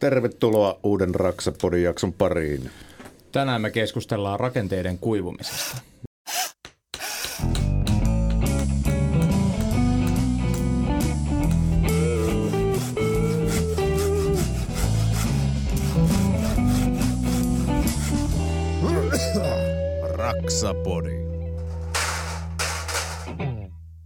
Tervetuloa 0.00 0.78
uuden 0.82 1.14
Raksapodin 1.14 1.82
jakson 1.82 2.12
pariin. 2.12 2.70
Tänään 3.32 3.60
me 3.60 3.70
keskustellaan 3.70 4.40
rakenteiden 4.40 4.98
kuivumisesta. 4.98 5.76
Raksapodi. 20.02 21.20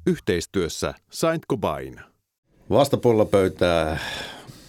Yhteistyössä 0.06 0.94
Saint 1.10 1.42
Cobain. 1.50 2.00
Vastapuolella 2.70 3.24
pöytää 3.24 3.98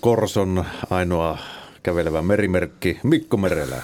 Korson 0.01 0.65
ainoa 0.89 1.37
kävelevä 1.83 2.21
merimerkki 2.21 2.99
Mikko 3.03 3.37
Merelä. 3.37 3.81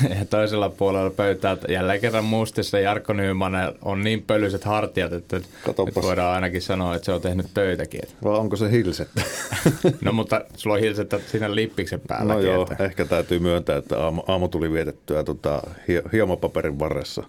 Ja 0.18 0.24
toisella 0.24 0.68
puolella 0.68 1.10
pöytää 1.10 1.56
jälleen 1.68 2.00
kerran 2.00 2.24
mustissa 2.24 2.78
Jarkko 2.78 3.12
Nymanen 3.12 3.72
on 3.82 4.04
niin 4.04 4.22
pölyiset 4.22 4.64
hartiat, 4.64 5.12
että 5.12 5.36
nyt 5.36 5.94
voidaan 6.02 6.34
ainakin 6.34 6.62
sanoa, 6.62 6.94
että 6.94 7.06
se 7.06 7.12
on 7.12 7.20
tehnyt 7.20 7.46
töitäkin. 7.54 8.00
Vai 8.24 8.38
onko 8.38 8.56
se 8.56 8.70
hilsettä? 8.70 9.22
no 10.04 10.12
mutta 10.12 10.40
sulla 10.56 10.74
on 10.74 10.80
hilsettä 10.80 11.20
siinä 11.26 11.54
lippiksen 11.54 12.00
päällä. 12.08 12.34
No 12.34 12.40
joo, 12.40 12.62
että... 12.62 12.84
ehkä 12.84 13.04
täytyy 13.04 13.38
myöntää, 13.38 13.76
että 13.76 14.04
aamu, 14.04 14.22
aamu 14.28 14.48
tuli 14.48 14.72
vietettyä 14.72 15.24
tota, 15.24 15.62
hiomapaperin 16.12 16.78
varressa. 16.78 17.22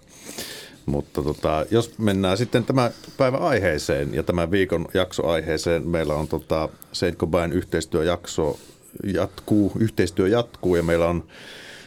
Mutta 0.86 1.22
tota, 1.22 1.66
jos 1.70 1.98
mennään 1.98 2.38
sitten 2.38 2.64
tämän 2.64 2.90
päivän 3.16 3.42
aiheeseen 3.42 4.14
ja 4.14 4.22
tämän 4.22 4.50
viikon 4.50 4.86
jaksoaiheeseen, 4.94 5.88
meillä 5.88 6.14
on 6.14 6.28
tota 6.28 6.68
Saint 6.92 7.18
Cobain 7.18 7.52
yhteistyöjakso 7.52 8.58
jatkuu, 9.04 9.72
yhteistyö 9.78 10.28
jatkuu 10.28 10.76
ja 10.76 10.82
meillä 10.82 11.06
on 11.06 11.24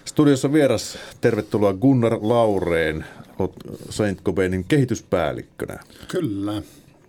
studiossa 0.05 0.53
vieras, 0.53 0.98
tervetuloa 1.22 1.73
Gunnar 1.73 2.17
Laureen, 2.22 3.05
olet 3.39 3.52
Saint 3.89 4.22
Cobainin 4.23 4.64
kehityspäällikkönä. 4.64 5.80
Kyllä. 6.08 6.61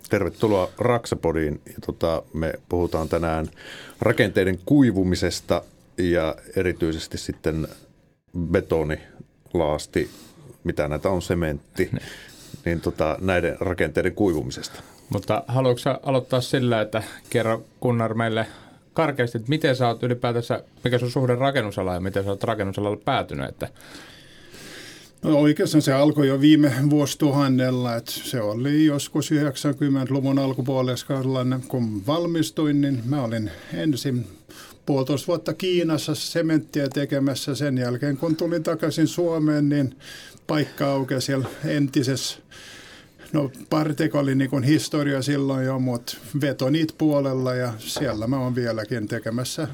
Tervetuloa 0.09 0.69
Raksapodiin. 0.77 1.61
Ja 1.65 1.73
tota, 1.85 2.23
me 2.33 2.53
puhutaan 2.69 3.09
tänään 3.09 3.47
rakenteiden 4.01 4.59
kuivumisesta 4.65 5.61
ja 5.97 6.35
erityisesti 6.55 7.17
sitten 7.17 7.67
betoni, 8.37 8.99
laasti, 9.53 10.09
mitä 10.63 10.87
näitä 10.87 11.09
on, 11.09 11.21
sementti, 11.21 11.89
ne. 11.91 11.99
niin 12.65 12.81
tota, 12.81 13.17
näiden 13.21 13.57
rakenteiden 13.59 14.15
kuivumisesta. 14.15 14.81
Mutta 15.09 15.43
haluatko 15.47 15.99
aloittaa 16.03 16.41
sillä, 16.41 16.81
että 16.81 17.03
kerro 17.29 17.63
Gunnar 17.81 18.13
meille 18.13 18.47
karkeasti, 18.93 19.37
että 19.37 19.49
miten 19.49 19.75
sä 19.75 19.87
oot 19.87 20.03
ylipäätänsä, 20.03 20.63
mikä 20.83 20.99
sun 20.99 21.11
suhde 21.11 21.35
rakennusala 21.35 21.93
ja 21.93 21.99
miten 21.99 22.23
sä 22.23 22.29
oot 22.29 22.43
rakennusalalle 22.43 22.97
päätynyt, 23.05 23.49
että 23.49 23.67
No 25.23 25.39
oikeastaan 25.39 25.81
se 25.81 25.93
alkoi 25.93 26.27
jo 26.27 26.41
viime 26.41 26.73
vuosituhannella, 26.89 27.95
että 27.95 28.11
se 28.11 28.41
oli 28.41 28.85
joskus 28.85 29.31
90-luvun 29.31 30.39
alkupuolella, 30.39 31.59
kun 31.67 32.07
valmistuin, 32.07 32.81
niin 32.81 33.01
mä 33.05 33.23
olin 33.23 33.51
ensin 33.73 34.27
puolitoista 34.85 35.27
vuotta 35.27 35.53
Kiinassa 35.53 36.15
sementtiä 36.15 36.89
tekemässä. 36.89 37.55
Sen 37.55 37.77
jälkeen 37.77 38.17
kun 38.17 38.35
tulin 38.35 38.63
takaisin 38.63 39.07
Suomeen, 39.07 39.69
niin 39.69 39.95
paikka 40.51 40.91
aukesi 40.91 41.25
siellä 41.25 41.47
entisessä 41.65 42.37
No 43.33 43.51
Parteko 43.69 44.19
oli 44.19 44.35
niin 44.35 44.63
historia 44.63 45.21
silloin 45.21 45.65
jo, 45.65 45.79
mutta 45.79 46.17
vetonit 46.41 46.95
puolella 46.97 47.55
ja 47.55 47.73
siellä 47.77 48.27
mä 48.27 48.39
oon 48.39 48.55
vieläkin 48.55 49.07
tekemässä, 49.07 49.67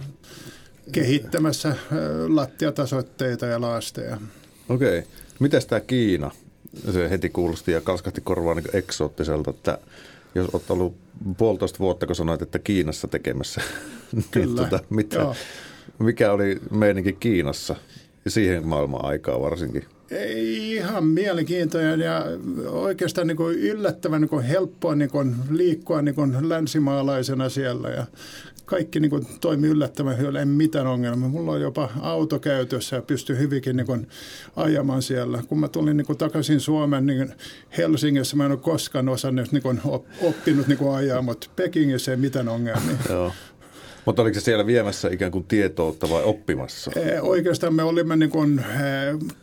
kehittämässä 0.92 1.76
lattiatasoitteita 2.28 3.46
ja 3.46 3.62
laasteja. 3.62 4.18
Okei. 4.70 5.00
Okay. 5.00 5.12
Mitäs 5.40 5.66
tämä 5.66 5.80
Kiina? 5.80 6.32
Se 6.94 7.10
heti 7.10 7.30
kuulosti 7.30 7.72
ja 7.72 7.82
kalskahti 7.82 8.22
korvaan 8.22 8.58
niin 8.58 8.76
eksoottiselta, 8.76 9.50
että 9.50 9.78
jos 10.36 10.50
olet 10.54 10.72
ollut 10.72 10.96
puolitoista 11.38 11.80
vuotta, 11.80 12.08
kun 12.08 12.16
sanoit, 12.16 12.42
että 12.42 12.60
Kiinassa 12.60 13.08
tekemässä, 13.08 13.62
niin 14.12 14.26
Kyllä. 14.32 14.46
niin 14.46 14.56
tuota, 14.56 14.80
mitä, 14.90 15.36
mikä 16.00 16.32
oli 16.32 16.60
meininki 16.72 17.14
Kiinassa 17.14 17.76
siihen 18.28 18.68
maailman 18.68 19.06
aikaa 19.06 19.40
varsinkin? 19.40 19.86
Ei 20.12 20.67
ihan 20.78 21.04
mielenkiintoinen 21.04 22.00
ja 22.00 22.26
oikeastaan 22.68 23.28
niin 23.28 23.38
kuin 23.38 23.60
yllättävän 23.60 24.22
niin 24.22 24.30
kuin 24.30 24.46
helppoa 24.46 24.96
niin 24.96 25.10
kuin 25.10 25.36
liikkua 25.50 26.02
niin 26.02 26.16
kuin 26.16 26.50
länsimaalaisena 26.50 27.50
siellä 27.50 27.90
ja 27.90 28.06
kaikki 28.66 29.00
niin 29.00 29.10
kuin 29.10 29.28
toimi 29.42 29.68
yllättävän 29.68 30.18
hyvin, 30.18 30.36
en 30.36 30.48
mitään 30.48 30.88
ongelmaa. 30.88 31.30
Mulla 31.30 31.52
on 31.52 31.62
jopa 31.62 31.90
auto 32.02 32.40
käytössä 32.40 32.96
ja 32.96 33.02
pystyn 33.02 33.40
hyvinkin 33.40 33.78
niin 33.78 33.88
kuin 33.88 34.08
ajamaan 34.56 35.02
siellä. 35.02 35.44
Kun 35.48 35.60
mä 35.60 35.68
tulin 35.68 35.98
niin 35.98 36.06
kuin 36.06 36.18
takaisin 36.18 36.60
Suomeen, 36.60 37.06
niin 37.06 37.34
Helsingissä 37.78 38.36
mä 38.36 38.46
en 38.46 38.52
ole 38.52 38.60
koskaan 38.60 39.10
osannut 39.10 39.52
niin 39.52 39.64
kuin 39.64 39.82
oppinut 40.22 40.68
niin 40.68 40.78
kuin 40.78 40.96
ajaa, 40.96 41.22
mutta 41.22 41.48
Pekingissä 41.56 42.12
ei 42.12 42.18
mitään 42.18 42.48
ongelmia. 42.48 42.98
Mutta 44.08 44.22
oliko 44.22 44.34
se 44.34 44.44
siellä 44.44 44.66
viemässä 44.66 45.10
ikään 45.12 45.32
kuin 45.32 45.44
tietoutta 45.44 46.10
vai 46.10 46.24
oppimassa? 46.24 46.92
Oikeastaan 47.22 47.74
me 47.74 47.84
olimme 47.84 48.16
niin 48.16 48.30
kuin, 48.30 48.66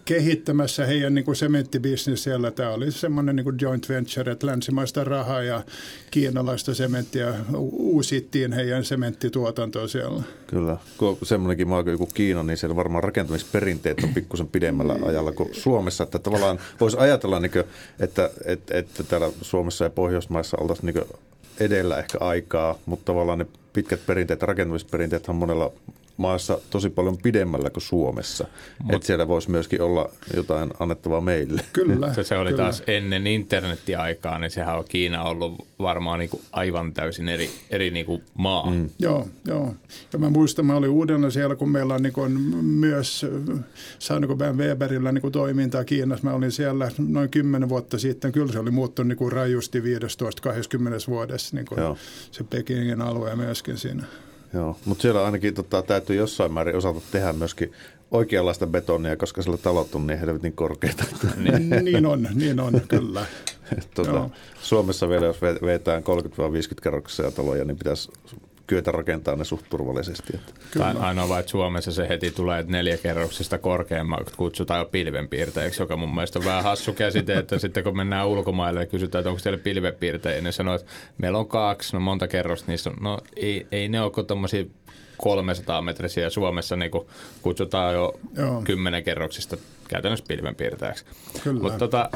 kehittämässä 0.04 0.86
heidän 0.86 1.14
niin 1.14 1.24
kuin 1.24 1.36
sementtibisnes 1.36 2.22
siellä. 2.24 2.50
Tämä 2.50 2.70
oli 2.70 2.92
semmoinen 2.92 3.36
niin 3.36 3.44
kuin 3.44 3.56
joint 3.60 3.88
venture, 3.88 4.32
että 4.32 4.46
länsimaista 4.46 5.04
rahaa 5.04 5.42
ja 5.42 5.62
kiinalaista 6.10 6.74
sementtiä 6.74 7.34
uusittiin 7.72 8.52
heidän 8.52 8.84
sementtituotantoa 8.84 9.88
siellä. 9.88 10.22
Kyllä, 10.46 10.76
kun 10.96 11.18
semmoinenkin 11.22 11.68
maa 11.68 11.84
kuin 11.84 12.08
Kiina, 12.14 12.42
niin 12.42 12.56
siellä 12.56 12.76
varmaan 12.76 13.04
rakentamisperinteet 13.04 14.04
on 14.04 14.14
pikkusen 14.14 14.48
pidemmällä 14.48 14.96
ajalla 15.06 15.32
kuin 15.32 15.48
Suomessa. 15.52 16.04
Että 16.04 16.18
tavallaan 16.18 16.58
voisi 16.80 16.96
ajatella, 16.96 17.40
niin 17.40 17.52
kuin, 17.52 17.64
että, 18.00 18.30
että, 18.44 18.78
että 18.78 19.02
täällä 19.02 19.30
Suomessa 19.42 19.84
ja 19.84 19.90
Pohjoismaissa 19.90 20.56
oltaisiin 20.60 20.94
niin 20.94 21.06
edellä 21.60 21.98
ehkä 21.98 22.18
aikaa, 22.20 22.78
mutta 22.86 23.04
tavallaan 23.04 23.38
ne 23.38 23.46
pitkät 23.72 24.06
perinteet, 24.06 24.42
rakentamisperinteet 24.42 25.28
on 25.28 25.36
monella 25.36 25.72
maassa 26.16 26.58
tosi 26.70 26.90
paljon 26.90 27.18
pidemmällä 27.18 27.70
kuin 27.70 27.82
Suomessa. 27.82 28.46
Mut, 28.82 28.94
että 28.94 29.06
siellä 29.06 29.28
voisi 29.28 29.50
myöskin 29.50 29.82
olla 29.82 30.10
jotain 30.36 30.70
annettavaa 30.80 31.20
meille. 31.20 31.62
Kyllä. 31.72 32.14
Se, 32.14 32.22
se 32.22 32.38
oli 32.38 32.50
kyllä. 32.50 32.62
taas 32.62 32.82
ennen 32.86 33.26
internettiaikaa, 33.26 34.38
niin 34.38 34.50
sehän 34.50 34.78
on 34.78 34.84
Kiina 34.88 35.22
ollut 35.22 35.66
varmaan 35.78 36.18
niin 36.18 36.30
kuin 36.30 36.42
aivan 36.52 36.92
täysin 36.92 37.28
eri, 37.28 37.50
eri 37.70 37.90
niin 37.90 38.06
kuin 38.06 38.22
maa. 38.34 38.70
Mm. 38.70 38.90
Joo, 38.98 39.28
joo. 39.46 39.74
Ja 40.12 40.18
mä 40.18 40.30
muistan, 40.30 40.66
mä 40.66 40.76
olin 40.76 40.90
uudella 40.90 41.30
siellä, 41.30 41.56
kun 41.56 41.68
meillä 41.68 41.94
on 41.94 42.02
niin 42.02 42.12
kuin 42.12 42.32
myös 42.64 43.26
saanut 43.98 44.38
Ben 44.38 44.58
Weberillä 44.58 45.12
niin 45.12 45.22
kuin 45.22 45.32
toimintaa 45.32 45.84
Kiinassa. 45.84 46.26
Mä 46.26 46.34
olin 46.34 46.52
siellä 46.52 46.90
noin 46.98 47.30
kymmenen 47.30 47.68
vuotta 47.68 47.98
sitten. 47.98 48.32
Kyllä 48.32 48.52
se 48.52 48.58
oli 48.58 48.70
muuttunut 48.70 49.08
niin 49.08 49.18
kuin 49.18 49.32
rajusti 49.32 49.80
15-20 49.80 49.84
vuodessa 51.08 51.56
niin 51.56 51.66
kuin 51.66 51.80
se 52.30 52.44
Pekingin 52.44 53.02
alue 53.02 53.36
myöskin 53.36 53.78
siinä. 53.78 54.04
Joo, 54.54 54.76
mutta 54.84 55.02
siellä 55.02 55.24
ainakin 55.24 55.54
tota, 55.54 55.82
täytyy 55.82 56.16
jossain 56.16 56.52
määrin 56.52 56.76
osata 56.76 57.00
tehdä 57.12 57.32
myöskin 57.32 57.72
oikeanlaista 58.10 58.66
betonia, 58.66 59.16
koska 59.16 59.42
sillä 59.42 59.56
talot 59.56 59.94
on 59.94 60.06
niin 60.06 60.18
helvetin 60.18 60.52
korkeita. 60.52 61.04
niin, 61.36 61.84
niin 61.84 62.06
on, 62.06 62.28
niin 62.34 62.60
on, 62.60 62.80
kyllä. 62.88 63.26
tota, 63.94 64.30
Suomessa 64.62 65.08
vielä, 65.08 65.26
jos 65.26 65.40
vetään 65.42 66.02
30-50 66.02 66.06
kerroksia 66.82 67.30
taloja, 67.30 67.64
niin 67.64 67.76
pitäisi 67.76 68.12
kyetä 68.66 68.92
rakentamaan 68.92 69.38
ne 69.38 69.44
suht 69.44 69.64
turvallisesti. 69.70 70.32
Kyllä. 70.70 70.94
Ainoa 71.00 71.28
vaan, 71.28 71.40
että 71.40 71.50
Suomessa 71.50 71.92
se 71.92 72.08
heti 72.08 72.30
tulee, 72.30 72.60
että 72.60 72.72
neljä 72.72 72.96
kerroksista 72.96 73.58
korkeammaksi 73.58 74.34
kutsutaan 74.36 74.80
jo 74.80 74.84
pilvenpiirteeksi, 74.84 75.82
joka 75.82 75.96
mun 75.96 76.14
mielestä 76.14 76.38
on 76.38 76.44
vähän 76.44 76.62
hassu 76.62 76.92
käsite, 76.92 77.38
että 77.38 77.58
sitten 77.58 77.84
kun 77.84 77.96
mennään 77.96 78.28
ulkomaille 78.28 78.80
ja 78.80 78.86
kysytään, 78.86 79.20
että 79.20 79.30
onko 79.30 79.42
teillä 79.42 79.58
pilvenpiirtejä, 79.58 80.40
niin 80.40 80.52
sanoo, 80.52 80.74
että 80.74 80.90
meillä 81.18 81.38
on 81.38 81.48
kaksi, 81.48 81.96
no 81.96 82.00
monta 82.00 82.28
kerrosta 82.28 82.70
niistä 82.70 82.90
on, 82.90 82.96
no 83.00 83.18
ei, 83.36 83.66
ei 83.72 83.88
ne 83.88 84.00
ole 84.00 84.10
kuin 84.10 84.26
tommosia 84.26 84.64
300 85.16 85.82
metrisiä 85.82 86.30
Suomessa 86.30 86.76
niin 86.76 86.90
kutsutaan 87.42 87.94
jo 87.94 88.20
Joo. 88.36 88.62
kymmenen 88.62 89.04
kerroksista 89.04 89.56
käytännössä 89.88 90.24
pilvenpiirtäjäksi. 90.28 91.04
Mutta 91.62 91.78
tota, 91.78 92.10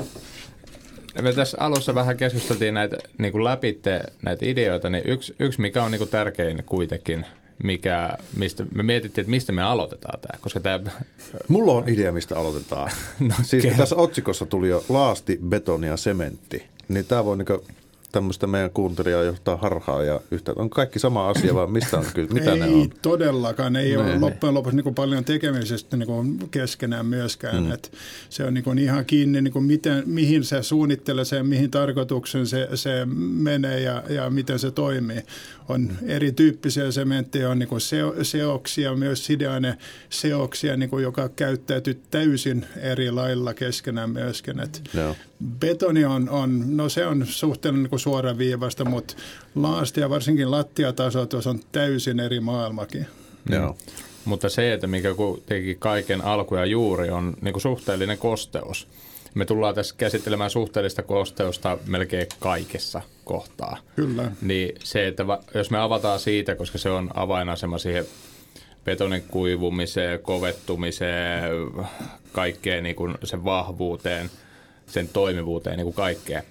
me 1.22 1.32
tässä 1.32 1.56
alussa 1.60 1.94
vähän 1.94 2.16
keskusteltiin 2.16 2.74
näitä 2.74 2.96
niin 3.18 3.32
kuin 3.32 3.44
läpi 3.44 3.80
näitä 4.22 4.46
ideoita, 4.46 4.90
niin 4.90 5.04
yksi, 5.06 5.34
yksi 5.38 5.60
mikä 5.60 5.82
on 5.82 5.90
niin 5.90 5.98
kuin 5.98 6.10
tärkein 6.10 6.62
kuitenkin, 6.66 7.26
mikä, 7.62 8.10
mistä, 8.36 8.64
me 8.74 8.82
mietittiin, 8.82 9.22
että 9.22 9.30
mistä 9.30 9.52
me 9.52 9.62
aloitetaan 9.62 10.20
tämä, 10.20 10.38
koska 10.40 10.60
tämä... 10.60 10.80
Mulla 11.48 11.72
on 11.72 11.88
idea, 11.88 12.12
mistä 12.12 12.38
aloitetaan. 12.38 12.90
no, 13.20 13.34
siis 13.42 13.62
kerran. 13.62 13.78
tässä 13.78 13.96
otsikossa 13.96 14.46
tuli 14.46 14.68
jo 14.68 14.84
laasti, 14.88 15.40
betoni 15.48 15.86
ja 15.86 15.96
sementti, 15.96 16.66
niin 16.88 17.04
tämä 17.04 17.24
voi 17.24 17.36
niin 17.36 17.46
tämmöistä 18.12 18.46
meidän 18.46 18.70
kuuntelijaa 18.70 19.22
johtaa 19.22 19.56
harhaa 19.56 20.02
ja 20.02 20.20
yhtä. 20.30 20.52
On 20.56 20.70
kaikki 20.70 20.98
sama 20.98 21.28
asia, 21.28 21.54
vaan 21.54 21.70
mistä 21.70 21.98
on 21.98 22.04
kyllä, 22.14 22.28
mitä 22.32 22.52
ei 22.52 22.58
ne 22.58 22.66
on? 22.66 22.90
todellakaan, 23.02 23.76
ei 23.76 23.90
Ne, 23.90 23.98
ole 23.98 24.06
ne. 24.06 24.18
loppujen 24.18 24.54
lopuksi 24.54 24.76
niin 24.76 24.94
paljon 24.94 25.24
tekemisestä 25.24 25.96
niin 25.96 26.06
kuin 26.06 26.38
keskenään 26.50 27.06
myöskään. 27.06 27.64
Mm. 27.64 27.72
Et 27.72 27.92
se 28.30 28.44
on 28.44 28.54
niin 28.54 28.64
kuin 28.64 28.78
ihan 28.78 29.04
kiinni, 29.04 29.42
niin 29.42 29.52
kuin 29.52 29.64
miten, 29.64 30.02
mihin 30.06 30.44
se 30.44 30.62
suunnittelee 30.62 31.24
sen, 31.24 31.46
mihin 31.46 31.70
tarkoituksen 31.70 32.46
se, 32.46 32.68
se 32.74 33.06
menee 33.16 33.80
ja, 33.80 34.02
ja 34.08 34.30
miten 34.30 34.58
se 34.58 34.70
toimii. 34.70 35.22
On 35.68 35.90
erityyppisiä 36.06 36.90
sementtejä, 36.90 37.50
on 37.50 37.58
niin 37.58 37.68
kuin 37.68 37.80
seo, 37.80 38.14
seoksia, 38.22 38.94
myös 38.96 39.26
sideaine 39.26 39.78
seoksia, 40.10 40.76
niin 40.76 40.90
kuin, 40.90 41.02
joka 41.02 41.28
käyttäytyy 41.28 42.00
täysin 42.10 42.66
eri 42.76 43.10
lailla 43.10 43.54
keskenään 43.54 44.10
myöskin. 44.10 44.60
Et 44.60 44.82
Joo. 44.94 45.16
Betoni 45.60 46.04
on, 46.04 46.28
on, 46.28 46.76
no 46.76 46.88
se 46.88 47.06
on 47.06 47.26
suhteellisen 47.26 47.88
niin 47.90 47.98
suoraviivasta, 47.98 48.84
mutta 48.84 49.14
laasti 49.54 50.00
ja 50.00 50.10
varsinkin 50.10 50.50
lattiatasoitus 50.50 51.46
on 51.46 51.60
täysin 51.72 52.20
eri 52.20 52.40
maailmakin. 52.40 53.06
Joo. 53.50 53.76
Mutta 54.24 54.48
se, 54.48 54.72
että 54.72 54.86
mikä 54.86 55.14
kuitenkin 55.14 55.78
kaiken 55.78 56.24
alku 56.24 56.54
ja 56.54 56.66
juuri 56.66 57.10
on 57.10 57.34
niin 57.40 57.52
kuin 57.52 57.62
suhteellinen 57.62 58.18
kosteus. 58.18 58.88
Me 59.34 59.44
tullaan 59.44 59.74
tässä 59.74 59.94
käsittelemään 59.98 60.50
suhteellista 60.50 61.02
kosteusta 61.02 61.78
melkein 61.86 62.26
kaikessa 62.40 63.02
kohtaa. 63.24 63.76
Kyllä. 63.96 64.32
Niin 64.42 64.74
se, 64.84 65.06
että 65.06 65.26
va- 65.26 65.42
jos 65.54 65.70
me 65.70 65.78
avataan 65.78 66.20
siitä, 66.20 66.54
koska 66.54 66.78
se 66.78 66.90
on 66.90 67.10
avainasema 67.14 67.78
siihen 67.78 68.06
betonin 68.84 69.22
kuivumiseen, 69.22 70.20
kovettumiseen, 70.20 71.50
kaikkeen 72.32 72.82
niin 72.82 72.96
kuin 72.96 73.14
sen 73.24 73.44
vahvuuteen, 73.44 74.30
sen 74.88 75.08
toimivuuteen, 75.08 75.76
niin 75.76 75.84
kuin 75.84 75.94
kaikkeen. 75.94 76.42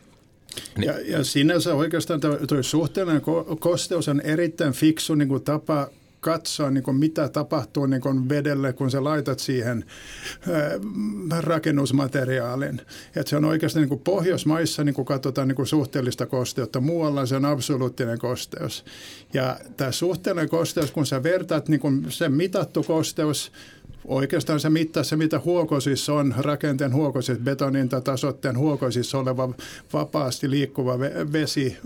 Ja, 0.86 0.94
ja 1.06 1.24
sinänsä 1.24 1.76
oikeastaan 1.76 2.20
tuo 2.20 2.64
suhteellinen 2.64 3.22
ko- 3.22 3.58
kosteus 3.60 4.08
on 4.08 4.22
erittäin 4.22 4.74
fiksu 4.74 5.16
niin 5.16 5.28
kuin 5.28 5.44
tapa 5.44 5.90
katsoa, 6.20 6.72
niin 6.72 6.84
kuin 6.84 6.98
mitä 6.98 7.30
tapahtuu 7.30 7.86
niin 7.86 8.02
kuin 8.02 8.30
vedelle, 8.30 8.74
kun 8.74 8.92
sä 8.92 9.04
laitat 9.04 9.40
siihen 9.40 9.86
ää, 10.52 10.72
rakennusmateriaalin. 11.42 12.82
Et 13.16 13.28
se 13.28 13.38
on 13.38 13.46
oikeastaan 13.46 13.82
niin 13.82 13.90
kuin 13.90 14.02
Pohjoismaissa, 14.02 14.84
niin 14.84 14.96
kuin 14.96 15.06
katsotaan 15.06 15.48
niin 15.48 15.56
kuin 15.56 15.68
suhteellista 15.68 16.26
kosteutta, 16.26 16.80
muualla 16.80 17.26
se 17.26 17.36
on 17.36 17.46
absoluuttinen 17.46 18.20
kosteus. 18.20 18.86
Ja 19.34 19.60
tämä 19.78 19.92
suhteellinen 19.92 20.50
kosteus, 20.50 20.92
kun 20.92 21.06
sä 21.06 21.24
vertaat 21.24 21.70
niin 21.70 21.80
kuin 21.80 22.06
se 22.10 22.30
mitattu 22.30 22.84
kosteus, 22.84 23.52
Oikeastaan 24.08 24.60
se 24.60 24.70
mittaa 24.70 25.04
se, 25.04 25.16
mitä 25.16 25.42
huokosissa 25.46 26.14
on, 26.14 26.34
rakenteen 26.38 26.94
huokosissa, 26.94 27.44
betonin 27.44 27.90
tai 27.90 28.02
tasotteen 28.02 28.58
huokosissa 28.58 29.20
oleva 29.20 29.54
vapaasti 29.94 30.50
liikkuva 30.50 30.98
ve- 30.98 31.34
vesi, 31.34 31.78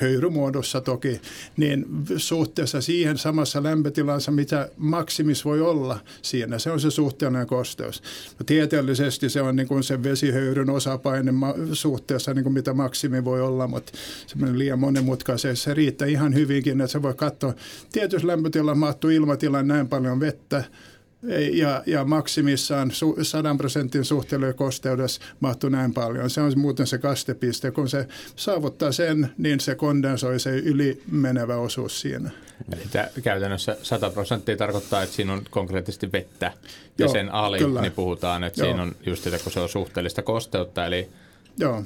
höyrymuodossa 0.00 0.80
toki, 0.80 1.20
niin 1.56 1.86
suhteessa 2.16 2.80
siihen 2.80 3.18
samassa 3.18 3.62
lämpötilassa, 3.62 4.30
mitä 4.30 4.68
maksimis 4.76 5.44
voi 5.44 5.60
olla 5.60 5.98
siinä, 6.22 6.58
se 6.58 6.70
on 6.70 6.80
se 6.80 6.90
suhteellinen 6.90 7.46
kosteus. 7.46 8.02
No, 8.38 8.44
tieteellisesti 8.46 9.28
se 9.28 9.42
on 9.42 9.56
niin 9.56 9.68
kuin 9.68 9.82
se 9.82 10.02
vesihöyryn 10.02 10.70
osapaine 10.70 11.32
suhteessa, 11.72 12.34
niin 12.34 12.42
kuin 12.42 12.52
mitä 12.52 12.74
maksimi 12.74 13.24
voi 13.24 13.40
olla, 13.40 13.66
mutta 13.66 13.92
semmoinen 14.26 14.58
liian 14.58 14.78
monimutkainen, 14.78 15.56
se 15.56 15.74
riittää 15.74 16.08
ihan 16.08 16.34
hyvinkin, 16.34 16.80
että 16.80 16.92
se 16.92 17.02
voi 17.02 17.14
katsoa, 17.14 17.54
tietyssä 17.92 18.26
lämpötilassa 18.26 18.74
mahtuu 18.74 19.10
ilmatilan 19.10 19.68
näin 19.68 19.88
paljon 19.88 20.20
vettä, 20.20 20.64
ja, 21.52 21.82
ja 21.86 22.04
maksimissaan 22.04 22.90
su, 22.90 23.16
100 23.22 23.54
prosentin 23.54 24.04
suhteellinen 24.04 24.54
kosteudessa 24.54 25.20
mahtuu 25.40 25.70
näin 25.70 25.94
paljon. 25.94 26.30
Se 26.30 26.40
on 26.40 26.52
muuten 26.56 26.86
se 26.86 26.98
kastepiste. 26.98 27.70
Kun 27.70 27.88
se 27.88 28.08
saavuttaa 28.36 28.92
sen, 28.92 29.30
niin 29.38 29.60
se 29.60 29.74
kondensoi 29.74 30.40
se 30.40 30.50
yli 30.50 31.02
menevä 31.10 31.56
osuus 31.56 32.00
siinä. 32.00 32.30
Eli 32.72 32.82
tämä 32.92 33.08
käytännössä 33.22 33.76
100 33.82 34.10
prosenttia 34.10 34.56
tarkoittaa, 34.56 35.02
että 35.02 35.16
siinä 35.16 35.32
on 35.32 35.42
konkreettisesti 35.50 36.12
vettä. 36.12 36.46
Ja 36.46 37.04
Joo, 37.04 37.12
sen 37.12 37.32
ali 37.32 37.58
kyllä. 37.58 37.80
niin 37.80 37.92
puhutaan, 37.92 38.44
että 38.44 38.60
Joo. 38.60 38.68
siinä 38.68 38.82
on 38.82 38.96
just 39.06 39.24
sitä, 39.24 39.38
kun 39.38 39.52
se 39.52 39.60
on 39.60 39.68
suhteellista 39.68 40.22
kosteutta, 40.22 40.86
eli 40.86 41.08
Joo, 41.58 41.84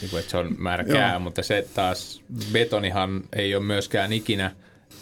niin 0.00 0.10
kuin, 0.10 0.20
että 0.20 0.30
se 0.30 0.36
on 0.36 0.54
märkää, 0.58 1.10
Joo. 1.10 1.20
mutta 1.20 1.42
se 1.42 1.68
taas 1.74 2.22
betonihan 2.52 3.22
ei 3.32 3.54
ole 3.54 3.64
myöskään 3.64 4.12
ikinä 4.12 4.52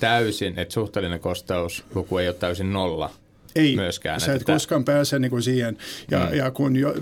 täysin, 0.00 0.58
että 0.58 0.74
suhteellinen 0.74 1.20
kosteusluku 1.20 2.18
ei 2.18 2.28
ole 2.28 2.36
täysin 2.36 2.72
nolla 2.72 3.10
ei, 3.56 3.76
myöskään. 3.76 4.20
sä 4.20 4.32
et 4.34 4.40
että- 4.40 4.52
koskaan 4.52 4.84
pääse 4.84 5.18
niin 5.18 5.30
kuin 5.30 5.42
siihen. 5.42 5.76
Ja, 6.10 6.28
mm. 6.30 6.36
ja 6.36 6.50
kun 6.50 6.76
jo, 6.76 6.94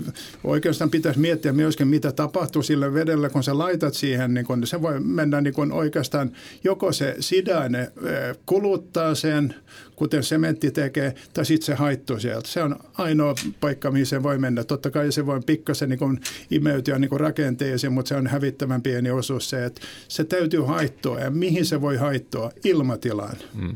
oikeastaan 0.43 0.89
pitäisi 0.89 1.19
miettiä 1.19 1.53
myöskin, 1.53 1.87
mitä 1.87 2.11
tapahtuu 2.11 2.63
sille 2.63 2.93
vedelle, 2.93 3.29
kun 3.29 3.43
sä 3.43 3.57
laitat 3.57 3.93
siihen, 3.93 4.33
niin 4.33 4.45
kun 4.45 4.67
se 4.67 4.81
voi 4.81 4.99
mennä 4.99 5.41
niin 5.41 5.53
kun 5.53 5.71
oikeastaan, 5.71 6.31
joko 6.63 6.91
se 6.91 7.15
sidaine 7.19 7.79
eh, 7.81 8.37
kuluttaa 8.45 9.15
sen, 9.15 9.55
kuten 9.95 10.23
sementti 10.23 10.71
tekee, 10.71 11.15
tai 11.33 11.45
sitten 11.45 11.65
se 11.65 11.73
haittuu 11.73 12.19
sieltä. 12.19 12.47
Se 12.47 12.63
on 12.63 12.75
ainoa 12.93 13.35
paikka, 13.59 13.91
mihin 13.91 14.05
se 14.05 14.23
voi 14.23 14.37
mennä. 14.37 14.63
Totta 14.63 14.91
kai 14.91 15.11
se 15.11 15.25
voi 15.25 15.39
pikkasen 15.45 15.89
niin 15.89 15.99
kun 15.99 16.19
imeytyä 16.51 16.99
niin 16.99 17.09
kun 17.09 17.19
rakenteeseen, 17.19 17.93
mutta 17.93 18.09
se 18.09 18.15
on 18.15 18.27
hävittävän 18.27 18.81
pieni 18.81 19.11
osuus 19.11 19.49
se, 19.49 19.65
että 19.65 19.81
se 20.07 20.23
täytyy 20.23 20.61
haittoa. 20.61 21.19
Ja 21.19 21.31
mihin 21.31 21.65
se 21.65 21.81
voi 21.81 21.97
haittoa? 21.97 22.51
Ilmatilaan. 22.63 23.37
Mm 23.53 23.75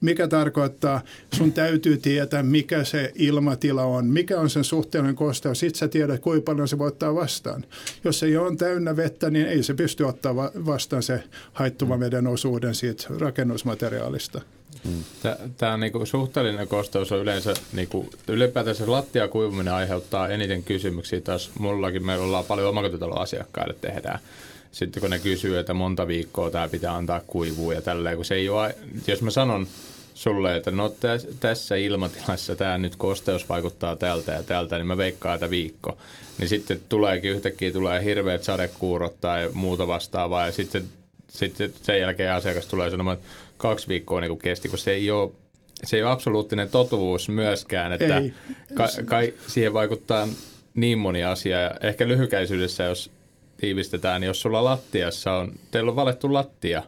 mikä 0.00 0.28
tarkoittaa, 0.28 1.00
sun 1.34 1.52
täytyy 1.52 1.96
tietää, 1.96 2.42
mikä 2.42 2.84
se 2.84 3.12
ilmatila 3.14 3.84
on, 3.84 4.06
mikä 4.06 4.40
on 4.40 4.50
sen 4.50 4.64
suhteellinen 4.64 5.16
kosteus. 5.16 5.60
Sitten 5.60 5.78
sä 5.78 5.88
tiedät, 5.88 6.20
kuinka 6.20 6.44
paljon 6.44 6.68
se 6.68 6.78
voi 6.78 6.88
ottaa 6.88 7.14
vastaan. 7.14 7.64
Jos 8.04 8.18
se 8.18 8.26
ei 8.26 8.36
ole 8.36 8.56
täynnä 8.56 8.96
vettä, 8.96 9.30
niin 9.30 9.46
ei 9.46 9.62
se 9.62 9.74
pysty 9.74 10.04
ottaa 10.04 10.36
va- 10.36 10.52
vastaan 10.66 11.02
se 11.02 11.22
haittuvan 11.52 12.00
veden 12.00 12.26
osuuden 12.26 12.74
siitä 12.74 13.06
rakennusmateriaalista. 13.18 14.40
Tämä 15.56 15.76
niinku 15.76 16.06
suhteellinen 16.06 16.68
kosteus 16.68 17.12
on 17.12 17.18
yleensä, 17.18 17.54
niinku, 17.72 18.10
ylipäätään 18.28 18.76
se 18.76 18.86
lattia 18.86 19.28
kuivuminen 19.28 19.74
aiheuttaa 19.74 20.28
eniten 20.28 20.62
kysymyksiä. 20.62 21.20
Taas 21.20 21.50
mullakin 21.58 22.06
meillä 22.06 22.24
ollaan 22.24 22.44
paljon 22.44 22.68
omakotitalon 22.68 23.20
asiakkaille 23.22 23.74
tehdään. 23.80 24.18
Sitten 24.72 25.00
kun 25.00 25.10
ne 25.10 25.18
kysyy, 25.18 25.58
että 25.58 25.74
monta 25.74 26.06
viikkoa 26.06 26.50
tämä 26.50 26.68
pitää 26.68 26.96
antaa 26.96 27.20
kuivua 27.26 27.74
ja 27.74 27.82
tälleen, 27.82 28.16
kun 28.16 28.24
se 28.24 28.34
ei 28.34 28.48
ole, 28.48 28.74
jos 29.06 29.22
mä 29.22 29.30
sanon 29.30 29.66
sulle, 30.14 30.56
että 30.56 30.70
no 30.70 30.88
täs, 30.88 31.28
tässä 31.40 31.76
ilmatilassa 31.76 32.56
tämä 32.56 32.78
nyt 32.78 32.96
kosteus 32.96 33.48
vaikuttaa 33.48 33.96
tältä 33.96 34.32
ja 34.32 34.42
tältä, 34.42 34.76
niin 34.76 34.86
mä 34.86 34.96
veikkaan, 34.96 35.34
että 35.34 35.50
viikko. 35.50 35.98
Niin 36.38 36.48
sitten 36.48 36.80
tuleekin 36.88 37.30
yhtäkkiä 37.30 37.72
tulee 37.72 38.04
hirveät 38.04 38.42
sadekuurot 38.42 39.20
tai 39.20 39.50
muuta 39.52 39.86
vastaavaa 39.86 40.46
ja 40.46 40.52
sitten, 40.52 40.84
sitten 41.28 41.72
sen 41.82 42.00
jälkeen 42.00 42.32
asiakas 42.32 42.66
tulee 42.66 42.90
sanomaan, 42.90 43.16
että 43.16 43.28
kaksi 43.56 43.88
viikkoa 43.88 44.20
niin 44.20 44.30
kuin 44.30 44.40
kesti, 44.40 44.68
kun 44.68 44.78
se 44.78 44.90
ei 44.90 45.10
ole 45.10 45.30
se 45.84 45.96
ei 45.96 46.02
ole 46.02 46.12
absoluuttinen 46.12 46.68
totuus 46.68 47.28
myöskään, 47.28 47.92
että 47.92 48.16
Ei. 48.16 48.32
ka, 48.74 48.88
kai, 49.04 49.34
siihen 49.46 49.72
vaikuttaa 49.72 50.28
niin 50.74 50.98
moni 50.98 51.24
asia. 51.24 51.60
Ja 51.60 51.70
ehkä 51.80 52.08
lyhykäisyydessä, 52.08 52.84
jos 52.84 53.10
tiivistetään, 53.60 54.20
niin 54.20 54.26
jos 54.26 54.40
sulla 54.40 54.64
lattiassa 54.64 55.32
on, 55.32 55.52
teillä 55.70 55.90
on 55.90 55.96
valettu 55.96 56.32
lattia 56.32 56.82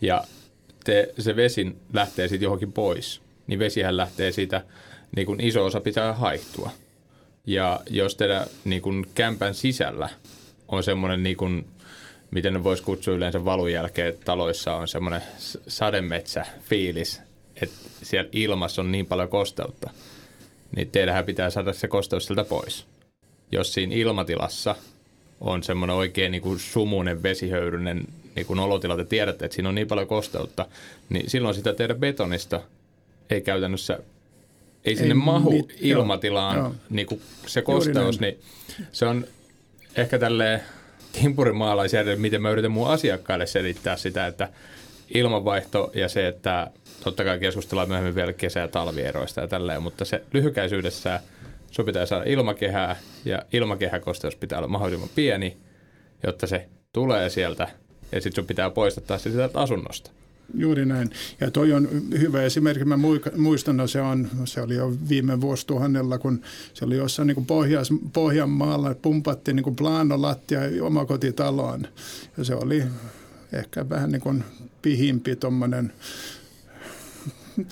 ja 0.00 0.24
te, 0.84 1.14
se 1.18 1.36
vesi 1.36 1.76
lähtee 1.92 2.28
siitä 2.28 2.44
johonkin 2.44 2.72
pois, 2.72 3.20
niin 3.46 3.58
vesihän 3.58 3.96
lähtee 3.96 4.32
siitä, 4.32 4.64
niin 5.16 5.26
kuin 5.26 5.40
iso 5.40 5.64
osa 5.64 5.80
pitää 5.80 6.12
haihtua. 6.12 6.70
Ja 7.46 7.80
jos 7.90 8.16
teidän 8.16 8.46
niin 8.64 8.82
kuin 8.82 9.06
kämpän 9.14 9.54
sisällä 9.54 10.08
on 10.68 10.82
semmoinen, 10.82 11.22
niin 11.22 11.36
kuin, 11.36 11.66
miten 12.30 12.52
ne 12.52 12.64
voisi 12.64 12.82
kutsua 12.82 13.14
yleensä 13.14 13.44
valun 13.44 13.72
jälkeen, 13.72 14.08
että 14.08 14.24
taloissa 14.24 14.74
on 14.74 14.88
semmoinen 14.88 15.22
sademetsä 15.68 16.46
fiilis, 16.60 17.20
että 17.62 17.76
siellä 18.02 18.28
ilmassa 18.32 18.82
on 18.82 18.92
niin 18.92 19.06
paljon 19.06 19.28
kosteutta, 19.28 19.90
niin 20.76 20.90
teidänhän 20.90 21.24
pitää 21.24 21.50
saada 21.50 21.72
se 21.72 21.88
kosteus 21.88 22.26
sieltä 22.26 22.44
pois. 22.44 22.86
Jos 23.52 23.72
siinä 23.72 23.94
ilmatilassa 23.94 24.74
on 25.42 25.62
semmoinen 25.62 25.96
oikein 25.96 26.32
niin 26.32 26.42
kuin 26.42 26.58
sumunen, 26.58 27.22
vesihöyryinen 27.22 28.04
niin 28.36 28.46
kuin 28.46 28.58
olotila, 28.58 28.96
te 28.96 29.04
tiedätte, 29.04 29.44
että 29.44 29.54
siinä 29.54 29.68
on 29.68 29.74
niin 29.74 29.88
paljon 29.88 30.06
kosteutta, 30.06 30.66
niin 31.08 31.30
silloin 31.30 31.54
sitä 31.54 31.74
teidän 31.74 31.96
betonista 31.96 32.60
ei 33.30 33.40
käytännössä, 33.40 33.98
ei 34.84 34.96
sinne 34.96 35.08
Ei 35.08 35.14
mahu 35.14 35.50
mit- 35.50 35.76
joo, 35.80 36.00
ilmatilaan 36.00 36.56
joo. 36.56 36.74
niin 36.90 37.06
kuin 37.06 37.20
se 37.46 37.62
kosteus, 37.62 38.20
niin 38.20 38.38
se 38.92 39.06
on 39.06 39.26
ehkä 39.96 40.18
tälleen 40.18 40.62
timpurimaalaisia, 41.12 42.04
miten 42.16 42.42
mä 42.42 42.50
yritän 42.50 42.72
mun 42.72 42.88
asiakkaille 42.88 43.46
selittää 43.46 43.96
sitä, 43.96 44.26
että 44.26 44.48
ilmanvaihto 45.14 45.90
ja 45.94 46.08
se, 46.08 46.28
että 46.28 46.70
totta 47.04 47.24
kai 47.24 47.38
keskustellaan 47.38 47.88
myöhemmin 47.88 48.14
vielä 48.14 48.32
kesä- 48.32 48.60
ja 48.60 48.68
talvieroista 48.68 49.40
ja 49.40 49.48
tälleen, 49.48 49.82
mutta 49.82 50.04
se 50.04 50.22
lyhykäisyydessään 50.32 51.20
sun 51.72 51.84
pitää 51.84 52.06
saada 52.06 52.24
ilmakehää 52.24 52.96
ja 53.24 53.42
ilmakehäkosteus 53.52 54.36
pitää 54.36 54.58
olla 54.58 54.68
mahdollisimman 54.68 55.10
pieni, 55.14 55.56
jotta 56.22 56.46
se 56.46 56.68
tulee 56.92 57.30
sieltä 57.30 57.68
ja 58.12 58.20
sitten 58.20 58.42
sun 58.42 58.46
pitää 58.46 58.70
poistaa 58.70 59.18
se 59.18 59.30
sieltä 59.30 59.60
asunnosta. 59.60 60.10
Juuri 60.54 60.86
näin. 60.86 61.10
Ja 61.40 61.50
toi 61.50 61.72
on 61.72 61.88
hyvä 62.20 62.42
esimerkki. 62.42 62.84
Mä 62.84 62.98
muistan, 63.36 63.80
että 63.80 63.92
se, 63.92 64.00
on, 64.00 64.28
se 64.44 64.60
oli 64.60 64.74
jo 64.74 64.92
viime 65.08 65.40
vuosituhannella, 65.40 66.18
kun 66.18 66.42
se 66.74 66.84
oli 66.84 66.96
jossain 66.96 67.26
niin 67.26 67.46
Pohjas, 67.46 67.88
Pohjanmaalla, 68.12 68.94
pumpattiin 69.02 69.56
niin 69.56 69.76
planolattia 69.76 70.60
omakotitaloon. 70.82 71.86
Ja 72.38 72.44
se 72.44 72.54
oli 72.54 72.82
ehkä 73.52 73.88
vähän 73.88 74.12
niin 74.12 74.22
kuin 74.22 74.44
pihimpi 74.82 75.36
tuommoinen 75.36 75.92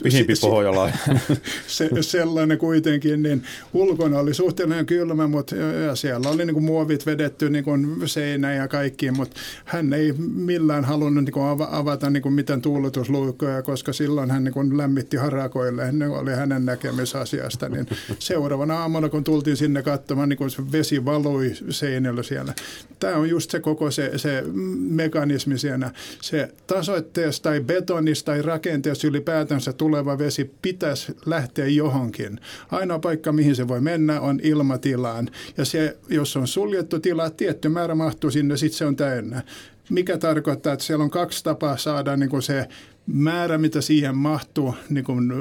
Pihimpi 0.02 0.32
pohjalainen. 0.40 0.99
se, 1.66 1.88
sellainen 2.00 2.58
kuitenkin, 2.58 3.22
niin 3.22 3.42
ulkona 3.75 4.18
oli 4.18 4.34
suhteellinen 4.34 4.87
kylmä, 4.87 5.26
mutta 5.26 5.56
ja 5.56 5.94
siellä 5.94 6.28
oli 6.28 6.44
niin 6.44 6.54
kuin 6.54 6.64
muovit 6.64 7.06
vedetty 7.06 7.50
niin 7.50 7.64
kuin 7.64 8.08
seinään 8.08 8.56
ja 8.56 8.68
kaikkiin, 8.68 9.16
mutta 9.16 9.40
hän 9.64 9.92
ei 9.92 10.12
millään 10.34 10.84
halunnut 10.84 11.25
niin 11.25 11.32
kuin 11.32 11.46
avata 11.70 12.10
niin 12.10 12.22
kuin 12.22 12.32
mitään 12.32 12.62
tuuletusluikkoja, 12.62 13.62
koska 13.62 13.92
silloin 13.92 14.30
hän 14.30 14.44
niin 14.44 14.54
kuin 14.54 14.78
lämmitti 14.78 15.16
harakoille, 15.16 15.92
ne 15.92 16.08
oli 16.08 16.30
hänen 16.30 16.66
näkemisasiasta. 16.66 17.68
Niin 17.68 17.87
seuraavana 18.18 18.80
aamuna, 18.80 19.08
kun 19.08 19.25
tultiin 19.25 19.56
sinne 19.56 19.82
katsomaan, 19.82 20.28
niin 20.28 20.37
kuin 20.37 20.50
se 20.50 20.72
vesi 20.72 21.04
valui 21.04 21.52
seinällä 21.70 22.22
siellä. 22.22 22.54
Tämä 22.99 23.16
on 23.16 23.30
just 23.30 23.50
se 23.50 23.60
koko 23.60 23.90
se, 23.90 24.18
se 24.18 24.44
mekanismi 24.78 25.58
siinä. 25.58 25.90
Se 26.20 26.49
tasoitteessa 26.66 27.42
tai 27.42 27.60
betonista 27.60 28.30
tai 28.30 28.42
rakenteessa 28.42 29.06
ylipäätänsä 29.06 29.70
se 29.71 29.77
tuleva 29.77 30.19
vesi 30.19 30.50
pitäisi 30.62 31.17
lähteä 31.27 31.67
johonkin. 31.67 32.41
Ainoa 32.71 32.99
paikka, 32.99 33.33
mihin 33.33 33.57
se 33.57 33.69
voi 33.69 33.81
mennä, 33.81 34.21
on 34.21 34.41
ilmatilaan. 34.43 35.29
Ja 35.57 35.65
se, 35.65 35.99
jos 36.09 36.37
on 36.37 36.49
suljettu 36.49 37.00
tila, 37.00 37.31
tietty 37.31 37.69
määrä 37.69 37.95
mahtuu 37.95 38.31
sinne, 38.31 38.57
sitten 38.57 38.79
se 38.79 38.85
on 38.85 38.97
täynnä 38.97 39.43
mikä 39.91 40.19
tarkoittaa, 40.19 40.73
että 40.73 40.85
siellä 40.85 41.05
on 41.05 41.11
kaksi 41.11 41.45
tapaa 41.45 41.77
saada 41.77 42.17
niin 42.17 42.31
kuin 42.31 42.43
se 42.43 42.69
määrä, 43.12 43.59
mitä 43.59 43.81
siihen 43.81 44.17
mahtuu, 44.17 44.75
niin 44.90 45.05
kuin 45.05 45.33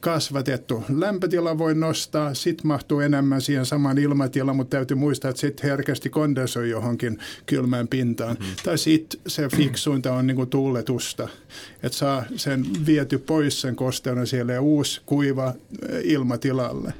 kasvatettu. 0.00 0.84
Lämpötila 0.88 1.58
voi 1.58 1.74
nostaa, 1.74 2.34
sitten 2.34 2.66
mahtuu 2.66 3.00
enemmän 3.00 3.40
siihen 3.40 3.66
samaan 3.66 3.98
ilmatilaan, 3.98 4.56
mutta 4.56 4.76
täytyy 4.76 4.96
muistaa, 4.96 5.28
että 5.28 5.40
sitten 5.40 5.70
herkästi 5.70 6.10
kondensoi 6.10 6.70
johonkin 6.70 7.18
kylmään 7.46 7.88
pintaan. 7.88 8.36
Mm. 8.40 8.46
Tai 8.64 8.78
sitten 8.78 9.20
se 9.26 9.48
fiksuinta 9.56 10.12
on 10.12 10.26
niin 10.26 10.36
kuin 10.36 10.50
tuuletusta, 10.50 11.28
että 11.82 11.98
saa 11.98 12.24
sen 12.36 12.66
viety 12.86 13.18
pois 13.18 13.60
sen 13.60 13.76
kosteuden 13.76 14.26
siellä 14.26 14.52
ja 14.52 14.60
uusi 14.60 15.00
kuiva 15.06 15.54
ilmatilalle. 16.04 16.94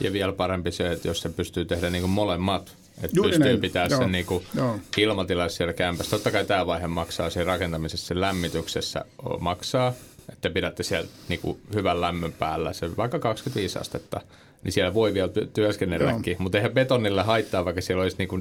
Ja 0.00 0.12
vielä 0.12 0.32
parempi 0.32 0.72
se, 0.72 0.92
että 0.92 1.08
jos 1.08 1.20
se 1.20 1.28
pystyy 1.28 1.64
tehdä 1.64 1.90
niin 1.90 2.02
kuin 2.02 2.10
molemmat, 2.10 2.76
että 3.02 3.16
Juuri 3.16 3.30
pystyy 3.30 3.46
näin. 3.46 3.60
pitää 3.60 3.86
Joo. 3.90 4.00
sen 4.00 4.12
niinku 4.12 4.44
ilmatilassa 4.96 5.56
siellä 5.56 5.72
kämpässä. 5.72 6.10
Totta 6.10 6.30
kai 6.30 6.44
tämä 6.44 6.66
vaihe 6.66 6.86
maksaa 6.86 7.30
siinä 7.30 7.44
rakentamisessa, 7.44 8.06
sen 8.06 8.20
lämmityksessä 8.20 9.04
maksaa, 9.40 9.92
että 10.32 10.50
pidätte 10.50 10.82
siellä 10.82 11.08
niinku 11.28 11.58
hyvän 11.74 12.00
lämmön 12.00 12.32
päällä, 12.32 12.72
se 12.72 12.96
vaikka 12.96 13.18
25 13.18 13.78
astetta, 13.78 14.20
niin 14.64 14.72
siellä 14.72 14.94
voi 14.94 15.14
vielä 15.14 15.30
työskennelläkin. 15.54 16.36
Mutta 16.38 16.58
eihän 16.58 16.72
betonille 16.72 17.22
haittaa, 17.22 17.64
vaikka 17.64 17.80
siellä 17.80 18.02
olisi 18.02 18.16
niinku 18.18 18.40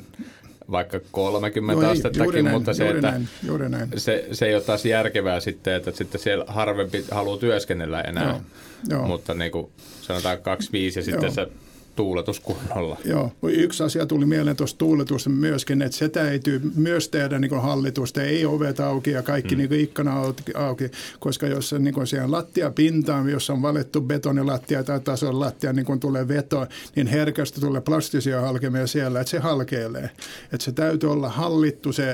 vaikka 0.72 1.00
30 1.12 1.74
no 1.74 1.88
ei, 1.88 1.92
astettakin, 1.92 2.46
näin, 2.46 2.58
mutta 2.58 2.74
se, 2.74 2.90
että 2.90 3.12
näin, 3.12 3.28
näin. 3.72 3.90
Se, 3.98 4.28
se 4.32 4.46
ei 4.46 4.56
ole 4.56 4.64
taas 4.64 4.86
järkevää 4.86 5.40
sitten, 5.40 5.74
että 5.74 5.92
sitten 5.92 6.22
siellä 6.22 6.46
harvempi 6.48 7.06
haluaa 7.12 7.38
työskennellä 7.38 8.02
enää. 8.02 8.30
Joo, 8.30 8.42
joo. 8.90 9.08
Mutta 9.08 9.34
niin 9.34 9.52
kuin 9.52 9.72
sanotaan 10.02 10.42
25 10.42 11.00
ja 11.00 11.04
sitten 11.04 11.24
joo. 11.24 11.34
se 11.34 11.48
tuuletus 11.96 12.40
kunnolla. 12.40 12.98
Joo, 13.06 13.32
yksi 13.44 13.84
asia 13.84 14.06
tuli 14.06 14.26
mieleen 14.26 14.56
tuosta 14.56 14.78
tuuletusta 14.78 15.30
myöskin, 15.30 15.82
että 15.82 15.98
se 15.98 16.10
täytyy 16.10 16.62
myös 16.76 17.10
tehdä 17.10 17.40
niin 17.40 17.62
hallitusta, 17.62 18.24
ei 18.24 18.46
ovet 18.46 18.80
auki 18.80 19.12
ja 19.12 19.22
kaikki 19.22 19.56
mm. 19.56 19.60
niin 19.60 19.74
ikkana 19.74 20.22
auki, 20.56 20.92
koska 21.20 21.48
jos 21.48 21.70
se 21.70 21.80
niin 21.80 22.08
siellä 22.08 22.32
lattiapintaan, 22.32 23.30
jos 23.30 23.50
on 23.50 23.62
valettu 23.62 24.02
betonilattia 24.02 24.84
tai 24.84 25.00
tason 25.00 25.40
lattia, 25.40 25.74
niin 25.74 25.86
kun 25.86 26.00
tulee 26.00 26.28
veto, 26.28 26.68
niin 26.96 27.08
herkästi 27.08 27.62
tulee 27.62 27.82
plastisia 27.82 28.42
halkemia 28.42 28.88
siellä, 28.88 29.20
että 29.20 29.32
se 29.32 29.40
halkeilee. 29.40 30.10
Että 30.54 30.66
se 30.66 30.72
täytyy 30.72 31.12
olla 31.12 31.30
hallittu 31.30 31.94
se 31.94 32.14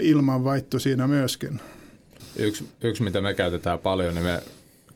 ilmanvaihto 0.00 0.78
siinä 0.78 1.06
myöskin. 1.06 1.60
Yksi, 2.36 2.64
yksi, 2.82 3.02
mitä 3.02 3.20
me 3.20 3.34
käytetään 3.34 3.78
paljon, 3.78 4.14
niin 4.14 4.24
me 4.24 4.42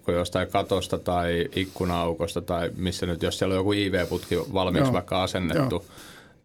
vaikka 0.09 0.21
jostain 0.21 0.49
katosta 0.49 0.99
tai 0.99 1.49
ikkunaukosta 1.57 2.43
tai 2.43 2.71
missä 2.77 3.07
nyt, 3.07 3.23
jos 3.23 3.38
siellä 3.38 3.53
on 3.53 3.59
joku 3.59 3.73
IV-putki 3.73 4.37
valmiiksi 4.53 4.88
Joo. 4.88 4.93
vaikka 4.93 5.23
asennettu, 5.23 5.75
Joo. 5.75 5.85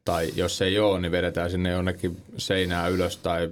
tai 0.06 0.30
jos 0.36 0.62
ei 0.62 0.80
ole, 0.80 1.00
niin 1.00 1.12
vedetään 1.12 1.52
sinne 1.52 1.72
jonnekin 1.72 2.18
seinää 2.38 2.88
ylös 2.88 3.18
tai 3.18 3.50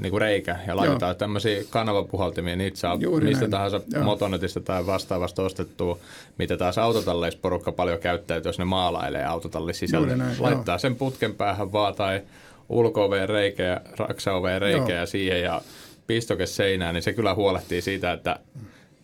niin 0.00 0.10
kuin 0.10 0.20
reikä 0.20 0.56
ja 0.66 0.76
laitetaan 0.76 1.10
Joo. 1.10 1.14
tämmöisiä 1.14 1.62
kanavapuhaltimia, 1.70 2.56
niitä 2.56 2.78
saa 2.78 2.96
Juuri 3.00 3.26
mistä 3.26 3.40
näin. 3.40 3.50
tahansa 3.50 3.80
Joo. 3.92 4.04
motonetista 4.04 4.60
tai 4.60 4.86
vastaavasta 4.86 5.42
ostettua, 5.42 5.98
mitä 6.38 6.56
taas 6.56 6.78
autotalleissa 6.78 7.40
porukka 7.42 7.72
paljon 7.72 7.98
käyttää, 7.98 8.40
jos 8.44 8.58
ne 8.58 8.64
maalailee 8.64 9.24
autotalli 9.24 9.74
sisälle. 9.74 10.16
Laittaa 10.38 10.72
Joo. 10.72 10.78
sen 10.78 10.96
putken 10.96 11.34
päähän 11.34 11.72
vaan 11.72 11.94
tai 11.94 12.20
ulko 12.68 13.10
reikä 13.26 13.62
ja 13.62 13.80
raksa 13.96 14.30
reikä 14.58 14.92
ja 14.92 15.06
siihen 15.06 15.42
ja 15.42 15.62
pistoke 16.06 16.46
seinään, 16.46 16.94
niin 16.94 17.02
se 17.02 17.12
kyllä 17.12 17.34
huolehtii 17.34 17.82
siitä, 17.82 18.12
että 18.12 18.38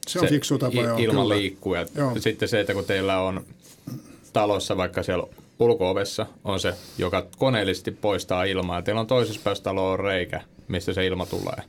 se 0.08 0.18
on 0.18 0.26
se 0.26 0.30
fiksu 0.34 0.58
tapa, 0.58 0.80
joo, 0.80 0.98
ilma 0.98 1.22
kyllä. 1.22 1.36
liikkuu. 1.36 1.74
Ja 1.74 1.86
joo. 1.94 2.12
sitten 2.18 2.48
se, 2.48 2.60
että 2.60 2.74
kun 2.74 2.84
teillä 2.84 3.20
on 3.20 3.44
talossa 4.32 4.76
vaikka 4.76 5.02
siellä 5.02 5.26
ulkoovessa 5.58 6.26
on 6.44 6.60
se, 6.60 6.74
joka 6.98 7.26
koneellisesti 7.38 7.90
poistaa 7.90 8.44
ilmaa. 8.44 8.82
Teillä 8.82 9.00
on 9.00 9.06
toisessa 9.06 9.40
päässä 9.44 9.64
taloa 9.64 9.96
reikä, 9.96 10.40
mistä 10.68 10.92
se 10.92 11.06
ilma 11.06 11.26
tulee. 11.26 11.62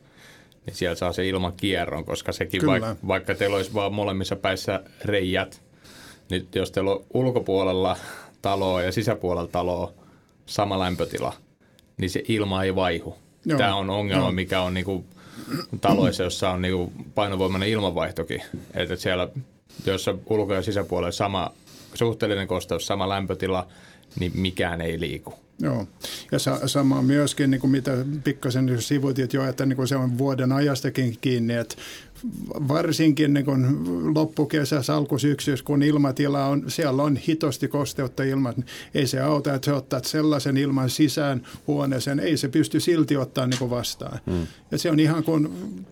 Niin 0.65 0.75
siellä 0.75 0.96
saa 0.96 1.13
se 1.13 1.27
ilman 1.27 1.53
kierron, 1.58 2.06
koska 2.06 2.32
sekin 2.32 2.65
vaikka, 2.65 2.96
vaikka 3.08 3.36
teillä 3.36 3.56
olisi 3.56 3.74
vaan 3.74 3.94
molemmissa 3.94 4.36
päissä 4.36 4.84
reijät, 5.06 5.62
niin 6.29 6.48
jos 6.56 6.72
teillä 6.72 6.91
on 6.91 7.06
ulkopuolella 7.13 7.98
taloa 8.41 8.82
ja 8.82 8.91
sisäpuolella 8.91 9.50
taloa 9.51 9.94
sama 10.46 10.79
lämpötila, 10.79 11.34
niin 11.98 12.10
se 12.10 12.24
ilma 12.27 12.63
ei 12.63 12.75
vaihu. 12.75 13.17
Joo. 13.46 13.58
Tämä 13.58 13.75
on 13.75 13.89
ongelma, 13.89 14.24
Joo. 14.24 14.32
mikä 14.32 14.62
on 14.62 14.74
niinku 14.74 15.06
taloissa, 15.82 16.24
jossa 16.24 16.50
on 16.50 16.62
niinku 16.62 16.92
painovoimainen 17.16 17.70
ilmanvaihtokin. 17.70 18.42
Että 18.74 18.96
siellä, 18.96 19.30
jossa 19.86 20.16
ulko- 20.25 20.54
ja 20.54 20.62
sisäpuolella 20.62 21.12
sama 21.12 21.51
suhteellinen 21.94 22.48
kosteus, 22.48 22.88
sama 22.88 23.10
lämpötila, 23.10 23.68
niin 24.20 24.32
mikään 24.36 24.82
ei 24.82 25.00
liiku. 25.00 25.34
Joo, 25.60 25.88
ja 26.32 26.40
sa- 26.40 26.68
sama 26.68 27.02
myöskin, 27.02 27.52
niin 27.52 27.62
kuin 27.62 27.72
mitä 27.72 27.92
pikkasen 28.24 28.82
sivutit 28.82 29.34
jo, 29.34 29.48
että 29.50 29.66
niin 29.66 29.76
kuin 29.76 29.88
se 29.88 29.96
on 29.96 30.18
vuoden 30.18 30.52
ajastakin 30.52 31.18
kiinni, 31.22 31.54
että 31.54 31.76
varsinkin 32.68 33.34
niin 33.34 33.46
kuin 33.46 33.66
loppukesässä, 34.14 34.96
alkusyksyys, 34.96 35.64
kun 35.64 35.84
ilmatila 35.84 36.46
on, 36.46 36.64
siellä 36.68 37.04
on 37.04 37.18
hitosti 37.18 37.68
kosteutta 37.68 38.24
ilmat, 38.24 38.58
niin 38.58 38.68
ei 38.94 39.08
se 39.08 39.20
auta, 39.20 39.54
että 39.54 39.66
se 39.66 39.74
ottaa 39.74 40.02
sellaisen 40.04 40.58
ilman 40.58 40.90
sisään 40.90 41.42
huoneeseen, 41.68 42.20
ei 42.20 42.38
se 42.38 42.48
pysty 42.48 42.80
silti 42.80 43.18
ottaa 43.18 43.48
niin 43.48 43.60
kuin 43.60 43.72
vastaan. 43.72 44.20
Hmm. 44.32 44.48
Ja 44.72 44.78
se 44.78 44.92
on 44.92 45.00
ihan 45.00 45.24
kuin 45.24 45.50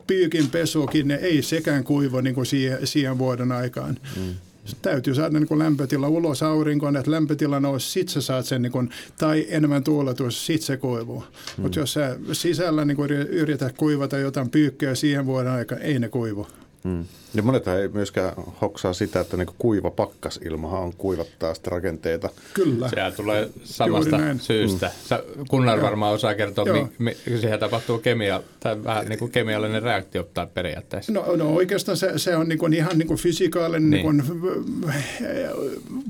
pyykin 0.08 0.50
pesukin, 0.50 1.08
ne 1.08 1.16
ei 1.16 1.42
sekään 1.42 1.84
kuivo 1.84 2.22
niin 2.22 2.36
kuin 2.36 2.46
siihen, 2.46 2.88
siihen 2.88 3.18
vuoden 3.18 3.52
aikaan. 3.52 3.98
Hmm 4.16 4.36
täytyy 4.82 5.16
saada 5.16 5.40
niin 5.40 5.48
kuin 5.48 5.60
lämpötila 5.60 6.08
ulos 6.08 6.44
aurinkoon, 6.44 6.98
että 6.98 7.12
lämpötila 7.12 7.60
nousi, 7.60 7.92
sit 7.92 8.10
sä 8.10 8.22
saat 8.22 8.46
sen, 8.46 8.62
niin 8.62 8.72
kuin, 8.72 8.90
tai 9.18 9.46
enemmän 9.50 9.84
tuuletus, 9.84 10.46
sit 10.46 10.62
se 10.62 10.78
kuivuu. 10.78 11.20
Hmm. 11.20 11.62
Mutta 11.62 11.80
jos 11.80 11.94
sä 11.94 12.20
sisällä 12.32 12.86
niin 12.86 12.98
kuin 12.98 13.12
yrität 13.12 13.78
kuivata 13.78 14.18
jotain 14.18 14.50
pyykköä 14.50 14.96
siihen 14.96 15.26
vuoden 15.26 15.52
aikaan, 15.52 15.82
ei 15.82 16.00
ne 16.00 16.10
kuivu. 16.10 16.48
Hmm. 16.84 17.06
Ja 17.36 17.44
monet 17.44 17.68
ei 17.68 17.88
myöskään 17.88 18.34
hoksaa 18.62 18.94
sitä, 18.94 19.20
että 19.20 19.38
niin 19.38 19.48
kuiva 19.58 19.92
pakkasilmahan 19.92 20.82
on 20.82 20.94
kuivattaa 20.98 21.54
sitä 21.54 21.70
rakenteita. 21.70 22.30
Kyllä. 22.54 22.90
Sehän 22.90 23.14
tulee 23.14 23.50
samasta 23.64 24.18
syystä. 24.38 24.92
Mm. 25.10 25.46
Kunnar 25.50 25.82
varmaan 25.82 26.14
osaa 26.14 26.36
kertoa, 26.36 26.66
mi, 26.66 26.88
mi, 27.00 27.18
siihen 27.40 27.60
tapahtuu 27.60 27.98
kemia, 27.98 28.42
tai 28.60 28.84
vähän 28.84 29.06
niin 29.06 29.20
kuin 29.20 29.32
kemiallinen 29.32 29.84
reaktio 29.84 30.24
tai 30.34 30.48
periaatteessa. 30.54 31.12
No, 31.12 31.36
no 31.36 31.50
oikeastaan 31.50 31.98
se, 31.98 32.12
se 32.18 32.36
on 32.36 32.50
niin 32.50 32.60
kuin 32.60 32.74
ihan 32.74 32.98
niin 32.98 33.08
kuin 33.08 33.20
fysikaalinen, 33.20 33.90
niin. 33.90 34.18
niin 34.18 34.26
kuin, 34.26 34.42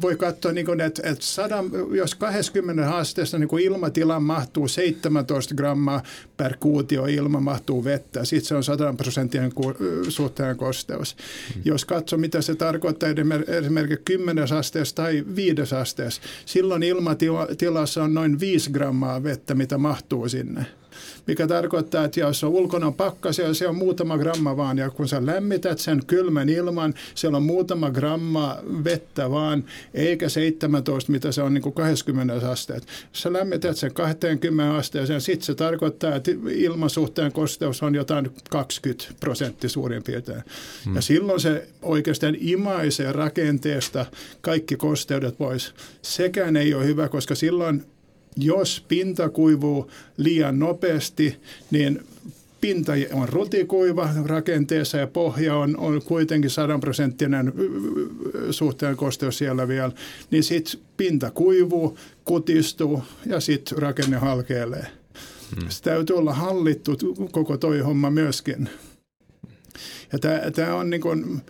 voi 0.01 0.15
katsoa, 0.15 0.51
niin 0.51 0.65
kuin, 0.65 0.81
että, 0.81 1.01
että 1.09 1.25
sadan, 1.25 1.65
jos 1.91 2.15
20 2.15 2.95
asteessa 2.95 3.39
niin 3.39 3.47
kuin 3.47 3.63
ilmatilan 3.63 4.23
mahtuu 4.23 4.67
17 4.67 5.55
grammaa 5.55 6.03
per 6.37 6.57
kuutio 6.59 7.05
ilma 7.05 7.39
mahtuu 7.39 7.83
vettä, 7.83 8.25
sitten 8.25 8.47
se 8.47 8.55
on 8.55 8.63
100 8.63 8.93
prosenttien 8.97 9.51
suhteen 10.09 10.57
kosteus. 10.57 11.14
Mm. 11.55 11.61
Jos 11.65 11.85
katsoo, 11.85 12.19
mitä 12.19 12.41
se 12.41 12.55
tarkoittaa 12.55 13.09
esimerkiksi 13.47 14.01
10 14.05 14.53
asteessa 14.53 14.95
tai 14.95 15.25
5 15.35 15.75
asteessa, 15.75 16.21
silloin 16.45 16.83
ilmatilassa 16.83 18.03
on 18.03 18.13
noin 18.13 18.39
5 18.39 18.71
grammaa 18.71 19.23
vettä, 19.23 19.55
mitä 19.55 19.77
mahtuu 19.77 20.29
sinne. 20.29 20.65
Mikä 21.27 21.47
tarkoittaa, 21.47 22.05
että 22.05 22.19
jos 22.19 22.43
on 22.43 22.49
ulkona 22.49 22.91
pakkasia, 22.91 23.53
se 23.53 23.67
on 23.67 23.75
muutama 23.75 24.17
gramma 24.17 24.57
vaan, 24.57 24.77
ja 24.77 24.89
kun 24.89 25.07
sä 25.07 25.25
lämmität 25.25 25.79
sen 25.79 26.01
kylmän 26.07 26.49
ilman, 26.49 26.93
siellä 27.15 27.37
on 27.37 27.43
muutama 27.43 27.89
gramma 27.89 28.57
vettä 28.83 29.31
vaan, 29.31 29.63
eikä 29.93 30.29
17, 30.29 31.11
mitä 31.11 31.31
se 31.31 31.41
on 31.41 31.53
niin 31.53 31.61
kuin 31.61 31.73
20 31.73 32.51
asteet. 32.51 32.83
Sä 33.13 33.33
lämmität 33.33 33.77
sen 33.77 33.93
20 33.93 34.75
asteeseen, 34.75 35.21
sitten 35.21 35.45
se 35.45 35.55
tarkoittaa, 35.55 36.15
että 36.15 36.31
ilmansuhteen 36.49 37.31
kosteus 37.31 37.83
on 37.83 37.95
jotain 37.95 38.31
20 38.49 39.05
prosenttia 39.19 39.69
suurin 39.69 40.03
piirtein. 40.03 40.43
Hmm. 40.85 40.95
Ja 40.95 41.01
silloin 41.01 41.39
se 41.39 41.67
oikeastaan 41.81 42.37
imaisee 42.39 43.11
rakenteesta 43.11 44.05
kaikki 44.41 44.75
kosteudet 44.75 45.37
pois. 45.37 45.73
Sekään 46.01 46.55
ei 46.55 46.73
ole 46.73 46.85
hyvä, 46.85 47.09
koska 47.09 47.35
silloin 47.35 47.83
jos 48.37 48.85
pinta 48.87 49.29
kuivuu 49.29 49.91
liian 50.17 50.59
nopeasti, 50.59 51.37
niin 51.71 52.03
pinta 52.61 52.93
on 53.13 53.29
rutikuiva 53.29 54.09
rakenteessa 54.25 54.97
ja 54.97 55.07
pohja 55.07 55.55
on, 55.55 55.77
on 55.77 56.01
kuitenkin 56.01 56.49
100 56.49 56.79
prosenttinen 56.79 57.53
suhteen 58.51 58.97
kosteus 58.97 59.37
siellä 59.37 59.67
vielä, 59.67 59.91
niin 60.31 60.43
sitten 60.43 60.81
pinta 60.97 61.31
kuivuu, 61.31 61.97
kutistuu 62.25 63.03
ja 63.25 63.39
sitten 63.39 63.77
rakenne 63.77 64.17
halkeelee. 64.17 64.87
Hmm. 65.55 65.69
Se 65.69 65.83
täytyy 65.83 66.17
olla 66.17 66.33
hallittu 66.33 66.97
koko 67.31 67.57
toi 67.57 67.79
homma 67.79 68.09
myöskin. 68.09 68.69
Ja 70.11 70.19
tämä 70.51 70.75
on 70.75 70.89
niin 70.89 71.01
kuin, 71.01 71.41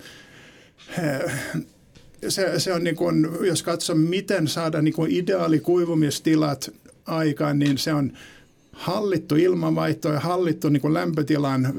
se, 2.29 2.59
se 2.59 2.73
on 2.73 2.83
niin 2.83 2.95
kuin, 2.95 3.27
jos 3.41 3.63
katsoo, 3.63 3.95
miten 3.95 4.47
saada 4.47 4.81
niin 4.81 4.93
kuin 4.93 5.11
ideaali 5.11 5.59
kuivumistilat 5.59 6.71
aikaan, 7.05 7.59
niin 7.59 7.77
se 7.77 7.93
on 7.93 8.13
hallittu 8.71 9.35
ilmanvaihto 9.35 10.13
ja 10.13 10.19
hallittu 10.19 10.69
niin 10.69 10.81
kuin 10.81 10.93
lämpötilan 10.93 11.73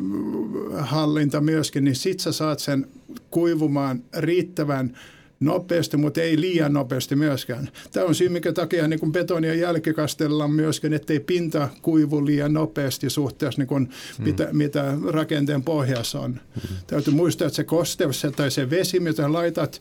hallinta 0.79 1.41
myöskin, 1.41 1.85
niin 1.85 1.97
sit 1.97 2.21
sä 2.21 2.33
saat 2.33 2.59
sen 2.59 2.87
kuivumaan 3.31 4.03
riittävän 4.17 4.97
nopeasti, 5.41 5.97
mutta 5.97 6.21
ei 6.21 6.41
liian 6.41 6.73
nopeasti 6.73 7.17
myöskään. 7.17 7.69
Tämä 7.93 8.07
on 8.07 8.15
syy, 8.15 8.29
mikä 8.29 8.53
takia 8.53 8.89
niin 8.89 9.13
betonia 9.13 9.55
jälkikastellaan 9.55 10.51
myöskin, 10.51 10.93
ettei 10.93 11.21
pinta 11.21 11.69
kuivu 11.83 12.27
liian 12.27 12.53
nopeasti 12.53 13.11
suhteessa 13.11 13.61
niin 13.61 13.69
kuin 13.69 13.83
mm. 14.19 14.25
mitä, 14.25 14.49
mitä 14.53 14.99
rakenteen 15.09 15.63
pohjassa 15.63 16.21
on. 16.21 16.31
Mm. 16.31 16.77
Täytyy 16.87 17.15
muistaa, 17.15 17.47
että 17.47 17.57
se 17.57 17.65
kosteus 17.65 18.27
tai 18.37 18.51
se 18.51 18.71
vesi, 18.71 19.01
mitä 19.01 19.33
laitat 19.33 19.81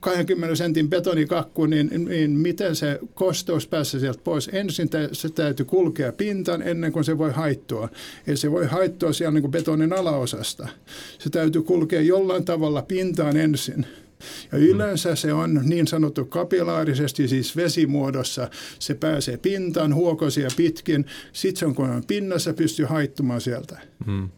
20 0.00 0.54
sentin 0.54 0.90
betonikakku, 0.90 1.66
niin, 1.66 1.90
niin 2.08 2.30
miten 2.30 2.76
se 2.76 2.98
kosteus 3.14 3.66
pääsee 3.66 4.00
sieltä 4.00 4.20
pois? 4.24 4.50
Ensin 4.52 4.88
se 5.12 5.28
täytyy 5.28 5.66
kulkea 5.66 6.12
pintaan 6.12 6.62
ennen 6.62 6.92
kuin 6.92 7.04
se 7.04 7.18
voi 7.18 7.32
haittua. 7.32 7.88
Ei 8.26 8.36
se 8.36 8.52
voi 8.52 8.66
haittua 8.66 9.12
siellä 9.12 9.32
niin 9.32 9.42
kuin 9.42 9.50
betonin 9.50 9.92
alaosasta. 9.92 10.68
Se 11.18 11.30
täytyy 11.30 11.62
kulkea 11.62 12.00
jollain 12.00 12.44
tavalla 12.44 12.82
pintaan 12.82 13.36
ensin. 13.36 13.86
Ja 14.52 14.58
yleensä 14.58 15.14
se 15.14 15.32
on 15.32 15.60
niin 15.64 15.86
sanottu 15.86 16.24
kapilaarisesti, 16.24 17.28
siis 17.28 17.56
vesimuodossa. 17.56 18.50
Se 18.78 18.94
pääsee 18.94 19.36
pintaan 19.36 19.94
huokosia 19.94 20.48
pitkin. 20.56 21.06
Sitten 21.32 21.58
se 21.58 21.66
on 21.66 21.74
kun 21.74 21.90
on 21.90 22.04
pinnassa, 22.04 22.54
pystyy 22.54 22.86
haittumaan 22.86 23.40
sieltä. 23.40 23.80
Hmm. 24.06 24.28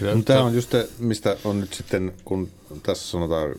No, 0.00 0.22
tämä 0.24 0.42
on 0.42 0.54
just 0.54 0.70
se, 0.70 0.88
mistä 0.98 1.36
on 1.44 1.60
nyt 1.60 1.74
sitten, 1.74 2.12
kun 2.24 2.48
tässä 2.82 3.08
sanotaan 3.10 3.54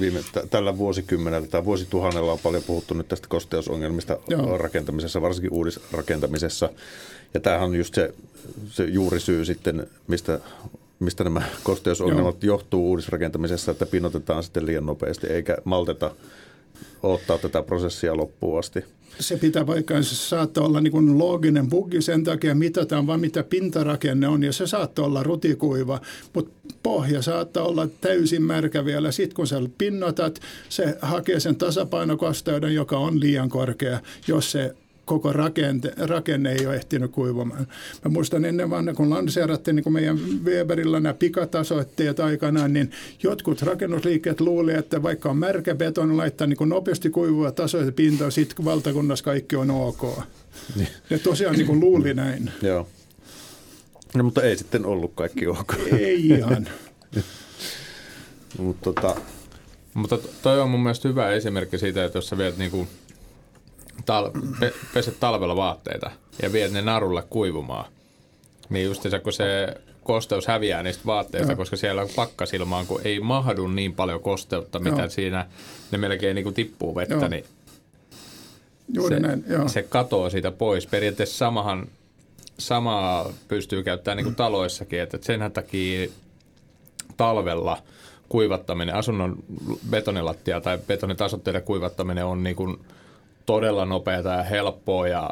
viime, 0.00 0.20
t- 0.20 0.50
tällä 0.50 0.78
vuosikymmenellä 0.78 1.48
tai 1.48 1.64
vuosituhannella 1.64 2.32
on 2.32 2.38
paljon 2.38 2.62
puhuttu 2.62 2.94
nyt 2.94 3.08
tästä 3.08 3.28
kosteusongelmista 3.28 4.18
Joo. 4.28 4.58
rakentamisessa, 4.58 5.22
varsinkin 5.22 5.52
uudisrakentamisessa. 5.52 6.70
Ja 7.34 7.40
tämähän 7.40 7.68
on 7.68 7.74
just 7.74 7.94
se, 7.94 8.14
se 8.70 8.84
juuri 8.84 9.20
syy 9.20 9.44
sitten, 9.44 9.86
mistä, 10.06 10.40
mistä 10.98 11.24
nämä 11.24 11.42
kosteusongelmat 11.62 12.42
Joo. 12.42 12.56
johtuu 12.56 12.88
uudisrakentamisessa, 12.88 13.72
että 13.72 13.86
pinotetaan 13.86 14.42
sitten 14.42 14.66
liian 14.66 14.86
nopeasti 14.86 15.26
eikä 15.26 15.56
malteta 15.64 16.10
ottaa 17.02 17.38
tätä 17.38 17.62
prosessia 17.62 18.16
loppuun 18.16 18.58
asti 18.58 18.84
se 19.20 19.36
pitää 19.36 19.64
paikkaansa. 19.64 20.14
Se 20.14 20.28
saattaa 20.28 20.64
olla 20.64 20.80
niin 20.80 20.90
kuin 20.90 21.18
looginen 21.18 21.68
bugi 21.68 22.02
sen 22.02 22.24
takia, 22.24 22.54
mitataan 22.54 23.06
vaan 23.06 23.20
mitä 23.20 23.42
pintarakenne 23.44 24.28
on 24.28 24.42
ja 24.42 24.52
se 24.52 24.66
saattaa 24.66 25.04
olla 25.04 25.22
rutikuiva, 25.22 26.00
mutta 26.34 26.50
pohja 26.82 27.22
saattaa 27.22 27.64
olla 27.64 27.88
täysin 28.00 28.42
märkä 28.42 28.84
vielä. 28.84 29.12
Sitten 29.12 29.36
kun 29.36 29.46
sä 29.46 29.56
pinnotat, 29.78 30.40
se 30.68 30.98
hakee 31.02 31.40
sen 31.40 31.56
tasapainokosteuden, 31.56 32.74
joka 32.74 32.98
on 32.98 33.20
liian 33.20 33.48
korkea, 33.48 34.00
jos 34.28 34.52
se 34.52 34.74
koko 35.06 35.32
rakente, 35.32 35.92
rakenne 35.96 36.52
ei 36.52 36.66
ole 36.66 36.74
ehtinyt 36.74 37.10
kuivumaan. 37.10 37.66
Mä 38.04 38.10
muistan 38.10 38.44
ennen 38.44 38.70
vanha, 38.70 38.94
kun 38.94 39.10
lanseerattiin 39.10 39.76
niin 39.76 39.92
meidän 39.92 40.18
Weberillä 40.44 41.00
nämä 41.00 41.14
pikatasoitteet 41.14 42.20
aikanaan, 42.20 42.72
niin 42.72 42.90
jotkut 43.22 43.62
rakennusliikkeet 43.62 44.40
luuli, 44.40 44.74
että 44.74 45.02
vaikka 45.02 45.30
on 45.30 45.36
märkä 45.36 45.74
betoni, 45.74 46.14
laittaa 46.14 46.46
niin 46.46 46.68
nopeasti 46.68 47.10
kuivuva 47.10 47.52
tasoite 47.52 47.92
pinta, 47.92 48.30
sitten 48.30 48.64
valtakunnassa 48.64 49.24
kaikki 49.24 49.56
on 49.56 49.70
ok. 49.70 50.02
Niin. 50.76 50.88
Ja 51.10 51.18
tosiaan 51.18 51.56
niin 51.56 51.66
kuin 51.66 51.80
luuli 51.80 52.14
näin. 52.14 52.50
Joo. 52.62 52.88
No, 54.14 54.24
mutta 54.24 54.42
ei 54.42 54.56
sitten 54.56 54.86
ollut 54.86 55.12
kaikki 55.14 55.46
ok. 55.46 55.74
Ei 55.98 56.26
ihan. 56.26 56.68
Mutta 58.58 58.92
tota... 58.92 59.16
Mutta 59.94 60.18
toi 60.42 60.60
on 60.60 60.70
mun 60.70 60.82
mielestä 60.82 61.08
hyvä 61.08 61.30
esimerkki 61.30 61.78
siitä, 61.78 62.04
että 62.04 62.18
jos 62.18 62.28
sä 62.28 62.38
viet 62.38 62.58
niinku 62.58 62.88
tal- 64.06 64.30
pe- 64.60 64.74
peset 64.94 65.20
talvella 65.20 65.56
vaatteita 65.56 66.10
ja 66.42 66.52
viet 66.52 66.72
ne 66.72 66.82
narulle 66.82 67.22
kuivumaan, 67.30 67.84
niin 68.68 68.86
just 68.86 69.02
se, 69.02 69.18
kun 69.18 69.32
se 69.32 69.74
kosteus 70.04 70.46
häviää 70.46 70.82
niistä 70.82 71.02
vaatteista, 71.06 71.52
Joo. 71.52 71.56
koska 71.56 71.76
siellä 71.76 72.02
on 72.02 72.08
pakkasilmaan, 72.16 72.86
kun 72.86 73.00
ei 73.04 73.20
mahdu 73.20 73.66
niin 73.66 73.94
paljon 73.94 74.20
kosteutta, 74.20 74.78
mitä 74.78 75.00
Joo. 75.00 75.08
siinä 75.08 75.46
ne 75.90 75.98
melkein 75.98 76.34
niin 76.34 76.42
kuin 76.42 76.54
tippuu 76.54 76.94
vettä, 76.94 77.14
Joo. 77.14 77.28
niin 77.28 77.44
Juuri 78.94 79.16
se, 79.16 79.20
näin, 79.20 79.44
joo. 79.48 79.68
se 79.68 79.82
katoo 79.82 80.30
siitä 80.30 80.50
pois. 80.50 80.86
Periaatteessa 80.86 81.36
samahan, 81.36 81.86
samaa 82.58 83.32
pystyy 83.48 83.82
käyttämään 83.82 84.16
niin 84.16 84.24
kuin 84.24 84.36
taloissakin, 84.36 85.00
että 85.00 85.18
sen 85.20 85.52
takia 85.52 86.08
talvella 87.16 87.78
kuivattaminen, 88.28 88.94
asunnon 88.94 89.36
betonilattia 89.90 90.60
tai 90.60 90.78
betonitasotteiden 90.86 91.62
kuivattaminen 91.62 92.24
on 92.24 92.42
niin 92.42 92.56
kuin– 92.56 92.76
todella 93.46 93.84
nopeata 93.84 94.28
ja 94.28 94.42
helppoa 94.42 95.08
ja 95.08 95.30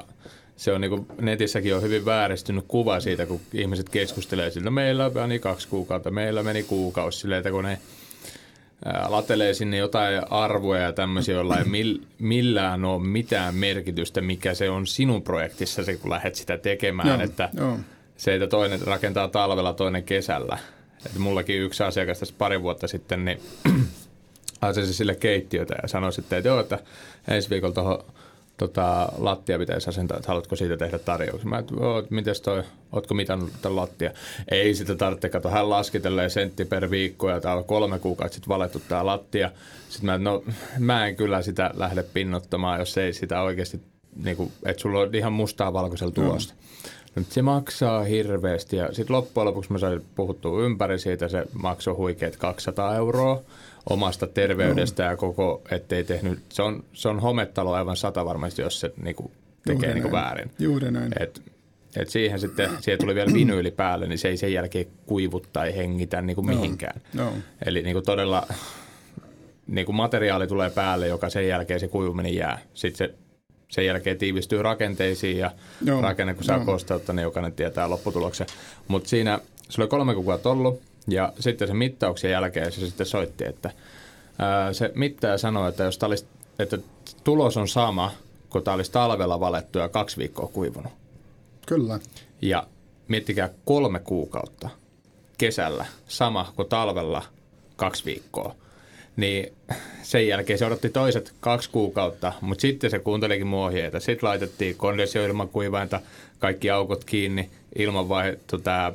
se 0.57 0.73
on 0.73 0.81
niin 0.81 1.07
netissäkin 1.21 1.77
on 1.77 1.83
hyvin 1.83 2.05
vääristynyt 2.05 2.65
kuva 2.69 3.01
siitä, 3.01 3.27
kun 3.27 3.41
ihmiset 3.53 3.89
keskustelee 3.89 4.51
siltä, 4.51 4.71
meillä 4.71 5.11
meni 5.11 5.39
kaksi 5.39 5.69
kuukautta, 5.69 6.11
meillä 6.11 6.43
meni 6.43 6.63
kuukausi 6.63 7.19
silleen, 7.19 7.39
että 7.39 7.51
kun 7.51 7.65
ne 7.65 7.79
latelee 9.09 9.55
sinne 9.55 9.77
jotain 9.77 10.33
arvoja 10.33 10.83
ja 10.83 10.93
tämmöisiä, 10.93 11.35
joilla 11.35 11.59
ei 11.59 11.65
millään 12.19 12.85
ole 12.85 13.03
mitään 13.03 13.55
merkitystä, 13.55 14.21
mikä 14.21 14.55
se 14.55 14.71
on 14.71 14.87
sinun 14.87 15.23
projektissa, 15.23 15.85
se 15.85 15.97
kun 15.97 16.11
lähdet 16.11 16.35
sitä 16.35 16.59
tekemään, 16.59 17.09
joo, 17.09 17.21
että 17.21 17.49
joo. 17.53 17.79
se, 18.17 18.35
että 18.35 18.47
toinen 18.47 18.83
rakentaa 18.83 19.29
talvella, 19.29 19.73
toinen 19.73 20.03
kesällä. 20.03 20.59
Että 21.07 21.19
mullakin 21.19 21.61
yksi 21.61 21.83
asiakas 21.83 22.19
tässä 22.19 22.35
pari 22.39 22.63
vuotta 22.63 22.89
sitten, 22.89 23.25
niin 23.25 23.41
asesi 24.67 24.95
sille 24.95 25.15
keittiötä 25.15 25.75
ja 25.83 25.89
sanoi 25.89 26.13
sitten, 26.13 26.39
että 26.39 26.49
joo, 26.49 26.61
että 26.61 26.79
ensi 27.29 27.51
viikolla 27.51 27.75
tuohon 27.75 28.05
tota, 28.57 29.09
lattia 29.19 29.59
pitäisi 29.59 29.91
asentaa, 29.91 30.17
että 30.17 30.29
haluatko 30.29 30.57
siitä 30.57 30.77
tehdä 30.77 30.99
tarjouksen. 30.99 31.49
Mä 31.49 31.59
että 31.59 31.75
mites 32.11 32.41
toi, 32.41 32.63
ootko 32.93 33.15
mitannut 33.15 33.51
tämän 33.63 33.77
lattia? 33.77 34.11
Ei 34.51 34.75
sitä 34.75 34.95
tarvitse, 34.95 35.29
kato, 35.29 35.49
hän 35.49 35.71
laskitelee 35.71 36.29
sentti 36.29 36.65
per 36.65 36.91
viikko 36.91 37.31
ja 37.31 37.41
täällä 37.41 37.59
on 37.59 37.65
kolme 37.65 37.99
kuukautta 37.99 38.35
sitten 38.35 38.49
valettu 38.49 38.83
tämä 38.89 39.07
lattia. 39.07 39.51
Sitten 39.89 40.07
mä, 40.07 40.19
no 40.19 40.45
mä 40.79 41.07
en 41.07 41.17
kyllä 41.17 41.43
sitä 41.43 41.71
lähde 41.75 42.03
pinnottamaan, 42.03 42.79
jos 42.79 42.99
ei 42.99 43.13
sitä 43.13 43.43
oikeasti, 43.43 43.81
niin 44.25 44.37
kuin, 44.37 44.53
että 44.65 44.83
sulla 44.83 45.01
on 45.01 45.15
ihan 45.15 45.33
mustaa 45.33 45.73
valkoisella 45.73 46.13
tuosta. 46.13 46.55
Mm. 46.55 46.91
Nyt 47.15 47.33
se 47.33 47.43
maksaa 47.43 48.05
hirveästi 48.05 48.77
ja 48.77 48.95
sitten 48.95 49.17
loppujen 49.17 49.47
lopuksi 49.47 49.73
mä 49.73 49.79
sain 49.79 50.03
puhuttua 50.15 50.65
ympäri 50.65 50.99
siitä, 50.99 51.29
se 51.29 51.45
maksoi 51.53 51.95
huikeet 51.95 52.37
200 52.37 52.97
euroa 52.97 53.43
omasta 53.91 54.27
terveydestä 54.27 55.03
no. 55.03 55.11
ja 55.11 55.17
koko, 55.17 55.63
ettei 55.71 56.05
tehnyt, 56.05 56.39
se 56.49 56.63
on, 56.63 56.85
se 56.93 57.09
on 57.09 57.21
hometalo 57.21 57.73
aivan 57.73 57.97
sata 57.97 58.25
varmasti, 58.25 58.63
jos 58.63 58.81
se 58.81 58.93
niinku 59.03 59.31
tekee 59.67 59.95
niinku 59.95 60.13
väärin. 60.13 60.51
Juuri 60.59 60.91
näin. 60.91 61.13
Et, 61.21 61.43
et 61.97 62.09
siihen 62.11 62.41
sitten, 62.41 62.71
siihen 62.81 63.01
tuli 63.01 63.15
vielä 63.15 63.33
vinyyli 63.33 63.71
päälle, 63.71 64.07
niin 64.07 64.19
se 64.19 64.29
ei 64.29 64.37
sen 64.37 64.53
jälkeen 64.53 64.87
kuivu 65.07 65.43
tai 65.53 65.77
hengitä 65.77 66.23
niinku 66.23 66.43
mihinkään. 66.43 67.01
No. 67.15 67.25
No. 67.25 67.33
Eli 67.67 67.83
niinku 67.83 68.03
todella 68.03 68.47
niinku 69.67 69.93
materiaali 69.93 70.47
tulee 70.47 70.71
päälle, 70.71 71.09
joka 71.09 71.31
sen 71.31 71.49
jälkeen 71.49 71.81
se 71.81 71.89
kuivuminen 71.89 72.35
jää. 72.35 72.59
Sitten 72.75 73.09
se 73.09 73.15
sen 73.75 73.87
jälkeen 73.87 74.19
tiivistyy 74.19 74.63
rakenteisiin 74.63 75.39
ja 75.39 75.51
Joo. 75.85 76.01
rakenne, 76.01 76.35
kun 76.35 76.45
saa 76.45 76.57
Joo. 76.57 76.65
kosteutta, 76.65 77.13
niin 77.13 77.23
jokainen 77.23 77.53
tietää 77.53 77.91
lopputuloksen. 77.91 78.47
Mutta 78.89 79.09
siinä, 79.09 79.39
se 79.69 79.83
oli 79.83 79.89
kolme 79.89 80.15
kuukautta 80.15 80.51
ollut, 80.51 80.83
ja 81.09 81.33
sitten 81.41 81.69
se 81.69 81.75
mittauksen 81.75 82.31
jälkeen 82.31 82.73
se 82.73 82.87
sitten 82.87 83.07
soitti, 83.07 83.45
että 83.45 83.71
ää, 84.39 84.73
se 84.73 84.93
mittaaja 84.95 85.39
sanoi, 85.39 85.69
että 85.69 85.85
jos 85.85 85.99
olisi, 86.03 86.27
että 86.59 86.79
tulos 87.25 87.57
on 87.57 87.69
sama 87.69 88.11
kun 88.55 88.63
tämä 88.63 88.75
olisi 88.75 88.93
talvella 88.93 89.41
valettu 89.41 89.79
ja 89.79 89.89
kaksi 89.89 90.17
viikkoa 90.17 90.47
kuivunut. 90.47 90.93
Kyllä. 91.67 91.99
Ja 92.43 92.67
miettikää 93.09 93.51
kolme 93.65 93.99
kuukautta 93.99 94.69
kesällä, 95.39 95.87
sama 96.09 96.53
kuin 96.57 96.69
talvella 96.69 97.23
kaksi 97.77 98.05
viikkoa. 98.05 98.55
Niin 99.17 99.53
sen 100.03 100.29
jälkeen 100.29 100.59
se 100.59 100.67
odotti 100.67 100.89
toiset 100.89 101.35
kaksi 101.41 101.71
kuukautta, 101.71 102.33
mutta 102.41 102.63
sitten 102.63 102.91
se 102.91 102.99
kuuntelikin 102.99 103.47
muohjeita. 103.47 104.01
Sitten 104.01 104.29
laitettiin 104.29 104.77
kondensioilmakuivainta, 104.77 106.01
kaikki 106.39 106.71
aukot 106.71 107.05
kiinni, 107.05 107.51
ilmanvaihto, 107.79 108.59
tämä 108.59 108.93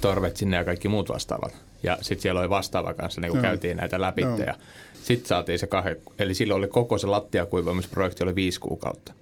torvet 0.00 0.36
sinne 0.36 0.56
ja 0.56 0.64
kaikki 0.64 0.88
muut 0.88 1.08
vastaavat. 1.08 1.56
Ja 1.82 1.98
sitten 2.00 2.22
siellä 2.22 2.40
oli 2.40 2.50
vastaava 2.50 2.94
kanssa, 2.94 3.20
niin 3.20 3.30
kun 3.30 3.38
Joo. 3.38 3.42
käytiin 3.42 3.76
näitä 3.76 4.00
läpi. 4.00 4.22
Joo. 4.22 4.38
Ja 4.38 4.54
sitten 5.02 5.28
saatiin 5.28 5.58
se 5.58 5.66
kahden, 5.66 5.96
eli 6.18 6.34
silloin 6.34 6.58
oli 6.58 6.68
koko 6.68 6.98
se 6.98 7.06
lattiakuivamisprojekti 7.06 8.24
oli 8.24 8.34
viisi 8.34 8.60
kuukautta. 8.60 9.12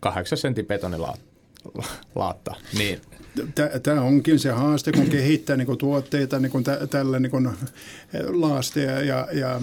Kahdeksan 0.00 0.38
sentin 0.38 0.66
betonilaatta. 0.66 2.54
Niin 2.78 3.00
Tämä 3.82 4.00
onkin 4.00 4.38
se 4.38 4.50
haaste, 4.50 4.92
kun 4.92 5.06
kehittää 5.06 5.56
niin 5.56 5.66
kuin 5.66 5.78
tuotteita 5.78 6.38
niin 6.38 6.52
kuin 6.52 6.64
tä, 6.64 6.86
tällä 6.86 7.18
niin 7.18 7.50
laasteja 8.28 9.02
ja, 9.02 9.28
ja 9.32 9.60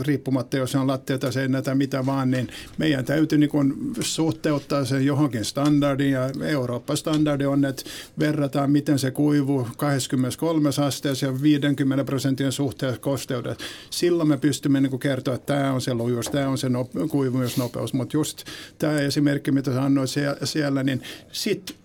riippumatta, 0.00 0.56
jos 0.56 0.74
on 0.74 0.86
lattia 0.86 1.18
tai 1.18 1.32
seinä 1.32 1.62
mitä 1.74 2.06
vaan, 2.06 2.30
niin 2.30 2.48
meidän 2.78 3.04
täytyy 3.04 3.38
niin 3.38 3.50
kuin 3.50 3.74
suhteuttaa 4.00 4.84
se 4.84 5.00
johonkin 5.00 5.44
standardiin 5.44 6.12
ja 6.12 6.30
Eurooppa-standardi 6.42 7.46
on, 7.46 7.64
että 7.64 7.82
verrataan, 8.18 8.70
miten 8.70 8.98
se 8.98 9.10
kuivuu 9.10 9.68
23 9.76 10.68
asteessa 10.86 11.26
ja 11.26 11.42
50 11.42 12.04
prosentin 12.04 12.52
suhteessa 12.52 13.00
kosteudessa. 13.00 13.64
Silloin 13.90 14.28
me 14.28 14.36
pystymme 14.36 14.80
niin 14.80 14.90
kuin 14.90 15.00
kertoa, 15.00 15.34
että 15.34 15.54
tämä 15.54 15.72
on 15.72 15.80
se 15.80 15.94
lujuus, 15.94 16.26
tämä 16.30 16.48
on 16.48 16.58
se 16.58 16.68
no, 16.68 16.84
kuivumusnopeus, 17.10 17.94
mutta 17.94 18.16
just 18.16 18.44
tämä 18.78 18.98
esimerkki, 18.98 19.52
mitä 19.52 19.74
sanoit 19.74 20.10
siellä, 20.44 20.82
niin 20.82 21.02
sitten 21.32 21.81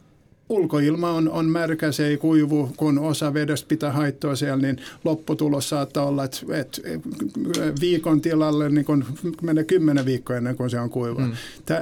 ulkoilma 0.49 1.11
on, 1.11 1.29
on 1.29 1.45
märkä, 1.45 1.91
se 1.91 2.07
ei 2.07 2.17
kuivu, 2.17 2.73
kun 2.77 2.99
osa 2.99 3.33
vedestä 3.33 3.67
pitää 3.67 3.91
haittoa 3.91 4.35
siellä, 4.35 4.61
niin 4.61 4.81
lopputulos 5.03 5.69
saattaa 5.69 6.05
olla, 6.05 6.23
että, 6.23 6.37
että 6.49 6.81
viikon 7.81 8.21
tilalle 8.21 8.69
niin 8.69 8.85
kun 8.85 9.05
menee 9.41 9.63
kymmenen 9.63 10.05
viikkoa 10.05 10.35
ennen 10.35 10.55
kuin 10.55 10.69
se 10.69 10.79
on 10.79 10.89
kuiva. 10.89 11.21
Mm. 11.21 11.31